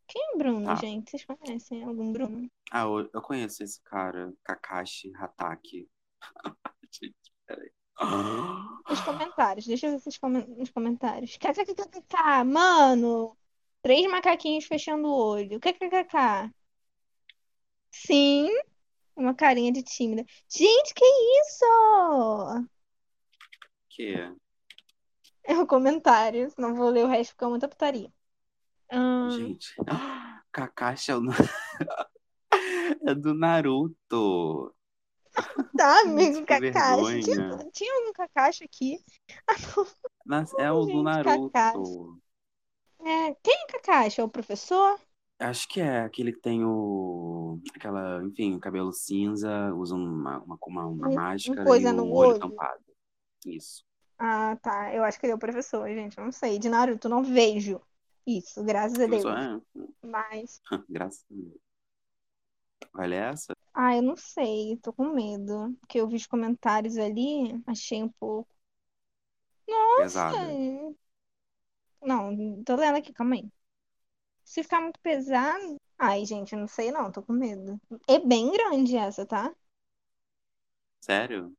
Quem 0.06 0.22
é 0.34 0.38
Bruno, 0.38 0.66
Tá. 0.66 0.76
gente? 0.76 1.10
Vocês 1.12 1.24
conhecem 1.24 1.84
algum 1.86 2.12
Bruno? 2.12 2.50
Ah, 2.70 2.82
eu, 2.82 3.10
eu 3.14 3.22
conheço 3.22 3.64
esse 3.64 3.82
cara, 3.84 4.34
Kakashi 4.44 5.14
Hatake. 5.16 5.88
Gente, 6.92 7.16
peraí. 7.48 7.72
Nos 8.90 9.00
comentários. 9.02 9.66
Deixa 9.66 9.88
eu 9.88 9.92
ver 9.94 10.00
vocês 10.00 10.18
comen- 10.18 10.46
nos 10.58 10.70
comentários. 10.72 11.38
KKKK, 11.38 12.44
mano. 12.46 13.38
Três 13.82 14.06
macaquinhos 14.12 14.66
fechando 14.66 15.08
o 15.08 15.16
olho. 15.16 15.58
KKKK. 15.60 16.52
Sim. 17.92 18.50
Uma 19.16 19.34
carinha 19.34 19.72
de 19.72 19.82
tímida. 19.82 20.26
Gente, 20.50 20.94
que 20.94 21.06
isso? 21.06 21.66
Que? 23.90 24.36
É 25.44 25.58
o 25.58 25.66
comentário. 25.68 26.52
Não 26.58 26.76
vou 26.76 26.90
ler 26.90 27.06
o 27.06 27.08
resto 27.08 27.32
porque 27.32 27.46
é 27.46 27.48
muita 27.48 27.68
putaria. 27.68 28.12
Ahn, 28.92 29.32
Gente, 29.32 29.74
Kakashi 30.52 31.12
é, 31.12 31.16
o... 31.16 31.22
é 33.08 33.16
do 33.16 33.34
Naruto. 33.34 34.76
tá, 35.78 36.02
amigo 36.02 36.46
Kakashi. 36.46 37.22
Tinha, 37.24 37.70
tinha 37.72 37.94
algum 37.96 38.14
Kakashi 38.14 38.64
aqui? 38.66 39.04
Ah. 39.48 39.54
Nas- 40.26 40.54
É 40.60 40.72
o 40.72 40.86
do 40.86 41.04
Naruto. 41.04 41.52
Kakashi. 41.52 42.26
É, 43.00 43.36
quem 43.44 43.54
é 43.54 43.68
Kakashi? 43.68 44.22
É 44.22 44.24
o 44.24 44.30
professor? 44.30 45.00
Acho 45.38 45.68
que 45.68 45.82
é 45.82 46.00
aquele 46.02 46.32
que 46.32 46.40
tem 46.40 46.64
o. 46.64 47.60
Aquela, 47.76 48.24
enfim, 48.24 48.56
o 48.56 48.60
cabelo 48.60 48.94
cinza, 48.94 49.74
usa 49.76 49.94
uma, 49.96 50.40
uma, 50.40 50.58
uma, 50.66 50.86
uma 50.88 51.10
Um- 51.10 51.14
um 51.14 51.16
máscara 51.16 51.62
e 51.64 51.64
coisa 51.64 51.92
o 51.92 51.94
no 51.94 52.10
olho 52.14 52.30
olho. 52.30 52.40
tampado. 52.40 52.84
Isso. 53.46 53.84
Ah, 54.18 54.56
tá. 54.62 54.94
Eu 54.94 55.04
acho 55.04 55.20
que 55.20 55.26
ele 55.26 55.34
é 55.34 55.36
o 55.36 55.40
professor, 55.40 55.88
gente. 55.90 56.18
Não 56.18 56.32
sei. 56.32 56.58
De 56.60 56.70
Naruto, 56.70 57.10
não 57.10 57.24
vejo 57.24 57.82
isso, 58.26 58.64
graças 58.64 59.00
a 59.00 59.08
Deus. 59.08 59.24
é, 59.26 59.62
Mas, 60.04 60.62
graças 60.90 61.26
a 61.32 61.34
Deus. 61.34 61.60
Ler 62.96 63.14
essa? 63.34 63.54
ah, 63.74 63.96
eu 63.96 64.02
não 64.02 64.16
sei. 64.16 64.78
Tô 64.78 64.92
com 64.94 65.14
medo. 65.14 65.76
Porque 65.80 66.00
eu 66.00 66.08
vi 66.08 66.16
os 66.16 66.26
comentários 66.28 66.98
ali, 66.98 67.62
achei 67.68 68.02
um 68.04 68.10
pouco. 68.10 68.50
Pesada. 69.98 70.38
Ai. 70.38 70.96
Não, 72.02 72.64
tô 72.64 72.76
lendo 72.78 72.98
aqui, 72.98 73.12
calma 73.14 73.36
aí. 73.36 73.50
Se 74.46 74.64
ficar 74.64 74.80
muito 74.82 75.00
pesado. 75.02 75.76
Ai, 76.00 76.26
gente, 76.26 76.54
eu 76.54 76.60
não 76.60 76.68
sei 76.68 76.92
não, 76.92 77.12
tô 77.12 77.22
com 77.24 77.34
medo. 77.34 77.80
É 78.08 78.20
bem 78.20 78.52
grande 78.52 78.96
essa, 78.98 79.26
tá? 79.26 79.54
Sério? 81.00 81.56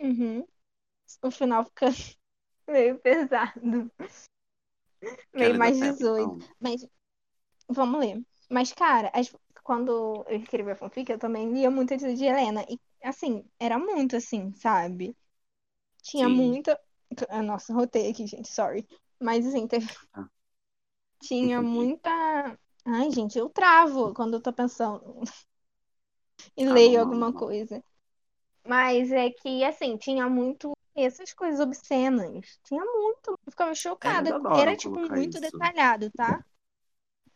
Uhum. 0.00 0.46
O 1.22 1.30
final 1.30 1.64
fica 1.66 1.86
meio 2.68 2.98
pesado. 3.00 3.90
Meio 5.32 5.54
mais 5.54 5.76
da 5.78 5.78
Peppa, 5.78 6.00
18. 6.00 6.36
então. 6.38 6.46
Mas 6.60 6.86
vamos 7.68 8.00
ler. 8.00 8.22
Mas, 8.50 8.72
cara, 8.72 9.10
as- 9.14 9.34
quando 9.64 10.24
eu 10.28 10.36
escrevi 10.40 10.70
a 10.72 10.76
fanfic, 10.76 11.10
eu 11.12 11.18
também 11.18 11.52
lia 11.52 11.70
muito 11.70 11.96
de 11.96 12.14
de 12.14 12.24
Helena. 12.26 12.64
E, 12.70 12.78
assim, 13.04 13.44
era 13.60 13.78
muito 13.78 14.16
assim, 14.16 14.52
sabe? 14.54 15.16
Tinha 16.02 16.28
Sim. 16.28 16.30
muita. 16.30 16.80
Nossa, 17.44 17.74
rotei 17.74 18.10
aqui, 18.10 18.26
gente, 18.26 18.48
sorry. 18.50 18.86
Mas, 19.20 19.46
assim, 19.46 19.66
teve- 19.68 19.88
Ah. 20.14 20.28
Tinha 21.22 21.62
muita. 21.62 22.10
Ai, 22.84 23.10
gente, 23.10 23.38
eu 23.38 23.48
travo 23.48 24.12
quando 24.14 24.34
eu 24.34 24.40
tô 24.42 24.52
pensando 24.52 25.20
e 26.56 26.64
Ah, 26.64 26.74
leio 26.74 27.00
alguma 27.00 27.32
coisa. 27.32 27.82
Mas 28.66 29.10
é 29.12 29.30
que, 29.30 29.64
assim, 29.64 29.96
tinha 29.96 30.28
muito 30.28 30.72
essas 30.94 31.32
coisas 31.32 31.60
obscenas. 31.60 32.58
Tinha 32.64 32.84
muito. 32.84 33.30
Eu 33.30 33.50
ficava 33.50 33.74
Eles 33.74 33.80
chocada. 33.80 34.30
Era, 34.54 34.76
tipo, 34.76 35.00
muito 35.00 35.38
isso. 35.38 35.40
detalhado, 35.40 36.10
tá? 36.12 36.44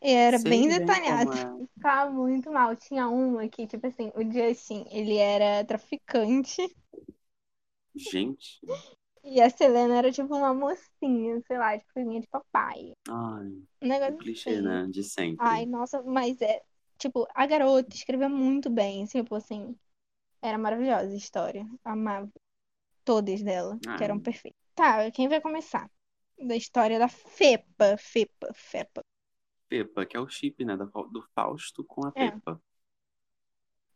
Era 0.00 0.38
bem 0.38 0.68
Sei 0.68 0.68
bem 0.68 0.68
detalhado. 0.68 1.30
é. 1.32 1.66
Ficava 1.74 2.10
muito 2.10 2.50
mal. 2.52 2.76
Tinha 2.76 3.08
uma 3.08 3.48
que, 3.48 3.66
tipo 3.66 3.86
assim, 3.86 4.12
o 4.14 4.22
Justin, 4.32 4.86
ele 4.90 5.16
era 5.16 5.64
traficante 5.64 6.62
Gente. 7.96 8.60
E 9.26 9.40
a 9.40 9.50
Selena 9.50 9.96
era, 9.98 10.12
tipo, 10.12 10.34
uma 10.34 10.54
mocinha, 10.54 11.40
sei 11.46 11.58
lá, 11.58 11.78
tipo, 11.78 11.92
filhinha 11.92 12.20
de 12.20 12.26
papai. 12.28 12.92
Ai, 13.08 13.52
Um 13.82 13.88
negócio 13.88 14.16
clichê, 14.18 14.50
assim. 14.50 14.62
né? 14.62 14.86
De 14.88 15.02
sempre. 15.02 15.44
Ai, 15.44 15.66
nossa, 15.66 16.02
mas 16.02 16.40
é. 16.40 16.62
Tipo, 16.98 17.26
a 17.34 17.46
garota 17.46 17.94
escrevia 17.94 18.28
muito 18.28 18.70
bem. 18.70 19.04
Tipo 19.04 19.34
assim, 19.34 19.76
era 20.42 20.58
maravilhosa 20.58 21.12
a 21.12 21.16
história. 21.16 21.66
Amava 21.84 22.30
todas 23.04 23.42
dela, 23.42 23.78
que 23.78 24.04
eram 24.04 24.16
Ai, 24.16 24.22
perfeitas. 24.22 24.60
Tá, 24.74 25.10
quem 25.10 25.28
vai 25.28 25.40
começar? 25.40 25.90
Da 26.38 26.56
história 26.56 26.98
da 26.98 27.08
Fepa. 27.08 27.96
Fepa, 27.98 28.52
Fepa. 28.54 29.02
Peppa, 29.68 30.06
que 30.06 30.16
é 30.16 30.20
o 30.20 30.28
chip, 30.28 30.64
né? 30.64 30.76
Do 30.76 31.22
Fausto 31.34 31.84
com 31.84 32.06
a 32.06 32.12
É. 32.14 32.32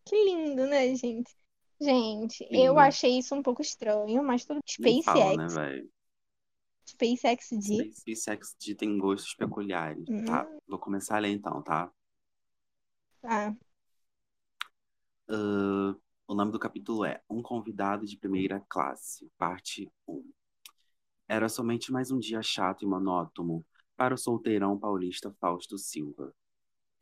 Que 0.04 0.16
lindo, 0.24 0.66
né, 0.66 0.94
gente? 0.94 1.32
Gente, 1.80 2.44
eu 2.50 2.72
Lindo. 2.72 2.78
achei 2.78 3.18
isso 3.18 3.34
um 3.34 3.42
pouco 3.42 3.62
estranho, 3.62 4.22
mas 4.22 4.44
tudo 4.44 4.60
Nem 4.78 5.02
fala, 5.02 5.36
né, 5.36 5.48
SpaceX. 5.48 5.88
SpaceX 6.86 7.48
de. 7.50 7.92
SpaceX 7.92 8.56
de 8.58 8.74
tem 8.74 8.98
gostos 8.98 9.34
peculiares. 9.34 10.04
Hum. 10.08 10.24
Tá, 10.24 10.46
vou 10.68 10.78
começar 10.78 11.16
a 11.16 11.20
ler 11.20 11.30
então, 11.30 11.62
tá? 11.62 11.90
Ah, 13.22 13.54
Ah, 15.28 15.94
o 16.26 16.34
nome 16.34 16.52
do 16.52 16.58
capítulo 16.58 17.04
é 17.04 17.22
Um 17.28 17.42
Convidado 17.42 18.06
de 18.06 18.16
Primeira 18.16 18.60
Classe, 18.68 19.30
parte 19.38 19.88
1. 20.06 20.24
Era 21.28 21.48
somente 21.48 21.92
mais 21.92 22.10
um 22.10 22.18
dia 22.18 22.42
chato 22.42 22.82
e 22.84 22.86
monótono 22.88 23.64
para 23.96 24.14
o 24.14 24.18
solteirão 24.18 24.78
paulista 24.78 25.32
Fausto 25.40 25.78
Silva. 25.78 26.34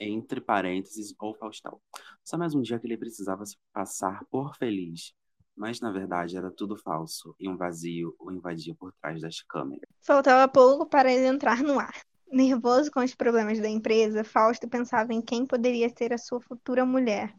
Entre 0.00 0.40
parênteses, 0.40 1.14
ou 1.18 1.34
Faustão. 1.34 1.80
Só 2.24 2.38
mais 2.38 2.54
um 2.54 2.60
dia 2.60 2.78
que 2.78 2.86
ele 2.86 2.96
precisava 2.96 3.44
se 3.44 3.56
passar 3.72 4.24
por 4.30 4.56
feliz. 4.56 5.12
Mas 5.56 5.80
na 5.80 5.90
verdade 5.90 6.36
era 6.36 6.52
tudo 6.52 6.76
falso 6.76 7.34
e 7.38 7.48
um 7.48 7.56
vazio 7.56 8.14
o 8.20 8.30
invadia 8.30 8.76
por 8.76 8.92
trás 8.92 9.20
das 9.20 9.42
câmeras. 9.42 9.88
faltava 10.00 10.46
pouco 10.46 10.86
para 10.86 11.12
ele 11.12 11.26
entrar 11.26 11.64
no 11.64 11.80
ar. 11.80 12.00
Nervoso 12.30 12.90
com 12.92 13.00
os 13.00 13.14
problemas 13.14 13.58
da 13.58 13.68
empresa, 13.68 14.22
Fausto 14.22 14.68
pensava 14.68 15.12
em 15.12 15.20
quem 15.20 15.44
poderia 15.46 15.88
ser 15.88 16.12
a 16.12 16.18
sua 16.18 16.40
futura 16.40 16.84
mulher. 16.86 17.34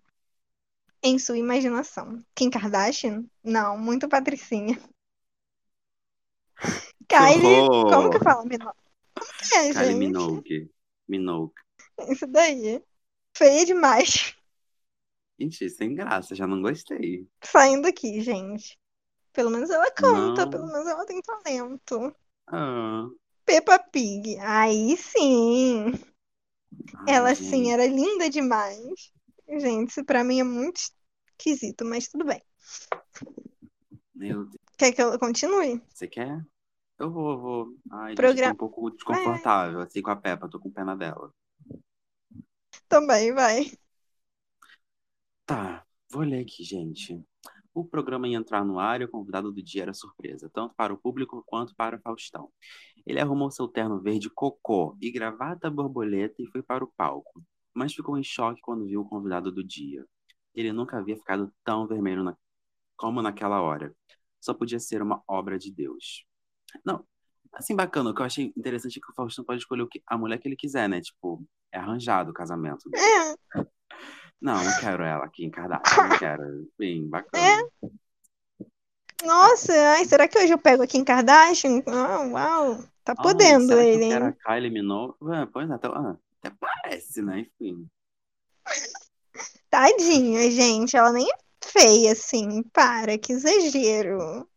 Em 1.01 1.17
sua 1.17 1.37
imaginação. 1.37 2.21
Kim 2.35 2.49
Kardashian? 2.49 3.23
Não, 3.41 3.77
muito 3.77 4.09
patricinha. 4.09 4.77
Kylie. 7.07 7.67
Como 7.89 8.09
que 8.09 8.19
fala? 8.19 8.43
Mino... 8.43 8.65
Como 9.15 9.31
que 9.37 9.55
é, 9.55 9.73
Kylie 9.73 9.85
gente? 9.85 9.97
Minogue. 9.97 10.71
Minogue. 11.07 11.53
Isso 12.11 12.27
daí. 12.27 12.83
Feia 13.35 13.65
demais. 13.65 14.35
Gente, 15.39 15.67
sem 15.71 15.95
graça, 15.95 16.35
já 16.35 16.45
não 16.45 16.61
gostei. 16.61 17.27
Saindo 17.43 17.85
aqui, 17.87 18.21
gente. 18.21 18.79
Pelo 19.33 19.49
menos 19.51 19.69
ela 19.71 19.91
canta, 19.91 20.47
Não. 20.47 20.49
pelo 20.49 20.67
menos 20.67 20.87
ela 20.87 21.05
tem 21.05 21.21
talento. 21.21 22.15
Ah, 22.47 23.09
Peppa 23.45 23.77
Pig. 23.91 24.37
Aí 24.39 24.95
sim. 24.95 25.91
ai, 26.93 27.15
Ela 27.15 27.35
sim 27.35 27.71
gente. 27.71 27.73
era 27.73 27.85
linda 27.85 28.29
demais. 28.29 29.11
Gente, 29.47 29.89
isso 29.91 30.05
pra 30.05 30.23
mim 30.23 30.39
é 30.39 30.43
muito 30.43 30.77
esquisito, 31.37 31.83
mas 31.85 32.07
tudo 32.07 32.25
bem. 32.25 32.41
Meu 34.13 34.45
Deus. 34.45 34.59
Quer 34.79 34.91
que 34.93 35.01
eu 35.03 35.19
continue? 35.19 35.79
Você 35.93 36.07
quer? 36.07 36.43
Eu 36.99 37.11
vou, 37.11 37.31
eu 37.31 37.39
vou. 37.39 37.77
Ai, 37.91 38.17
gente, 38.17 38.35
Progra- 38.35 38.37
eu 38.37 38.41
tô 38.41 38.51
um 38.51 38.57
pouco 38.57 38.91
desconfortável, 38.91 39.81
assim, 39.81 40.01
com 40.01 40.11
a 40.11 40.15
Peppa, 40.17 40.49
tô 40.49 40.59
com 40.59 40.71
pena 40.71 40.95
dela. 40.97 41.33
Também, 42.89 43.33
vai. 43.33 43.71
Tá, 45.45 45.85
vou 46.11 46.21
ler 46.23 46.41
aqui, 46.41 46.63
gente. 46.63 47.23
O 47.73 47.85
programa 47.85 48.27
ia 48.27 48.37
entrar 48.37 48.65
no 48.65 48.79
ar 48.79 49.01
e 49.01 49.05
o 49.05 49.09
convidado 49.09 49.51
do 49.51 49.63
dia 49.63 49.83
era 49.83 49.93
surpresa, 49.93 50.49
tanto 50.53 50.75
para 50.75 50.93
o 50.93 50.97
público 50.97 51.43
quanto 51.45 51.75
para 51.75 51.97
o 51.97 52.01
Faustão. 52.01 52.51
Ele 53.05 53.19
arrumou 53.19 53.51
seu 53.51 53.67
terno 53.67 54.01
verde 54.01 54.29
cocô 54.29 54.97
e 55.01 55.11
gravata 55.11 55.69
borboleta 55.71 56.35
e 56.41 56.47
foi 56.51 56.63
para 56.63 56.83
o 56.83 56.91
palco, 56.97 57.43
mas 57.75 57.93
ficou 57.93 58.17
em 58.17 58.23
choque 58.23 58.61
quando 58.61 58.85
viu 58.87 59.01
o 59.01 59.09
convidado 59.09 59.51
do 59.51 59.63
dia. 59.65 60.05
Ele 60.55 60.73
nunca 60.73 60.97
havia 60.99 61.17
ficado 61.17 61.53
tão 61.63 61.87
vermelho 61.87 62.23
na- 62.23 62.37
como 62.97 63.21
naquela 63.21 63.61
hora. 63.61 63.95
Só 64.41 64.53
podia 64.53 64.79
ser 64.79 65.01
uma 65.01 65.23
obra 65.27 65.59
de 65.59 65.71
Deus. 65.73 66.25
Não, 66.85 67.05
assim, 67.53 67.75
bacana, 67.75 68.09
o 68.11 68.13
que 68.15 68.21
eu 68.21 68.25
achei 68.25 68.53
interessante 68.57 68.97
é 68.97 69.01
que 69.01 69.11
o 69.11 69.15
Faustão 69.15 69.43
pode 69.45 69.59
escolher 69.61 69.81
o 69.83 69.87
que- 69.87 70.01
a 70.07 70.17
mulher 70.17 70.37
que 70.39 70.47
ele 70.47 70.55
quiser, 70.55 70.87
né? 70.89 71.01
Tipo, 71.01 71.43
é 71.71 71.77
arranjado 71.79 72.31
o 72.31 72.33
casamento. 72.33 72.89
É, 72.95 73.35
Não, 74.41 74.63
não 74.63 74.79
quero 74.79 75.03
ela 75.03 75.25
aqui 75.25 75.43
em 75.45 75.51
Kardashian, 75.51 76.07
não 76.07 76.17
quero. 76.17 76.67
Sim, 76.79 77.07
bacana. 77.09 77.45
É. 77.45 79.25
nossa, 79.25 79.73
ai, 79.73 80.05
será 80.05 80.27
que 80.27 80.37
hoje 80.37 80.53
eu 80.53 80.57
pego 80.57 80.81
aqui 80.83 80.97
em 80.97 81.03
Kardashian? 81.03 81.83
Ah, 81.87 82.21
uau, 82.21 82.77
tá 83.03 83.13
Ai, 83.17 83.23
podendo 83.23 83.67
será 83.67 83.83
ele, 83.83 84.05
hein? 84.05 84.13
a 84.13 84.31
Kylie 84.31 84.69
Minogue? 84.71 85.15
Ué, 85.21 85.45
Pois 85.51 85.69
é, 85.69 85.73
até, 85.73 85.87
ah, 85.89 86.15
até 86.41 86.55
parece, 86.57 87.21
né? 87.21 87.39
Enfim. 87.41 87.85
Tadinha, 89.69 90.49
gente, 90.49 90.95
ela 90.95 91.11
nem 91.11 91.27
é 91.29 91.35
feia 91.63 92.13
assim, 92.13 92.63
para, 92.73 93.17
que 93.17 93.33
exagero. 93.33 94.48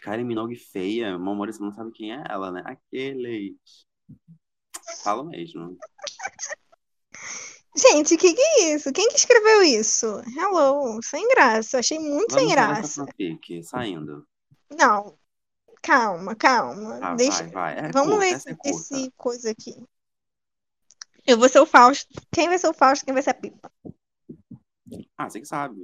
Kylie 0.00 0.24
Minogue 0.24 0.56
feia, 0.56 1.18
meu 1.18 1.32
amor, 1.32 1.52
você 1.52 1.60
não 1.62 1.72
sabe 1.72 1.90
quem 1.92 2.12
é 2.12 2.22
ela, 2.28 2.50
né? 2.52 2.62
Aquele. 2.64 3.56
Falo 5.02 5.24
mesmo. 5.24 5.76
Gente, 7.76 8.14
o 8.14 8.18
que 8.18 8.34
que 8.34 8.40
é 8.40 8.74
isso? 8.74 8.92
Quem 8.92 9.08
que 9.08 9.16
escreveu 9.16 9.62
isso? 9.62 10.06
Hello, 10.36 11.00
sem 11.02 11.26
graça, 11.28 11.78
achei 11.78 11.98
muito 11.98 12.34
sem 12.34 12.46
Vamos 12.46 12.52
essa 12.52 12.72
graça. 12.74 13.06
fanfic, 13.06 13.62
saindo. 13.64 14.26
Não, 14.78 15.18
calma, 15.82 16.34
calma, 16.36 16.98
Tá, 17.00 17.14
deixa, 17.14 17.44
vai, 17.48 17.74
vai. 17.74 17.78
É 17.88 17.92
vamos 17.92 18.10
curta, 18.10 18.24
ler 18.24 18.32
é 18.32 18.36
esse, 18.36 18.54
curta. 18.56 18.68
esse 18.68 19.10
coisa 19.16 19.50
aqui. 19.50 19.74
Eu 21.26 21.38
vou 21.38 21.48
ser 21.48 21.60
o 21.60 21.66
Fausto. 21.66 22.08
Quem 22.30 22.48
vai 22.48 22.58
ser 22.58 22.68
o 22.68 22.74
Fausto? 22.74 23.04
Quem 23.04 23.14
vai 23.14 23.22
ser 23.22 23.30
a 23.30 23.34
Pipa? 23.34 23.70
Ah, 25.16 25.30
você 25.30 25.40
que 25.40 25.46
sabe. 25.46 25.80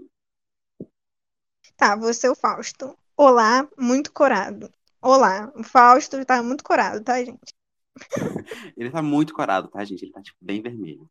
Tá, 1.76 1.96
vou 1.96 2.12
ser 2.12 2.28
o 2.28 2.34
Fausto. 2.34 2.98
Olá, 3.18 3.68
muito 3.76 4.12
corado. 4.12 4.72
Olá, 5.02 5.52
o 5.56 5.64
Fausto 5.64 6.24
tá 6.24 6.40
muito 6.40 6.62
corado, 6.62 7.02
tá, 7.02 7.18
gente? 7.22 7.52
Ele 8.76 8.90
tá 8.90 9.02
muito 9.02 9.34
corado, 9.34 9.68
tá, 9.68 9.84
gente? 9.84 10.04
Ele 10.04 10.12
tá, 10.12 10.22
tipo, 10.22 10.38
bem 10.40 10.62
vermelho. 10.62 11.10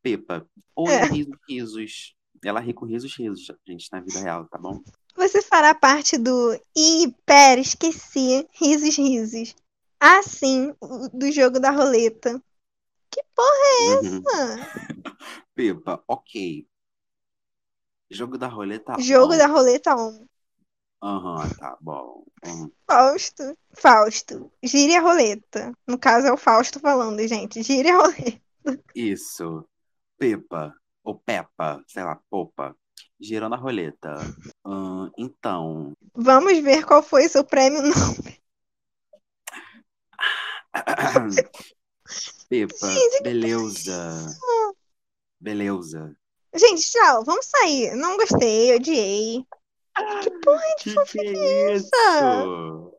Pepa. 0.00 0.46
Oi, 0.76 0.94
É. 0.94 1.04
risos, 1.06 1.34
risos. 1.48 2.14
Ela 2.44 2.60
ri 2.60 2.72
com 2.72 2.86
risos, 2.86 3.12
risos, 3.16 3.46
gente, 3.66 3.88
na 3.90 4.00
vida 4.00 4.20
real, 4.20 4.46
tá 4.48 4.56
bom? 4.56 4.80
Você 5.16 5.42
fará 5.42 5.74
parte 5.74 6.16
do. 6.16 6.54
Ih, 6.76 7.12
pera, 7.26 7.60
esqueci. 7.60 8.46
Risos, 8.52 8.96
risos. 8.96 9.56
Ah, 9.98 10.22
sim, 10.22 10.72
do 11.12 11.32
jogo 11.32 11.58
da 11.58 11.70
roleta. 11.72 12.40
Que 13.10 13.20
porra 13.34 13.48
é 13.48 14.04
Uhum. 14.04 14.22
essa? 14.22 14.58
Pepa, 15.56 16.04
ok. 16.06 16.64
Jogo 18.10 18.38
da 18.38 18.46
roleta 18.46 18.96
Jogo 19.00 19.34
on. 19.34 19.38
da 19.38 19.46
roleta 19.48 19.96
on. 19.96 20.26
Aham, 21.02 21.48
tá 21.58 21.76
bom. 21.80 22.24
Uhum. 22.44 22.70
Fausto. 22.86 23.56
Fausto. 23.74 24.52
Gire 24.62 24.96
a 24.96 25.00
roleta. 25.00 25.72
No 25.86 25.98
caso 25.98 26.26
é 26.26 26.32
o 26.32 26.36
Fausto 26.36 26.80
falando, 26.80 27.26
gente. 27.26 27.62
Gire 27.62 27.90
a 27.90 27.96
roleta. 27.98 28.40
Isso. 28.94 29.64
Pepa. 30.18 30.74
Ou 31.04 31.14
Peppa, 31.18 31.82
sei 31.86 32.02
lá, 32.02 32.20
Popa. 32.28 32.76
Girando 33.20 33.54
a 33.54 33.58
roleta. 33.58 34.14
Então, 35.16 35.92
Vamos 36.14 36.58
ver 36.58 36.84
qual 36.84 37.02
foi 37.02 37.28
seu 37.28 37.44
prêmio 37.44 37.82
Nobel. 37.82 38.38
Pepa, 42.48 42.90
Gente, 42.90 43.22
beleza. 43.22 44.26
Beleza. 45.40 46.16
Gente, 46.54 46.90
tchau, 46.90 47.24
vamos 47.24 47.46
sair. 47.46 47.94
Não 47.94 48.16
gostei, 48.16 48.74
odiei. 48.74 49.46
Que 50.22 50.30
porra 50.40 50.62
de 50.78 50.84
Que 50.84 50.90
que 50.90 50.94
fanfic 50.94 51.26
é 51.38 51.72
essa? 51.74 51.86
isso? 51.86 52.98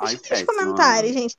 Ai, 0.00 0.06
Deixa 0.16 0.18
nos 0.20 0.28
péssima. 0.28 0.46
comentários, 0.54 1.12
gente. 1.12 1.36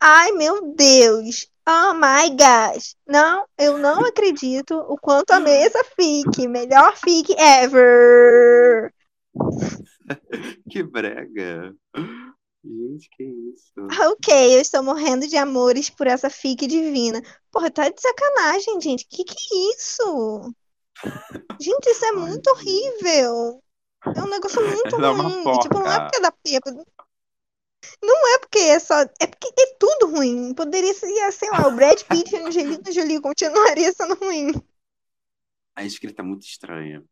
Ai, 0.00 0.32
meu 0.32 0.74
Deus. 0.74 1.48
Oh 1.66 1.94
my 1.94 2.30
gosh. 2.36 2.94
Não, 3.06 3.46
eu 3.58 3.78
não 3.78 4.04
acredito 4.04 4.74
o 4.88 4.98
quanto 4.98 5.30
amei 5.32 5.62
essa 5.62 5.82
fic. 5.96 6.46
Melhor 6.48 6.96
fic 6.96 7.34
ever. 7.38 8.92
Que 10.70 10.82
brega. 10.82 11.74
Gente, 12.64 13.08
que 13.10 13.22
isso? 13.24 13.72
Ok, 14.10 14.56
eu 14.56 14.60
estou 14.60 14.82
morrendo 14.82 15.26
de 15.28 15.36
amores 15.36 15.88
por 15.90 16.06
essa 16.06 16.28
fic 16.30 16.66
divina. 16.66 17.22
Porra, 17.50 17.70
tá 17.70 17.88
de 17.88 18.00
sacanagem, 18.00 18.80
gente. 18.80 19.06
Que 19.08 19.22
que 19.24 19.34
é 19.34 19.74
isso? 19.76 20.54
Gente, 21.60 21.86
isso 21.90 22.04
é 22.04 22.12
muito 22.12 22.46
horrível. 22.50 23.62
É 24.16 24.22
um 24.22 24.28
negócio 24.28 24.60
muito 24.60 24.96
é 25.00 25.08
ruim. 25.08 25.58
Tipo, 25.60 25.78
não 25.78 25.90
é 25.90 26.00
porque 26.00 26.16
é 26.16 26.20
da 26.20 26.32
Pepa. 26.32 26.70
Não 28.02 28.34
é 28.34 28.38
porque 28.38 28.58
é 28.58 28.78
só. 28.78 29.00
É 29.00 29.26
porque 29.26 29.48
é 29.58 29.74
tudo 29.78 30.10
ruim. 30.10 30.54
Poderia 30.54 30.92
ser, 30.94 31.32
sei 31.32 31.50
lá, 31.50 31.68
o 31.68 31.74
Brad 31.74 32.02
Pitt 32.02 32.34
e 32.34 32.38
a 32.38 32.46
Angelina 32.46 32.92
Jolie 32.92 33.20
continuaria 33.20 33.92
sendo 33.92 34.14
ruim. 34.14 34.52
A 35.76 35.84
escrita 35.84 36.22
é 36.22 36.24
muito 36.24 36.42
estranha. 36.42 37.04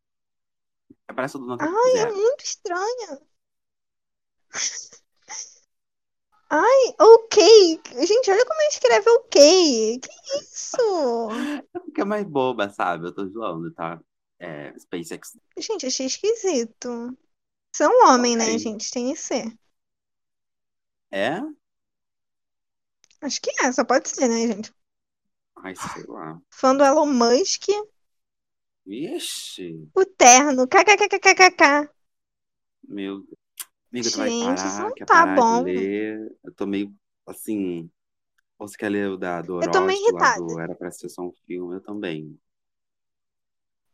Parece 1.14 1.38
do 1.38 1.44
nota 1.44 1.64
Ai, 1.64 1.98
é 1.98 2.10
muito 2.10 2.44
estranha. 2.44 3.20
Ai, 6.48 6.94
ok. 7.00 7.80
Gente, 8.06 8.30
olha 8.30 8.46
como 8.46 8.60
escreve 8.68 9.10
ok. 9.10 9.98
Que 10.00 10.38
isso? 10.38 10.76
É 11.74 11.78
porque 11.78 12.00
é 12.00 12.04
mais 12.04 12.24
boba, 12.24 12.68
sabe? 12.70 13.06
Eu 13.06 13.14
tô 13.14 13.26
zoando, 13.26 13.72
tá? 13.72 14.00
É, 14.42 14.74
SpaceX. 14.78 15.36
Gente, 15.58 15.86
achei 15.86 16.04
esquisito. 16.06 17.16
É 17.80 17.88
um 17.88 18.08
homem, 18.08 18.36
né, 18.36 18.56
Ok. 18.56 18.58
gente? 18.58 18.90
Tem 18.90 19.12
que 19.14 19.20
ser. 19.20 19.58
É? 21.10 21.42
Acho 23.22 23.40
que 23.40 23.50
é, 23.64 23.72
só 23.72 23.84
pode 23.84 24.08
ser, 24.10 24.28
né, 24.28 24.46
gente? 24.46 24.70
Ai, 25.56 25.74
sei 25.76 26.04
lá. 26.06 26.38
Fã 26.50 26.72
do 26.76 26.84
Elon 26.84 27.06
Musk, 27.06 27.66
Vixe, 28.86 29.68
o 30.00 30.02
terno, 30.20 30.62
kkkkkk. 30.72 31.62
meu 32.82 33.20
Deus. 33.20 33.38
Amiga, 33.92 34.10
tu 34.12 34.18
vai 34.18 34.32
Gente, 34.32 34.66
isso 34.68 34.82
parar? 34.82 34.84
não 34.84 34.94
tá 35.06 35.26
bom. 35.26 35.64
Eu 36.44 36.54
tô 36.56 36.66
meio 36.66 36.94
assim. 37.26 37.90
Ou 38.58 38.68
você 38.68 38.76
quer 38.76 38.90
ler 38.90 39.10
o 39.10 39.16
da, 39.16 39.42
do 39.42 39.54
Eu 39.60 39.70
tô 39.70 39.80
meio 39.80 39.98
irritada. 39.98 40.44
do 40.44 40.60
Era 40.60 40.74
Pra 40.74 40.90
Ser 40.90 41.08
Só 41.10 41.22
um 41.24 41.32
Filme? 41.46 41.76
Eu 41.76 41.82
também. 41.82 42.38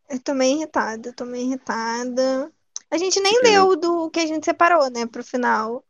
Eu 0.09 0.21
tô 0.23 0.35
meio 0.35 0.57
irritada, 0.59 1.13
tô 1.15 1.25
meio 1.25 1.47
irritada. 1.47 2.53
A 2.91 2.97
gente 2.99 3.21
nem 3.21 3.43
ler 3.43 3.43
leu 3.43 3.77
do 3.77 4.11
que 4.11 4.21
a 4.21 4.27
gente 4.27 4.45
separou, 4.45 4.91
né, 4.91 5.07
pro 5.07 5.23
final. 5.25 5.85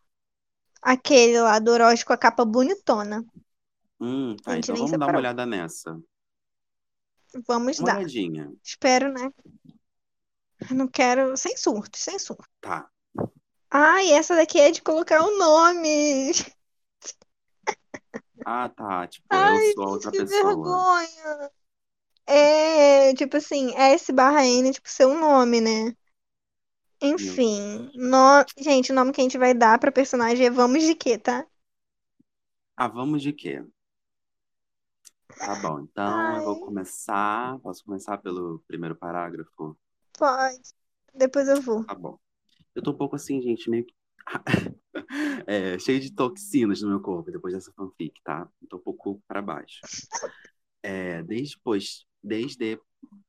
Aquele 0.83 1.41
lá 1.41 1.59
do 1.61 1.73
Orochi 1.73 2.05
com 2.07 2.13
a 2.15 2.19
capa 2.19 2.45
bonitona. 2.45 3.25
Hum, 4.01 4.37
A 4.45 4.51
tá, 4.51 4.57
gente 4.57 4.73
então 4.73 4.77
nem 4.77 4.85
vamos 4.85 4.99
dar 4.99 5.07
uma 5.09 5.17
separou. 5.17 5.19
olhada 5.19 5.47
nessa. 5.47 6.01
Vamos 7.47 7.79
Uma 7.79 7.89
dar. 7.89 7.97
olhadinha. 7.97 8.53
Espero, 8.63 9.13
né? 9.13 9.33
Eu 10.71 10.77
não 10.77 10.87
quero. 10.89 11.37
Sem 11.37 11.57
surto, 11.57 11.99
sem 11.99 12.17
surto. 12.19 12.49
Tá. 12.61 12.91
Ai, 13.71 14.13
essa 14.13 14.35
daqui 14.37 14.61
é 14.61 14.71
de 14.71 14.83
colocar 14.83 15.23
o 15.23 15.39
nome. 15.39 16.33
Ah, 18.45 18.69
tá. 18.69 19.07
Tipo, 19.07 19.27
Ai, 19.31 19.59
eu 19.59 19.61
sou 19.63 19.85
a 19.85 19.87
gente, 19.89 19.95
outra 19.95 20.11
que 20.11 20.25
pessoa. 20.25 20.85
vergonha. 21.05 21.51
É, 22.29 23.15
tipo 23.15 23.39
assim, 23.39 23.75
S 23.75 24.13
barra 24.13 24.45
N, 24.45 24.71
tipo, 24.73 24.89
seu 24.89 25.19
nome, 25.19 25.61
né? 25.61 25.97
Enfim, 27.01 27.91
no... 27.95 28.45
gente, 28.59 28.93
o 28.93 28.95
nome 28.95 29.13
que 29.13 29.21
a 29.21 29.25
gente 29.25 29.39
vai 29.39 29.55
dar 29.55 29.79
pra 29.79 29.91
personagem 29.91 30.47
é 30.47 30.51
Vamos 30.51 30.83
de 30.83 30.95
quê, 30.95 31.17
tá? 31.17 31.47
Ah, 32.77 32.89
vamos 32.89 33.23
de 33.23 33.33
quê? 33.33 33.65
Tá 35.39 35.55
bom, 35.63 35.81
então 35.81 36.37
eu 36.37 36.45
vou 36.45 36.61
começar. 36.67 37.59
Posso 37.61 37.85
começar 37.85 38.19
pelo 38.19 38.63
primeiro 38.67 38.95
parágrafo? 38.95 39.77
pode. 40.19 40.61
Depois 41.15 41.49
eu 41.49 41.63
vou. 41.63 41.85
Tá 41.85 41.95
bom. 41.95 42.19
Eu 42.75 42.83
tô 42.83 42.91
um 42.91 42.97
pouco 42.97 43.17
assim, 43.17 43.41
gente, 43.41 43.71
meio 43.71 43.87
que. 43.87 43.95
é, 45.47 45.79
cheio 45.79 46.01
de 46.01 46.13
toxinas 46.13 46.83
no 46.83 46.91
meu 46.91 47.01
corpo 47.01 47.31
depois 47.31 47.55
dessa 47.55 47.73
fanfic, 47.73 48.21
tá? 48.23 48.49
Eu 48.61 48.69
tô 48.69 48.77
um 48.77 48.81
pouco 48.81 49.23
pra 49.27 49.41
baixo. 49.41 49.81
É, 50.83 51.23
desde, 51.23 51.59
pois, 51.63 52.05
desde, 52.29 52.81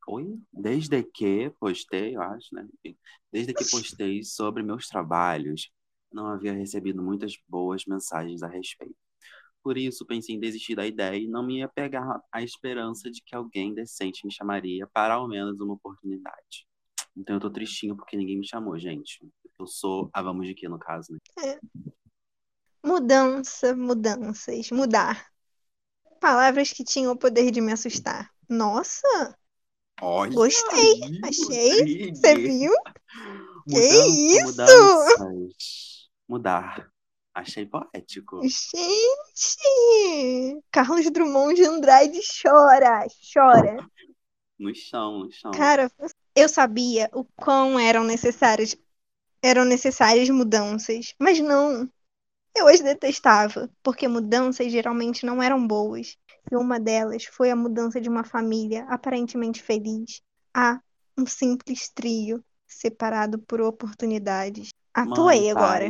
oi? 0.08 0.38
Desde 0.52 1.02
que 1.04 1.50
postei, 1.60 2.16
eu 2.16 2.22
acho, 2.22 2.54
né? 2.54 2.68
Desde 3.32 3.54
que 3.54 3.66
postei 3.70 4.24
sobre 4.24 4.62
meus 4.62 4.88
trabalhos, 4.88 5.72
não 6.12 6.28
havia 6.28 6.54
recebido 6.54 7.02
muitas 7.02 7.34
boas 7.48 7.86
mensagens 7.86 8.44
a 8.44 8.48
respeito. 8.48 8.96
Por 9.64 9.78
isso, 9.78 10.06
pensei 10.06 10.36
em 10.36 10.40
desistir 10.40 10.76
da 10.76 10.86
ideia 10.86 11.18
e 11.18 11.28
não 11.28 11.46
me 11.46 11.62
apegar 11.62 12.22
à 12.32 12.42
esperança 12.42 13.12
de 13.12 13.22
que 13.22 13.36
alguém 13.36 13.74
decente 13.74 14.26
me 14.26 14.32
chamaria 14.32 14.88
para 14.88 15.16
ao 15.16 15.28
menos 15.28 15.60
uma 15.60 15.74
oportunidade. 15.74 16.66
Então 17.16 17.36
eu 17.36 17.40
tô 17.42 17.50
tristinho 17.50 17.96
porque 17.96 18.16
ninguém 18.16 18.40
me 18.40 18.48
chamou, 18.48 18.78
gente. 18.80 19.20
Eu 19.60 19.68
sou 19.68 20.10
a 20.14 20.22
Vamos 20.22 20.48
de 20.48 20.54
Quê, 20.54 20.70
no 20.70 20.80
caso, 20.80 21.12
né? 21.12 21.20
É. 21.44 21.60
Mudança, 22.84 23.76
mudanças, 23.76 24.72
mudar. 24.72 25.28
Palavras 26.22 26.72
que 26.72 26.84
tinham 26.84 27.12
o 27.12 27.18
poder 27.18 27.52
de 27.52 27.60
me 27.60 27.74
assustar. 27.74 28.32
Nossa, 28.50 29.38
Olha 30.02 30.34
gostei. 30.34 31.04
aí, 31.04 31.20
Achei. 31.24 32.14
Você 32.14 32.36
viu? 32.36 32.72
Que 33.68 33.78
isso? 33.78 34.46
mudanças. 34.46 36.10
Mudar. 36.28 36.90
Achei 37.34 37.66
poético. 37.66 38.42
Gente! 38.42 39.58
Carlos 40.72 41.10
Drummond 41.12 41.56
de 41.56 41.64
Andrade 41.66 42.20
chora, 42.42 43.06
chora. 43.34 43.78
No 44.58 44.74
chão, 44.76 45.20
no 45.20 45.32
chão. 45.32 45.52
Cara, 45.52 45.92
eu 46.36 46.50
sabia 46.50 47.10
o 47.14 47.24
quão 47.24 47.80
eram 47.80 48.04
necessárias, 48.04 48.76
eram 49.42 49.64
necessárias 49.64 50.30
mudanças, 50.30 51.14
mas 51.20 51.40
não. 51.40 51.90
Eu 52.56 52.68
as 52.68 52.82
detestava, 52.82 53.70
porque 53.84 54.08
mudanças 54.08 54.72
geralmente 54.72 55.26
não 55.26 55.42
eram 55.42 55.66
boas. 55.66 56.18
E 56.52 56.56
uma 56.56 56.80
delas 56.80 57.26
foi 57.26 57.52
a 57.52 57.56
mudança 57.56 58.02
de 58.02 58.10
uma 58.10 58.24
família 58.24 58.86
aparentemente 58.86 59.62
feliz 59.62 60.22
a 60.54 60.82
um 61.18 61.26
simples 61.26 61.90
trio 61.90 62.44
separado 62.66 63.40
por 63.40 63.62
oportunidades. 63.62 64.70
Atuei 64.94 65.52
agora. 65.52 65.86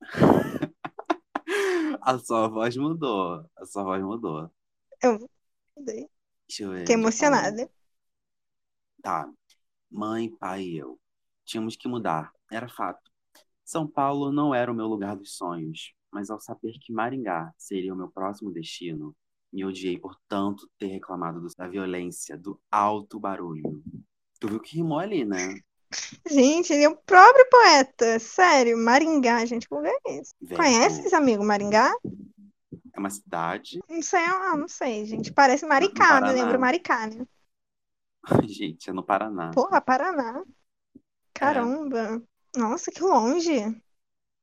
A 2.02 2.18
sua 2.18 2.48
voz 2.48 2.76
mudou. 2.76 3.44
A 3.56 3.66
sua 3.66 3.84
voz 3.84 4.02
mudou. 4.02 4.50
Eu 5.02 5.18
fiquei 5.76 6.08
Deixa 6.48 6.64
eu 6.64 6.70
ver 6.70 6.84
parei. 6.84 6.94
emocionada. 6.94 7.70
Tá. 9.02 9.30
Mãe, 9.90 10.30
pai 10.36 10.62
e 10.62 10.78
eu. 10.78 10.98
Tínhamos 11.44 11.76
que 11.76 11.88
mudar. 11.88 12.32
Era 12.50 12.68
fato. 12.68 13.10
São 13.64 13.86
Paulo 13.86 14.32
não 14.32 14.54
era 14.54 14.70
o 14.70 14.74
meu 14.74 14.86
lugar 14.86 15.16
dos 15.16 15.36
sonhos, 15.36 15.92
mas 16.10 16.30
ao 16.30 16.40
saber 16.40 16.78
que 16.80 16.92
Maringá 16.92 17.52
seria 17.56 17.94
o 17.94 17.96
meu 17.96 18.10
próximo 18.10 18.52
destino, 18.52 19.14
me 19.52 19.64
odiei 19.64 19.98
por 19.98 20.16
tanto 20.28 20.68
ter 20.78 20.86
reclamado 20.86 21.40
do- 21.40 21.48
da 21.56 21.66
violência, 21.68 22.36
do 22.36 22.60
alto 22.70 23.18
barulho. 23.18 23.82
Tu 24.38 24.48
viu 24.48 24.60
que 24.60 24.76
rimou 24.76 24.98
ali, 24.98 25.24
né? 25.24 25.58
Gente, 26.28 26.72
ele 26.72 26.84
é 26.84 26.88
o 26.88 26.96
próprio 26.96 27.44
poeta. 27.50 28.18
Sério, 28.20 28.78
Maringá, 28.78 29.44
gente, 29.44 29.66
lugar 29.70 29.92
é 30.06 30.18
esse? 30.18 30.34
Verbo. 30.40 30.62
Conhece 30.62 31.00
esse 31.06 31.14
amigo 31.14 31.44
Maringá? 31.44 31.92
É 32.94 32.98
uma 33.00 33.10
cidade. 33.10 33.80
Não 33.88 34.00
sei, 34.02 34.20
ah, 34.24 34.56
não 34.56 34.68
sei, 34.68 35.04
gente. 35.04 35.32
Parece 35.32 35.66
Maricá, 35.66 36.04
me 36.14 36.20
Paraná. 36.20 36.32
lembra 36.32 36.58
Maricá, 36.58 37.06
né? 37.08 37.26
Gente, 38.48 38.90
é 38.90 38.92
no 38.92 39.02
Paraná. 39.02 39.50
Porra, 39.52 39.80
Paraná. 39.80 40.44
Caramba. 41.34 42.22
Nossa, 42.56 42.90
que 42.90 43.02
longe. 43.02 43.52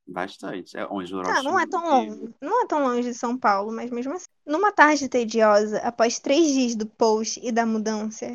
Bastante. 0.08 0.78
É 0.78 0.86
onde 0.90 1.14
o 1.14 1.18
Orochi 1.18 1.44
não 1.44 1.60
é 1.60 1.68
tão 1.68 1.84
longe. 1.84 2.34
Não 2.42 2.64
é 2.64 2.68
tão 2.68 2.84
longe 2.84 3.10
de 3.10 3.14
São 3.14 3.38
Paulo, 3.38 3.72
mas 3.72 3.92
mesmo 3.92 4.14
assim. 4.14 4.26
Numa 4.46 4.72
tarde 4.72 5.10
tediosa, 5.10 5.80
após 5.80 6.20
três 6.20 6.48
dias 6.54 6.76
do 6.76 6.86
post 6.88 7.40
e 7.44 7.52
da 7.52 7.66
mudança, 7.66 8.26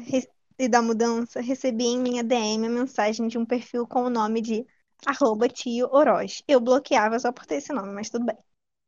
e 0.58 0.68
da 0.68 0.82
mudança, 0.82 1.40
recebi 1.40 1.84
em 1.84 1.98
minha 1.98 2.22
DM 2.22 2.66
a 2.66 2.70
mensagem 2.70 3.26
de 3.28 3.38
um 3.38 3.46
perfil 3.46 3.86
com 3.86 4.04
o 4.04 4.10
nome 4.10 4.40
de 4.40 4.66
arroba 5.06 5.48
tio 5.48 5.88
Orochi. 5.90 6.44
Eu 6.46 6.60
bloqueava 6.60 7.18
só 7.18 7.32
por 7.32 7.46
ter 7.46 7.56
esse 7.56 7.72
nome, 7.72 7.92
mas 7.92 8.10
tudo 8.10 8.26
bem. 8.26 8.36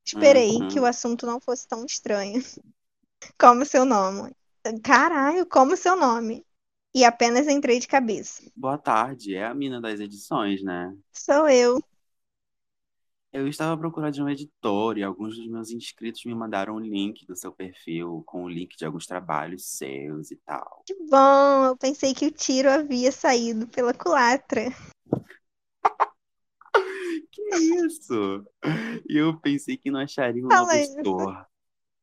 Esperei 0.05 0.59
Uhum. 0.59 0.69
que 0.69 0.79
o 0.79 0.85
assunto 0.85 1.25
não 1.27 1.41
fosse 1.41 1.67
tão 1.67 1.85
estranho. 1.87 2.43
Como 3.39 3.65
seu 3.65 3.85
nome? 3.85 4.33
Caralho, 4.83 5.47
como 5.47 5.77
seu 5.77 5.97
nome? 5.97 6.45
E 6.95 7.05
apenas 7.05 7.49
entrei 7.49 7.79
de 7.79 7.87
cabeça. 7.89 8.43
Boa 8.57 8.79
tarde, 8.79 9.35
é 9.35 9.45
a 9.45 9.55
mina 9.55 9.81
das 9.81 10.01
edições, 10.01 10.63
né? 10.63 10.95
Sou 11.13 11.49
eu. 11.49 11.81
Eu 13.37 13.49
estava 13.49 13.77
procurando 13.77 14.23
um 14.23 14.29
editor 14.29 14.97
e 14.97 15.03
alguns 15.03 15.37
dos 15.37 15.49
meus 15.49 15.69
inscritos 15.73 16.25
me 16.25 16.33
mandaram 16.33 16.77
um 16.77 16.79
link 16.79 17.27
do 17.27 17.35
seu 17.35 17.51
perfil 17.51 18.23
com 18.25 18.45
o 18.45 18.49
link 18.49 18.77
de 18.77 18.85
alguns 18.85 19.07
trabalhos 19.07 19.67
seus 19.77 20.31
e 20.31 20.37
tal. 20.37 20.85
Que 20.87 20.95
bom, 21.11 21.65
eu 21.65 21.77
pensei 21.77 22.15
que 22.15 22.27
o 22.27 22.31
tiro 22.31 22.71
havia 22.71 23.11
saído 23.11 23.67
pela 23.67 23.93
culatra. 23.93 24.67
Que 27.31 27.43
isso? 27.57 28.45
E 29.09 29.17
eu 29.17 29.39
pensei 29.41 29.77
que 29.77 29.91
não 29.91 30.01
acharia 30.01 30.45
um 30.45 30.49
Fala 30.49 30.67
novo 30.67 30.75
isso. 30.77 30.93
editor. 30.93 31.47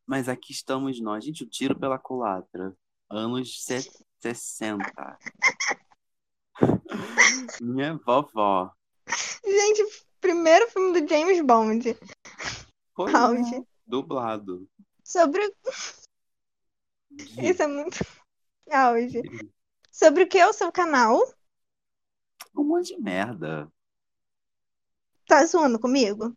Mas 0.05 0.27
aqui 0.29 0.51
estamos 0.51 0.99
nós. 1.01 1.23
Gente, 1.23 1.43
o 1.43 1.49
tiro 1.49 1.77
pela 1.77 1.97
culatra. 1.97 2.75
Anos 3.09 3.63
se- 3.63 3.89
60. 4.19 5.17
Minha 7.61 7.95
vovó. 8.05 8.71
Gente, 9.45 10.03
primeiro 10.21 10.69
filme 10.69 11.01
do 11.01 11.07
James 11.07 11.41
Bond. 11.41 11.97
Pois 12.93 13.13
Auge. 13.13 13.55
é, 13.55 13.63
dublado. 13.85 14.69
Sobre. 15.03 15.41
Isso 17.11 17.63
é 17.63 17.67
muito. 17.67 17.97
Auge. 18.71 19.21
Sobre 19.91 20.23
o 20.23 20.27
que 20.27 20.37
é 20.37 20.47
o 20.47 20.53
seu 20.53 20.71
canal? 20.71 21.19
Um 22.55 22.63
monte 22.63 22.95
de 22.95 23.01
merda. 23.01 23.69
Tá 25.25 25.45
zoando 25.45 25.79
comigo? 25.79 26.35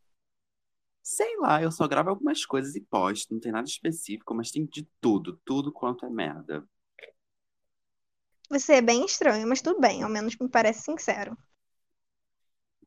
Sei 1.02 1.36
lá, 1.36 1.62
eu 1.62 1.70
só 1.70 1.86
gravo 1.86 2.08
algumas 2.10 2.46
coisas 2.46 2.74
e 2.74 2.80
posto. 2.80 3.34
Não 3.34 3.40
tem 3.40 3.52
nada 3.52 3.68
específico, 3.68 4.34
mas 4.34 4.50
tem 4.50 4.64
de 4.64 4.88
tudo. 5.00 5.38
Tudo 5.44 5.72
quanto 5.72 6.06
é 6.06 6.10
merda. 6.10 6.66
Você 8.48 8.74
é 8.74 8.82
bem 8.82 9.04
estranho, 9.04 9.46
mas 9.46 9.60
tudo 9.60 9.80
bem, 9.80 10.02
ao 10.02 10.08
menos 10.08 10.36
me 10.36 10.48
parece 10.48 10.82
sincero. 10.82 11.36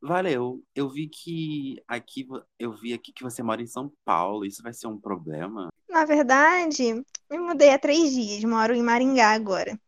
Valeu. 0.02 0.62
Eu 0.74 0.88
vi 0.88 1.08
que 1.08 1.82
aqui, 1.86 2.26
eu 2.58 2.72
vi 2.72 2.92
aqui 2.92 3.12
que 3.12 3.22
você 3.22 3.42
mora 3.42 3.62
em 3.62 3.66
São 3.66 3.92
Paulo. 4.04 4.44
Isso 4.44 4.62
vai 4.62 4.72
ser 4.72 4.86
um 4.86 4.98
problema? 4.98 5.68
Na 5.88 6.04
verdade, 6.04 6.94
me 7.30 7.38
mudei 7.38 7.70
há 7.70 7.78
três 7.78 8.12
dias, 8.12 8.44
moro 8.44 8.74
em 8.74 8.82
Maringá 8.82 9.30
agora. 9.32 9.78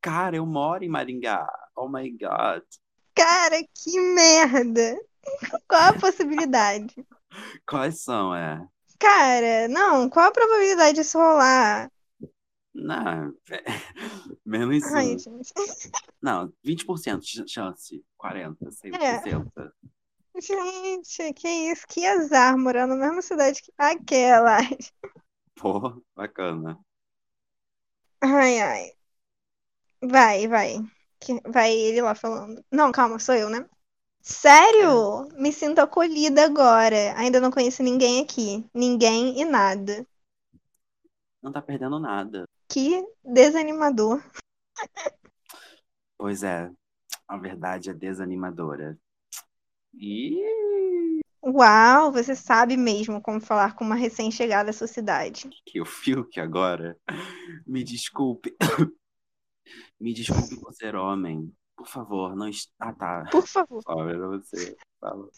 Cara, 0.00 0.36
eu 0.36 0.46
moro 0.46 0.84
em 0.84 0.88
Maringá. 0.88 1.46
Oh 1.76 1.88
my 1.88 2.10
God. 2.10 2.62
Cara, 3.14 3.56
que 3.74 4.00
merda! 4.00 4.98
Qual 5.68 5.90
a 5.90 5.98
possibilidade? 5.98 6.94
Quais 7.66 8.02
são, 8.02 8.34
é? 8.34 8.66
Cara, 8.98 9.68
não, 9.68 10.08
qual 10.08 10.28
a 10.28 10.32
probabilidade 10.32 10.94
disso 10.94 11.18
rolar? 11.18 11.90
Não, 12.74 13.34
menos 14.44 14.82
Ai, 14.84 15.14
um. 15.14 15.18
gente. 15.18 15.52
Não, 16.22 16.52
20% 16.64 17.20
de 17.20 17.48
chance. 17.48 18.04
40, 18.16 18.70
sei, 18.72 18.92
É. 18.94 19.20
60. 19.20 19.74
Gente, 20.40 21.32
que 21.34 21.48
isso? 21.48 21.86
Que 21.86 22.06
azar 22.06 22.56
morar 22.56 22.86
na 22.86 22.96
mesma 22.96 23.20
cidade 23.20 23.60
que 23.62 23.72
aquela. 23.76 24.58
Pô, 25.54 26.02
bacana. 26.16 26.78
Ai, 28.20 28.60
ai. 28.60 28.92
Vai, 30.02 30.46
vai. 30.48 30.76
Vai 31.46 31.72
ele 31.72 32.00
lá 32.02 32.14
falando. 32.14 32.64
Não, 32.70 32.90
calma, 32.92 33.18
sou 33.18 33.34
eu, 33.34 33.48
né? 33.48 33.68
Sério? 34.22 35.28
Me 35.34 35.52
sinto 35.52 35.80
acolhida 35.80 36.44
agora. 36.44 37.16
Ainda 37.18 37.40
não 37.40 37.50
conheço 37.50 37.82
ninguém 37.82 38.22
aqui. 38.22 38.64
Ninguém 38.74 39.40
e 39.40 39.44
nada. 39.44 40.06
Não 41.42 41.52
tá 41.52 41.60
perdendo 41.62 41.98
nada. 41.98 42.48
Que 42.72 43.04
desanimador. 43.24 44.22
Pois 46.18 46.42
é, 46.42 46.70
a 47.28 47.36
verdade 47.36 47.90
é 47.90 47.94
desanimadora. 47.94 48.98
E 49.94 50.40
Uau, 51.44 52.12
você 52.12 52.34
sabe 52.36 52.76
mesmo 52.76 53.20
como 53.20 53.40
falar 53.40 53.74
com 53.74 53.84
uma 53.84 53.96
recém-chegada 53.96 54.70
à 54.70 54.72
sua 54.72 54.86
cidade. 54.86 55.50
que 55.66 55.80
o 55.80 55.84
Fiuk 55.84 56.38
agora. 56.40 56.96
Me 57.66 57.82
desculpe. 57.84 58.56
Me 60.00 60.14
desculpe 60.14 60.58
por 60.60 60.72
ser 60.72 60.94
homem. 60.96 61.52
Por 61.76 61.86
favor, 61.88 62.34
não. 62.36 62.48
est- 62.48 62.72
Ah, 62.78 62.92
tá. 62.92 63.24
Por 63.30 63.46
favor, 63.46 63.82
era 64.08 64.28
você. 64.28 64.76
Fala. 65.00 65.28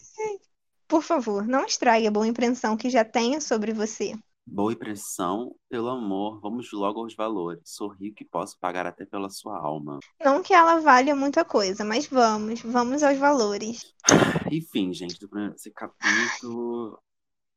por 0.87 1.01
favor, 1.01 1.47
não 1.47 1.65
estrague 1.65 2.05
a 2.07 2.11
boa 2.11 2.27
impressão 2.27 2.77
que 2.77 2.89
já 2.89 3.03
tenho 3.03 3.41
sobre 3.41 3.73
você. 3.73 4.13
Boa 4.47 4.71
impressão, 4.71 5.55
pelo 5.67 5.89
amor, 5.89 6.39
vamos 6.39 6.71
logo 6.71 7.01
aos 7.01 7.15
valores. 7.15 7.61
Sou 7.65 7.89
rico 7.89 8.21
e 8.21 8.25
posso 8.25 8.57
pagar 8.59 8.85
até 8.85 9.03
pela 9.03 9.27
sua 9.29 9.57
alma. 9.57 9.99
Não 10.23 10.43
que 10.43 10.53
ela 10.53 10.79
valha 10.79 11.15
muita 11.15 11.43
coisa, 11.43 11.83
mas 11.83 12.05
vamos, 12.05 12.61
vamos 12.61 13.01
aos 13.01 13.17
valores. 13.17 13.91
Enfim, 14.53 14.93
gente, 14.93 15.19
do 15.19 15.27
primeiro 15.27 15.55
esse 15.55 15.71
capítulo. 15.71 17.01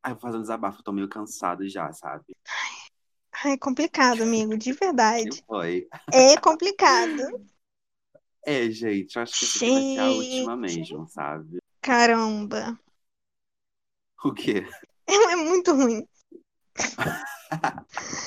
Ai, 0.02 0.14
vou 0.14 0.20
fazer 0.22 0.38
um 0.38 0.42
desabafo, 0.42 0.82
tô 0.82 0.90
meio 0.90 1.08
cansado 1.08 1.68
já, 1.68 1.92
sabe? 1.92 2.34
Ai, 3.44 3.52
é 3.52 3.58
complicado, 3.58 4.22
amigo, 4.22 4.56
de 4.56 4.72
verdade. 4.72 5.30
Que 5.30 5.46
foi? 5.46 5.88
É 6.10 6.36
complicado. 6.38 7.22
É, 8.46 8.70
gente, 8.70 9.14
eu 9.14 9.22
acho 9.22 9.38
que 9.38 9.44
aqui 9.44 9.70
vai 9.70 9.82
ser 9.82 10.00
a 10.00 10.10
última 10.10 10.68
Gente. 10.68 10.78
mesmo, 10.78 11.06
sabe? 11.08 11.58
Caramba. 11.82 12.80
O 14.24 14.32
quê? 14.32 14.66
É 15.06 15.36
muito 15.36 15.74
ruim. 15.74 16.06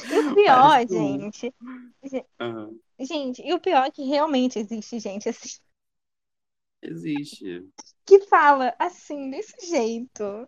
E 0.09 0.19
o 0.19 0.35
pior, 0.35 0.71
Parece 0.71 0.87
gente. 0.87 1.53
Aham. 2.39 2.79
Gente, 2.99 3.41
e 3.41 3.53
o 3.53 3.59
pior 3.59 3.85
é 3.85 3.91
que 3.91 4.03
realmente 4.03 4.59
existe 4.59 4.99
gente 4.99 5.27
assim 5.29 5.59
Existe. 6.81 7.67
que 8.05 8.19
fala 8.21 8.73
assim, 8.79 9.29
desse 9.29 9.67
jeito. 9.67 10.47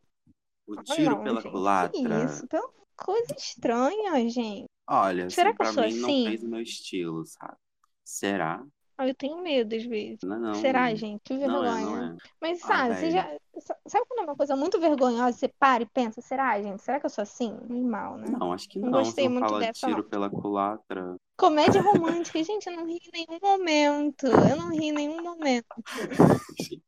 O 0.67 0.75
tiro 0.83 1.15
não, 1.15 1.23
pela 1.23 1.41
gente, 1.41 1.51
culatra. 1.51 2.25
isso? 2.25 2.47
Pela 2.47 2.69
coisa 2.95 3.35
estranha, 3.37 4.29
gente. 4.29 4.65
Olha, 4.87 5.29
Será 5.29 5.49
assim, 5.49 5.57
que 5.57 5.63
eu 5.63 5.73
sou 5.73 5.83
mim 5.83 5.95
não 5.99 6.09
assim? 6.09 6.23
fez 6.25 6.43
o 6.43 6.49
meu 6.49 6.61
estilo, 6.61 7.25
sabe? 7.25 7.57
Será? 8.03 8.63
Ah, 8.97 9.07
eu 9.07 9.15
tenho 9.15 9.41
medo 9.41 9.75
às 9.75 9.83
vezes. 9.83 10.19
Não, 10.23 10.39
não. 10.39 10.53
Será, 10.55 10.93
gente? 10.95 11.21
Que 11.23 11.37
Não 11.37 11.63
é, 11.63 11.69
vergonha. 11.69 11.85
não 11.85 12.13
é. 12.13 12.17
Mas 12.41 12.61
Ah, 12.63 12.67
sabe, 12.67 12.95
você 12.95 13.11
já. 13.11 13.37
Sabe 13.87 14.05
quando 14.07 14.21
é 14.21 14.23
uma 14.23 14.35
coisa 14.35 14.55
muito 14.55 14.79
vergonhosa, 14.79 15.37
você 15.37 15.47
para 15.47 15.83
e 15.83 15.85
pensa, 15.85 16.21
será, 16.21 16.59
gente? 16.61 16.81
Será 16.81 16.99
que 16.99 17.05
eu 17.05 17.09
sou 17.09 17.21
assim? 17.21 17.51
Normal, 17.69 18.17
né? 18.17 18.27
Não, 18.29 18.51
acho 18.51 18.67
que 18.67 18.79
Não 18.79 18.89
não. 18.89 19.03
gostei 19.03 19.25
não 19.25 19.33
muito 19.33 19.47
fala 19.47 19.59
dessa, 19.59 19.87
tiro 19.87 20.01
não. 20.01 20.09
pela 20.09 20.29
culatra. 20.29 21.15
Comédia 21.37 21.81
romântica, 21.83 22.43
gente, 22.43 22.67
eu 22.67 22.75
não 22.75 22.85
ri 22.85 22.99
em 23.13 23.25
nenhum 23.27 23.39
momento. 23.41 24.25
Eu 24.25 24.55
não 24.55 24.69
ri 24.69 24.85
em 24.85 24.91
nenhum 24.91 25.21
momento. 25.21 25.67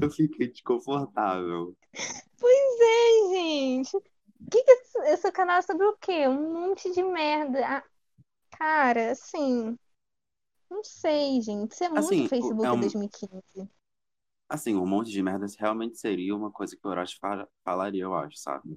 Eu 0.00 0.10
fiquei 0.10 0.48
desconfortável. 0.48 1.74
Pois 2.38 2.80
é, 2.80 3.34
gente. 3.34 3.90
Que 4.50 4.62
que 4.62 4.70
esse, 4.70 4.98
esse 5.12 5.32
canal 5.32 5.58
é 5.58 5.62
sobre 5.62 5.84
o 5.84 5.96
quê? 5.98 6.26
Um 6.26 6.68
monte 6.68 6.90
de 6.92 7.02
merda. 7.02 7.60
Ah, 7.66 7.84
cara, 8.56 9.10
assim. 9.12 9.76
Não 10.70 10.82
sei, 10.82 11.42
gente. 11.42 11.72
Isso 11.72 11.84
é 11.84 11.88
muito 11.88 12.04
Assim, 12.06 12.24
o- 12.24 12.28
Facebook 12.28 12.64
é 12.64 12.72
um- 12.72 12.80
2015. 12.80 13.68
Assim, 14.50 14.76
um 14.76 14.86
monte 14.86 15.10
de 15.10 15.22
merdas 15.22 15.56
realmente 15.56 15.98
seria 15.98 16.36
uma 16.36 16.50
coisa 16.52 16.76
que 16.76 16.86
o 16.86 16.90
Orochi 16.90 17.18
fa- 17.18 17.48
falaria, 17.64 18.02
eu 18.04 18.14
acho, 18.14 18.36
sabe? 18.38 18.76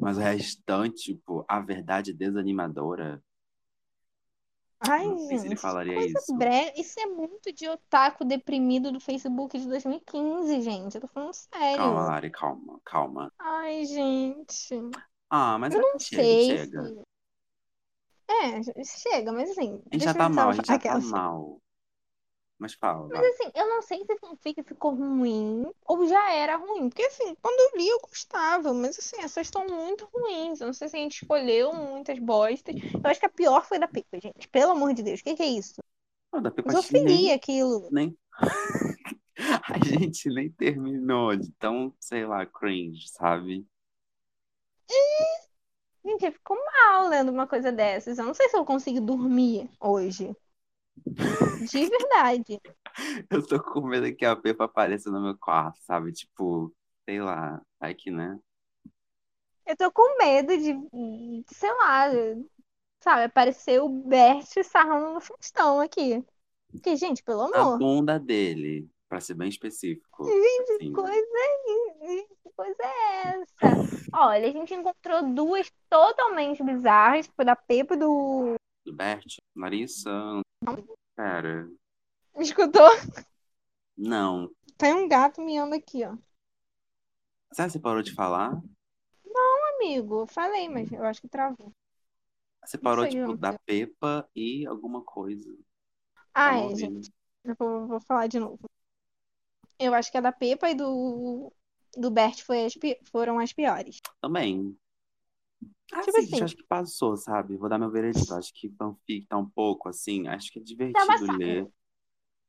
Mas 0.00 0.16
o 0.16 0.20
restante, 0.20 1.02
tipo, 1.14 1.44
a 1.48 1.58
verdade 1.60 2.12
desanimadora, 2.12 3.20
Ai, 4.80 5.04
não 5.04 5.16
sei 5.16 5.38
se 5.38 5.46
ele 5.46 5.56
gente. 5.56 5.60
falaria 5.60 6.04
isso. 6.04 6.54
Isso 6.76 7.00
é 7.00 7.06
muito 7.06 7.52
de 7.52 7.68
otaku 7.68 8.24
deprimido 8.24 8.92
do 8.92 9.00
Facebook 9.00 9.58
de 9.58 9.66
2015, 9.66 10.60
gente. 10.62 10.94
Eu 10.96 11.00
tô 11.00 11.08
falando 11.08 11.32
sério. 11.34 11.50
Calma, 11.72 12.04
Lari, 12.06 12.30
calma, 12.30 12.80
calma. 12.86 13.30
Ai, 13.38 13.84
gente. 13.86 14.74
Ah, 15.30 15.58
mas 15.58 15.74
Eu 15.74 15.78
é 15.78 15.82
não 15.82 15.98
chega, 15.98 16.38
sei 16.38 16.38
chega. 16.38 16.94
se. 16.96 17.04
É, 18.28 18.62
chega, 18.84 19.32
mas 19.32 19.50
assim. 19.50 19.82
A 19.90 19.94
gente 19.94 20.04
já 20.04 20.14
tá 20.14 20.28
mal, 20.28 20.50
a 20.50 20.54
gente 20.54 20.68
já 20.68 20.78
tá 20.78 20.98
mal. 20.98 21.58
Mas 22.58 22.74
fala, 22.74 23.08
Mas 23.08 23.34
assim, 23.34 23.50
eu 23.54 23.68
não 23.68 23.82
sei 23.82 24.04
se 24.04 24.16
fanfic 24.16 24.62
ficou 24.62 24.94
ruim 24.94 25.66
ou 25.84 26.06
já 26.06 26.32
era 26.32 26.56
ruim. 26.56 26.88
Porque 26.88 27.02
assim, 27.02 27.34
quando 27.42 27.58
eu 27.58 27.78
li 27.78 27.88
eu 27.88 28.00
gostava, 28.00 28.72
mas 28.72 28.98
assim, 28.98 29.16
essas 29.18 29.48
estão 29.48 29.66
muito 29.66 30.08
ruins. 30.12 30.60
Eu 30.60 30.68
não 30.68 30.74
sei 30.74 30.88
se 30.88 30.96
a 30.96 31.00
gente 31.00 31.22
escolheu 31.22 31.72
muitas 31.74 32.18
bostas. 32.18 32.76
Eu 32.76 33.10
acho 33.10 33.20
que 33.20 33.26
a 33.26 33.30
pior 33.30 33.64
foi 33.66 33.78
da 33.78 33.88
Pipa, 33.88 34.20
gente. 34.20 34.48
Pelo 34.48 34.72
amor 34.72 34.94
de 34.94 35.02
Deus, 35.02 35.20
o 35.20 35.24
que 35.24 35.34
que 35.34 35.42
é 35.42 35.46
isso? 35.46 35.74
Não, 36.32 36.40
da 36.40 36.52
Zoofilia 36.70 37.04
nem, 37.04 37.32
aquilo. 37.32 37.88
nem... 37.90 38.16
A 39.36 39.84
gente 39.84 40.28
nem 40.28 40.48
terminou 40.48 41.36
de 41.36 41.50
tão, 41.58 41.92
sei 41.98 42.24
lá, 42.24 42.46
cringe, 42.46 43.08
sabe? 43.08 43.66
Gente, 46.04 46.26
eu 46.26 46.32
fico 46.32 46.54
mal 46.54 47.08
lendo 47.08 47.30
uma 47.30 47.46
coisa 47.46 47.72
dessas. 47.72 48.18
Eu 48.18 48.26
não 48.26 48.34
sei 48.34 48.48
se 48.48 48.56
eu 48.56 48.64
consigo 48.64 49.00
dormir 49.00 49.68
hoje. 49.80 50.36
De 51.06 51.86
verdade. 51.88 52.60
Eu 53.30 53.46
tô 53.46 53.62
com 53.62 53.86
medo 53.86 54.14
que 54.14 54.24
a 54.24 54.36
Pepa 54.36 54.64
apareça 54.64 55.10
no 55.10 55.20
meu 55.20 55.36
quarto, 55.36 55.78
sabe? 55.82 56.12
Tipo, 56.12 56.72
sei 57.04 57.20
lá, 57.20 57.60
vai 57.80 57.94
que, 57.94 58.10
né? 58.10 58.38
Eu 59.66 59.76
tô 59.76 59.90
com 59.90 60.18
medo 60.18 60.56
de, 60.56 60.74
sei 61.54 61.72
lá, 61.72 62.06
sabe, 63.00 63.24
aparecer 63.24 63.80
o 63.80 63.88
Bert 63.88 64.46
sarrando 64.62 65.14
no 65.14 65.20
Faustão 65.20 65.80
aqui. 65.80 66.24
Porque, 66.70 66.96
gente, 66.96 67.22
pelo 67.22 67.42
A 67.54 67.60
amor. 67.60 67.78
bunda 67.78 68.18
dele. 68.18 68.88
Pra 69.08 69.20
ser 69.20 69.34
bem 69.34 69.48
específico. 69.48 70.24
Gente, 70.24 70.72
assim, 70.72 70.88
né? 70.88 70.94
coisa 70.94 71.14
é, 71.14 72.24
que 72.42 72.50
coisa 72.56 72.82
é 72.82 73.42
essa? 73.42 74.08
Olha, 74.12 74.48
a 74.48 74.50
gente 74.50 74.74
encontrou 74.74 75.22
duas 75.34 75.70
totalmente 75.88 76.62
bizarras, 76.62 77.30
foi 77.36 77.44
da 77.44 77.54
Pepa 77.54 77.94
e 77.94 77.98
do. 77.98 78.54
Do 78.84 78.92
Bert, 78.92 79.38
Larissa. 79.56 80.10
Pera. 81.16 81.68
Escutou? 82.36 82.88
Não. 83.96 84.50
Tem 84.76 84.92
um 84.92 85.08
gato 85.08 85.40
miando 85.40 85.74
aqui, 85.74 86.04
ó. 86.04 86.16
Será 87.52 87.68
que 87.68 87.72
você 87.72 87.78
parou 87.78 88.02
de 88.02 88.12
falar? 88.12 88.60
Amigo, 89.84 90.20
eu 90.20 90.26
falei, 90.26 90.68
mas 90.68 90.90
eu 90.90 91.04
acho 91.04 91.20
que 91.20 91.28
travou. 91.28 91.70
Você 92.64 92.78
parou, 92.78 93.06
tipo, 93.06 93.20
não 93.20 93.36
da. 93.36 93.58
Pepa 93.58 94.26
e 94.34 94.66
alguma 94.66 95.02
coisa. 95.02 95.54
Ah, 96.32 96.50
Tava 96.52 96.72
é, 96.72 96.76
gente. 96.76 97.12
Eu 97.44 97.54
vou, 97.58 97.86
vou 97.86 98.00
falar 98.00 98.26
de 98.26 98.38
novo. 98.38 98.58
Eu 99.78 99.92
acho 99.92 100.10
que 100.10 100.16
a 100.16 100.22
da 100.22 100.32
Pepa 100.32 100.70
e 100.70 100.74
do, 100.74 101.52
do 101.96 102.10
Bert 102.10 102.42
foi 102.42 102.64
as 102.64 102.74
foram 103.10 103.38
as 103.38 103.52
piores. 103.52 104.00
Também. 104.22 104.74
Ah, 105.92 106.02
Tipo 106.02 106.18
sim, 106.20 106.42
assim. 106.42 106.42
acho 106.42 106.56
que 106.56 106.64
passou, 106.64 107.16
sabe? 107.16 107.56
Vou 107.56 107.68
dar 107.68 107.78
meu 107.78 107.90
veredito. 107.90 108.34
Acho 108.34 108.52
que 108.54 108.70
fanfic 108.70 109.26
tá 109.26 109.38
um 109.38 109.48
pouco, 109.48 109.88
assim, 109.88 110.28
acho 110.28 110.52
que 110.52 110.58
é 110.60 110.62
Tá 110.92 111.04
divertido 111.04 111.26
ler. 111.26 111.68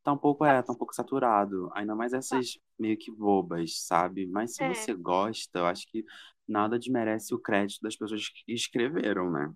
Tá 0.03 0.13
um 0.13 0.17
pouco, 0.19 0.45
é, 0.45 0.61
tá 0.63 0.73
um 0.73 0.77
pouco 0.77 0.95
saturado. 0.95 1.69
Ainda 1.75 1.95
mais 1.95 2.13
essas 2.13 2.59
meio 2.79 2.97
que 2.97 3.11
bobas, 3.11 3.79
sabe? 3.86 4.27
Mas 4.27 4.55
se 4.55 4.63
É. 4.63 4.65
você 4.65 4.93
gosta, 4.95 5.59
eu 5.59 5.65
acho 5.67 5.88
que 5.91 6.05
nada 6.47 6.79
desmerece 6.79 7.33
o 7.36 7.39
crédito 7.39 7.81
das 7.81 7.95
pessoas 7.97 8.29
que 8.29 8.53
escreveram, 8.53 9.31
né? 9.31 9.53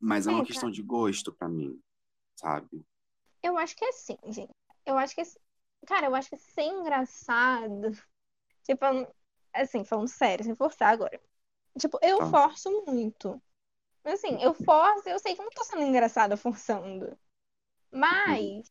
Mas 0.00 0.26
é 0.26 0.30
uma 0.30 0.42
É, 0.42 0.44
questão 0.44 0.70
de 0.70 0.82
gosto 0.82 1.32
pra 1.34 1.48
mim, 1.48 1.80
sabe? 2.36 2.84
Eu 3.42 3.56
acho 3.58 3.76
que 3.76 3.84
é 3.84 3.88
assim, 3.88 4.16
gente. 4.28 4.52
Eu 4.86 4.98
acho 4.98 5.14
que 5.14 5.20
é. 5.20 5.24
Cara, 5.86 6.06
eu 6.06 6.14
acho 6.14 6.30
que 6.30 6.36
ser 6.36 6.62
engraçado. 6.62 7.90
Tipo, 8.64 8.84
assim, 9.54 9.84
falando 9.84 10.08
sério, 10.08 10.44
sem 10.44 10.56
forçar 10.56 10.90
agora. 10.92 11.20
Tipo, 11.78 11.98
eu 12.02 12.18
Tá. 12.18 12.30
forço 12.30 12.84
muito. 12.86 13.40
Mas 14.04 14.14
assim, 14.14 14.38
eu 14.42 14.54
forço, 14.54 15.08
eu 15.08 15.18
sei 15.18 15.34
que 15.34 15.40
eu 15.40 15.44
não 15.44 15.52
tô 15.52 15.64
sendo 15.64 15.82
engraçada 15.82 16.36
forçando. 16.36 17.16
Mas, 17.90 18.70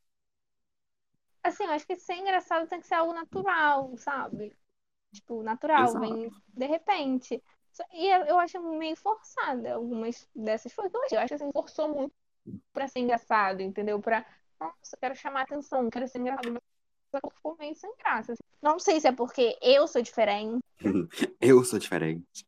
assim, 1.43 1.64
eu 1.66 1.72
acho 1.72 1.86
que 1.86 1.95
ser 1.95 2.16
engraçado 2.16 2.68
tem 2.68 2.80
que 2.80 2.88
ser 2.88 2.95
algo 2.95 3.14
natural, 3.14 3.95
sabe? 3.97 4.56
Tipo, 5.12 5.43
natural, 5.43 5.86
Exato. 5.86 5.99
vem 5.99 6.32
de 6.47 6.66
repente. 6.66 7.41
E 7.93 8.08
eu 8.08 8.39
acho 8.39 8.62
meio 8.62 8.95
forçada 8.95 9.76
algumas 9.76 10.28
dessas 10.36 10.74
que 10.74 10.80
eu 11.16 11.20
acho 11.20 11.30
que 11.30 11.34
assim, 11.36 11.51
forçou 11.51 11.88
muito 11.89 12.14
pra 12.74 12.88
ser 12.88 12.99
engraçado, 12.99 13.62
entendeu? 13.62 13.99
Pra, 13.99 14.26
nossa, 14.60 14.95
eu 14.95 14.99
quero 14.99 15.16
chamar 15.16 15.43
atenção, 15.43 15.89
quero 15.89 16.08
ser 16.08 16.20
engraçado, 16.20 16.54
mas 17.12 17.34
ficou 17.36 17.58
meio 17.58 17.76
sem 17.76 17.95
graça. 17.97 18.34
assim. 18.34 18.43
Não 18.62 18.80
sei 18.80 18.99
se 18.99 19.08
é 19.08 19.12
porque 19.12 19.58
eu 19.62 19.88
sou 19.88 20.01
diferente. 20.01 20.64
Eu 21.42 21.64
sou 21.64 21.80
diferente. 21.80 22.46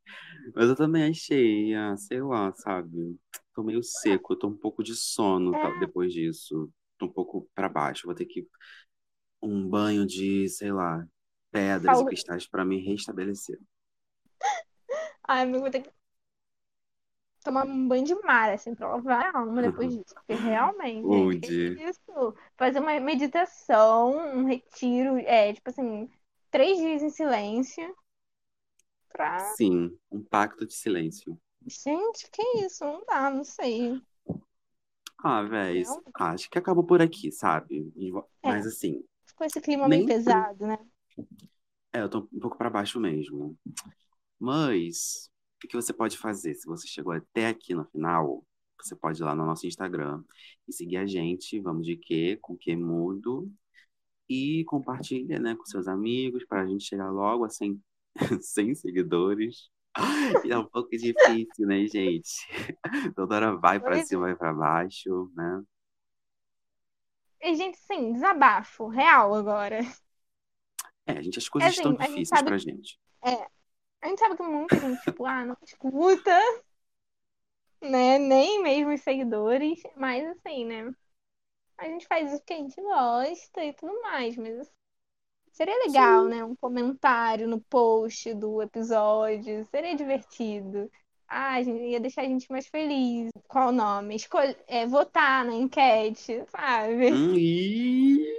Mas 0.56 0.70
eu 0.70 0.76
também 0.76 1.10
achei, 1.10 1.74
ah, 1.74 1.96
sei 1.98 2.22
lá, 2.22 2.54
sabe? 2.54 3.18
Tô 3.54 3.64
meio 3.64 3.82
seco, 3.84 4.36
tô 4.36 4.48
um 4.48 4.58
pouco 4.58 4.84
de 4.84 4.96
sono 4.96 5.54
É. 5.54 5.62
tá, 5.62 5.80
depois 5.80 6.14
disso. 6.14 6.70
Tô 6.98 7.08
um 7.08 7.12
pouco 7.12 7.50
pra 7.56 7.70
baixo. 7.70 8.06
Vou 8.06 8.16
ter 8.16 8.26
que 8.26 8.48
um 9.42 9.68
banho 9.68 10.06
de, 10.06 10.48
sei 10.50 10.72
lá, 10.72 11.06
pedras 11.52 12.00
e 12.02 12.06
cristais 12.06 12.48
pra 12.48 12.66
me 12.66 12.80
restabelecer. 12.80 13.60
Ai, 15.28 15.42
amigo, 15.44 15.62
vou 15.62 15.72
ter 15.72 15.82
que 15.82 15.92
tomar 17.44 17.66
um 17.66 17.88
banho 17.88 18.04
de 18.04 18.16
mar, 18.24 18.50
assim, 18.52 18.74
pra 18.76 18.88
lavar 18.90 19.36
a 19.36 19.40
alma 19.40 19.62
depois 19.62 19.92
disso. 19.98 20.16
Porque 20.16 20.34
realmente, 20.34 21.08
Onde? 21.08 21.76
que 21.76 21.84
isso? 21.84 22.36
Fazer 22.58 22.80
uma 22.80 23.00
meditação, 23.00 24.12
um 24.36 24.46
retiro, 24.46 25.18
é, 25.20 25.54
tipo 25.54 25.70
assim, 25.70 26.10
três 26.52 26.78
dias 26.78 27.04
em 27.04 27.10
silêncio 27.10 27.96
pra. 29.16 29.40
Sim, 29.56 29.98
um 30.12 30.22
pacto 30.22 30.66
de 30.66 30.74
silêncio. 30.74 31.40
Gente, 31.66 32.30
que 32.32 32.42
isso? 32.60 32.84
Não 32.84 33.04
dá, 33.06 33.30
não 33.30 33.44
sei. 33.44 34.02
Ah, 35.18 35.42
véi, 35.42 35.84
Não. 35.84 36.04
acho 36.14 36.50
que 36.50 36.58
acabou 36.60 36.84
por 36.84 37.02
aqui, 37.02 37.32
sabe? 37.32 37.92
É. 38.44 38.48
Mas 38.48 38.68
assim, 38.68 39.04
Ficou 39.26 39.48
esse 39.48 39.60
clima 39.60 39.88
meio 39.88 40.06
pesado, 40.06 40.68
né? 40.68 40.78
é, 41.92 42.02
eu 42.02 42.10
tô 42.10 42.20
um 42.32 42.40
pouco 42.40 42.58
pra 42.58 42.70
baixo 42.70 43.00
mesmo. 43.00 43.58
Mas 44.40 45.30
o 45.64 45.68
que 45.68 45.76
você 45.76 45.94
pode 45.94 46.18
fazer? 46.18 46.54
Se 46.54 46.68
você 46.68 46.88
chegou 46.88 47.14
até 47.14 47.48
aqui 47.48 47.74
no 47.74 47.86
final, 47.86 48.46
você 48.78 48.96
pode 48.96 49.22
ir 49.22 49.26
lá 49.26 49.34
no 49.34 49.46
nosso 49.46 49.66
Instagram 49.66 50.24
e 50.68 50.74
seguir 50.74 50.98
a 50.98 51.06
gente, 51.08 51.60
vamos 51.60 51.86
de 51.86 51.98
quê? 51.98 52.38
Com 52.42 52.56
que 52.56 52.76
mudo. 52.76 53.52
E 54.30 54.64
compartilha, 54.66 55.40
né, 55.40 55.56
com 55.56 55.66
seus 55.66 55.88
amigos 55.88 56.44
para 56.46 56.62
a 56.62 56.68
gente 56.68 56.84
chegar 56.84 57.12
logo 57.12 57.46
a 57.46 57.50
100, 57.50 57.80
100 58.42 58.76
seguidores. 58.76 59.70
E 60.46 60.52
é 60.52 60.58
um 60.58 60.66
pouco 60.68 60.90
difícil, 60.92 61.68
né, 61.68 61.86
gente? 61.88 62.48
Toda 63.16 63.36
hora 63.36 63.58
vai 63.58 63.80
Pois 63.80 64.02
cima, 64.02 64.22
vai 64.24 64.36
para 64.36 64.54
baixo, 64.54 65.32
né? 65.36 65.64
E, 67.42 67.56
gente, 67.56 67.78
sim, 67.78 68.12
desabafo, 68.14 68.88
real 68.88 69.34
agora. 69.34 69.80
É, 71.06 71.22
gente, 71.22 71.38
as 71.40 71.50
coisas 71.50 71.72
assim, 71.72 71.82
estão 71.82 71.94
gente 72.08 72.28
difíceis 72.28 72.30
sabe- 72.30 72.44
pra 72.44 72.58
gente. 72.58 73.00
A 74.02 74.08
gente 74.08 74.20
sabe 74.20 74.38
que 74.38 74.44
muita 74.44 74.80
gente, 74.80 75.02
tipo, 75.02 75.26
ah, 75.26 75.46
não 75.46 75.58
escuta, 75.64 76.32
né? 77.82 78.18
Nem 78.20 78.62
mesmo 78.64 78.94
os 78.94 79.02
seguidores, 79.02 79.82
mas 79.96 80.26
assim, 80.28 80.66
né? 80.66 80.94
A 81.78 81.86
gente 81.90 82.08
faz 82.08 82.30
isso 82.32 82.40
porque 82.42 82.54
a 82.54 82.58
gente 82.58 82.82
gosta 82.82 83.66
e 83.66 83.74
tudo 83.74 84.02
mais, 84.04 84.38
mas 84.38 84.60
assim, 84.60 84.74
seria 85.56 85.86
legal, 85.86 86.26
né? 86.26 86.44
Um 86.44 86.56
comentário 86.56 87.48
no 87.48 87.60
post 87.62 88.34
do 88.34 88.62
episódio, 88.62 89.66
seria 89.72 89.96
divertido. 89.96 90.92
Ah, 91.28 91.60
ia 91.62 92.00
deixar 92.00 92.22
a 92.22 92.26
gente 92.26 92.52
mais 92.52 92.68
feliz. 92.68 93.32
Qual 93.48 93.70
o 93.70 93.72
nome? 93.72 94.16
Escolher, 94.16 94.58
é, 94.68 94.86
votar 94.86 95.44
na 95.46 95.56
enquete, 95.56 96.44
sabe? 96.50 97.12
Hum, 97.12 97.34
ih! 97.40 98.36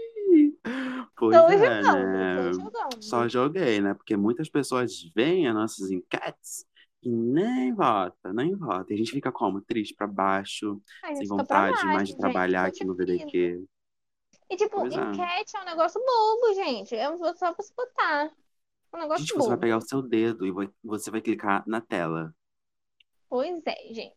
Pois 1.17 1.37
Tô 1.37 1.49
é, 1.49 1.59
jogando, 1.59 2.07
né? 2.13 2.53
jogando. 2.53 3.03
Só 3.03 3.29
joguei, 3.29 3.81
né? 3.81 3.95
Porque 3.95 4.17
muitas 4.17 4.49
pessoas 4.49 5.11
veem 5.15 5.49
as 5.49 5.55
nossas 5.55 5.91
enquetes 5.91 6.67
e 7.03 7.09
nem 7.09 7.73
vota, 7.73 8.33
nem 8.33 8.55
vota. 8.55 8.93
E 8.93 8.95
a 8.95 8.99
gente 8.99 9.13
fica 9.13 9.33
como? 9.33 9.63
Triste 9.63 9.95
pra 9.95 10.07
baixo, 10.07 10.81
sem 11.15 11.27
vontade 11.27 11.73
baixo, 11.73 11.87
mais 11.87 12.09
de 12.09 12.19
trabalhar 12.19 12.67
aqui 12.67 12.85
no. 12.85 12.95
VDQ. 12.95 13.65
E 14.49 14.57
tipo, 14.57 14.77
Pois 14.81 14.93
é. 14.93 14.97
enquete 14.97 15.57
é 15.57 15.61
um 15.61 15.65
negócio 15.65 16.01
bobo, 16.01 16.55
gente. 16.55 16.95
É 16.95 17.07
só 17.35 17.53
pra 17.53 17.65
se 17.65 17.75
botar. 17.75 18.27
É 18.93 18.97
um 18.97 19.01
negócio 19.01 19.25
Gente, 19.27 19.33
você 19.35 19.39
vai 19.39 19.49
bobo. 19.57 19.61
pegar 19.61 19.77
o 19.79 19.81
seu 19.81 20.01
dedo 20.03 20.47
e 20.47 20.53
vai- 20.53 20.71
você 20.85 21.11
vai 21.11 21.21
clicar 21.21 21.65
na 21.67 21.81
tela. 21.81 22.33
Pois 23.29 23.61
é, 23.67 23.93
gente. 23.93 24.15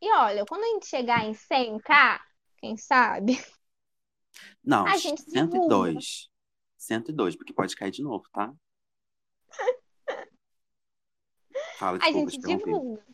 E 0.00 0.12
olha, 0.12 0.44
quando 0.46 0.62
a 0.64 0.66
gente 0.68 0.86
chegar 0.86 1.24
em 1.24 1.32
100k, 1.34 2.20
quem 2.58 2.76
sabe? 2.76 3.38
Não, 4.64 4.86
A 4.86 4.96
gente 4.96 5.22
102. 5.22 6.28
102, 6.76 7.36
porque 7.36 7.52
pode 7.52 7.74
cair 7.76 7.90
de 7.90 8.02
novo, 8.02 8.24
tá? 8.32 8.52
Fala, 11.78 11.98
A 12.02 12.10
gente 12.12 12.38
divulga. 12.38 13.04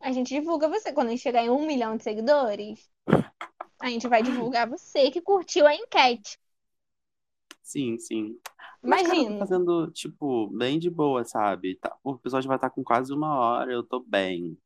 A 0.00 0.12
gente 0.12 0.28
divulga 0.28 0.68
você. 0.68 0.92
Quando 0.92 1.08
a 1.08 1.10
gente 1.10 1.22
chegar 1.22 1.42
em 1.42 1.50
um 1.50 1.66
milhão 1.66 1.96
de 1.96 2.02
seguidores, 2.04 2.88
a 3.80 3.88
gente 3.88 4.08
vai 4.08 4.22
divulgar 4.22 4.68
você 4.68 5.10
que 5.10 5.20
curtiu 5.20 5.66
a 5.66 5.74
enquete. 5.74 6.38
Sim, 7.62 7.98
sim. 7.98 8.38
Imagina. 8.82 9.40
fazendo, 9.40 9.90
tipo, 9.90 10.46
bem 10.48 10.78
de 10.78 10.88
boa, 10.88 11.24
sabe? 11.24 11.76
Tá- 11.76 11.96
o 12.04 12.14
episódio 12.14 12.46
vai 12.46 12.56
estar 12.56 12.70
com 12.70 12.84
quase 12.84 13.12
uma 13.12 13.38
hora, 13.38 13.72
eu 13.72 13.82
tô 13.82 14.00
bem. 14.00 14.56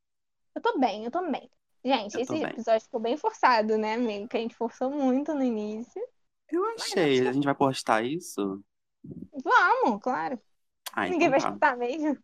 Eu 0.54 0.61
tô 0.61 0.78
bem, 0.78 1.04
eu 1.04 1.11
tô 1.11 1.22
bem. 1.30 1.50
Gente, 1.82 2.14
Eu 2.14 2.20
esse 2.20 2.32
bem. 2.32 2.42
episódio 2.42 2.82
ficou 2.82 3.00
bem 3.00 3.16
forçado, 3.16 3.78
né, 3.78 3.94
amigo? 3.94 4.28
Que 4.28 4.36
a 4.36 4.40
gente 4.40 4.54
forçou 4.54 4.90
muito 4.90 5.32
no 5.34 5.42
início. 5.42 6.02
Eu 6.50 6.64
achei. 6.74 7.26
A 7.26 7.32
gente 7.32 7.44
vai 7.44 7.54
postar 7.54 8.04
isso? 8.04 8.62
Vamos, 9.42 10.02
claro. 10.02 10.38
Ah, 10.92 11.08
Ninguém 11.08 11.28
então 11.28 11.30
vai 11.30 11.40
tá. 11.40 11.48
escutar 11.48 11.76
mesmo. 11.76 12.18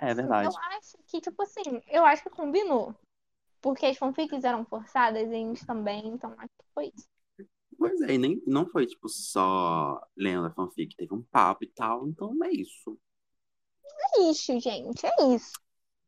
É 0.00 0.12
verdade. 0.12 0.48
Eu 0.48 0.60
acho 0.76 0.98
que, 1.06 1.20
tipo 1.20 1.42
assim, 1.42 1.80
eu 1.88 2.04
acho 2.04 2.22
que 2.24 2.30
combinou. 2.30 2.94
Porque 3.64 3.86
as 3.86 3.96
fanfics 3.96 4.44
eram 4.44 4.62
forçadas 4.66 5.22
e 5.22 5.34
a 5.34 5.38
gente 5.38 5.64
também, 5.64 6.06
então 6.08 6.34
acho 6.36 6.50
que 6.58 6.66
foi 6.74 6.92
isso. 6.94 7.08
Pois 7.78 7.98
é, 8.02 8.12
e 8.12 8.18
nem, 8.18 8.42
não 8.46 8.68
foi, 8.68 8.84
tipo, 8.84 9.08
só 9.08 10.06
lendo 10.14 10.44
a 10.46 10.50
fanfic. 10.50 10.94
Teve 10.94 11.14
um 11.14 11.22
papo 11.22 11.64
e 11.64 11.68
tal, 11.68 12.06
então 12.06 12.36
é 12.44 12.50
isso. 12.50 12.98
É 14.16 14.20
isso, 14.24 14.60
gente, 14.60 15.06
é 15.06 15.34
isso. 15.34 15.52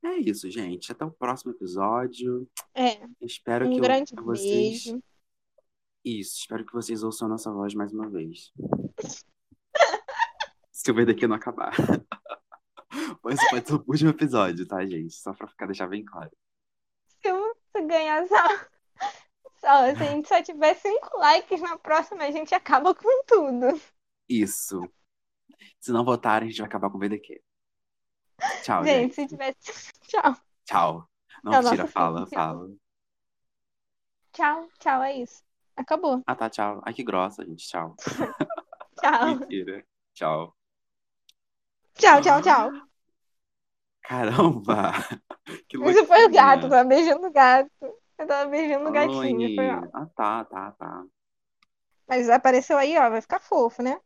É 0.05 0.17
isso, 0.19 0.51
gente. 0.51 0.93
Até 0.93 1.07
o 1.07 1.11
próximo 1.11 1.53
episódio. 1.53 2.47
É, 2.75 3.09
Espero 3.23 3.67
um 3.67 3.71
que 3.71 3.79
eu- 3.79 3.83
grande 3.83 4.15
vocês... 4.17 4.85
beijo. 4.85 5.03
Isso, 6.05 6.41
espero 6.41 6.65
que 6.67 6.75
vocês 6.75 7.03
ouçam 7.03 7.25
a 7.27 7.31
nossa 7.31 7.51
voz 7.51 7.73
mais 7.75 7.91
uma 7.91 8.11
vez. 8.11 8.53
Se 10.71 10.91
o 10.91 10.95
VDQ 10.95 11.27
não 11.27 11.37
acabar. 11.37 11.73
Esse 13.31 13.49
pode 13.51 13.67
ser 13.67 13.75
o 13.75 13.85
último 13.89 14.11
episódio, 14.11 14.67
tá, 14.69 14.85
gente? 14.85 15.15
Só 15.15 15.33
pra 15.33 15.49
ficar 15.49 15.65
deixar 15.65 15.89
bem 15.89 16.05
claro. 16.05 16.31
Se 17.77 17.83
ganhar 17.83 18.23
essa, 18.23 18.37
Só, 19.61 19.95
se 19.95 20.03
a 20.03 20.11
gente 20.11 20.29
só 20.29 20.43
tiver 20.43 20.75
cinco 20.75 21.19
likes 21.19 21.61
na 21.61 21.77
próxima, 21.77 22.25
a 22.25 22.31
gente 22.31 22.55
acaba 22.55 22.95
com 22.95 23.25
tudo. 23.27 23.81
Isso. 24.29 24.81
Se 25.81 25.93
não 25.93 26.05
votarem, 26.05 26.49
a 26.49 26.51
gente 26.51 26.59
vai 26.59 26.69
acabar 26.69 26.91
com 26.91 26.97
o 26.97 27.01
VDQ. 27.01 27.43
Tchau, 28.63 28.85
gente. 28.85 29.03
Gente, 29.03 29.15
se 29.15 29.27
tivesse. 29.27 29.93
Tchau. 30.09 30.37
Tchau. 30.65 31.09
Não, 31.45 31.55
É 31.55 31.63
tira, 31.63 31.87
fala, 31.87 32.27
fala. 32.27 32.69
Tchau, 34.33 34.69
tchau, 34.79 35.03
é 35.03 35.15
isso. 35.17 35.43
Acabou. 35.77 36.23
Ah, 36.27 36.35
tá, 36.35 36.51
tchau. 36.51 36.83
Ai, 36.85 36.93
que 36.93 37.03
grossa, 37.05 37.45
gente. 37.45 37.67
Tchau. 37.67 37.95
Tchau. 39.01 39.37
Mentira. 39.39 39.85
Tchau. 40.15 40.57
Tchau, 41.99 42.21
tchau, 42.21 42.41
tchau. 42.43 42.86
Caramba! 44.07 44.93
Que 45.69 45.79
foi 46.05 46.25
o 46.25 46.33
gato, 46.33 46.69
tava 46.69 46.85
beijando 46.85 47.27
o 47.27 47.33
gato. 47.33 47.71
Eu 48.19 48.27
tava 48.27 48.51
beijando 48.51 48.89
o 48.89 48.93
gatinho. 48.93 49.55
Foi, 49.55 49.69
ah, 49.69 50.07
tá, 50.17 50.45
tá, 50.45 50.73
tá. 50.73 51.05
Mas 52.09 52.29
apareceu 52.29 52.77
aí, 52.79 52.97
ó, 52.99 53.09
vai 53.09 53.21
ficar 53.21 53.41
fofo, 53.41 53.83
né? 53.83 53.97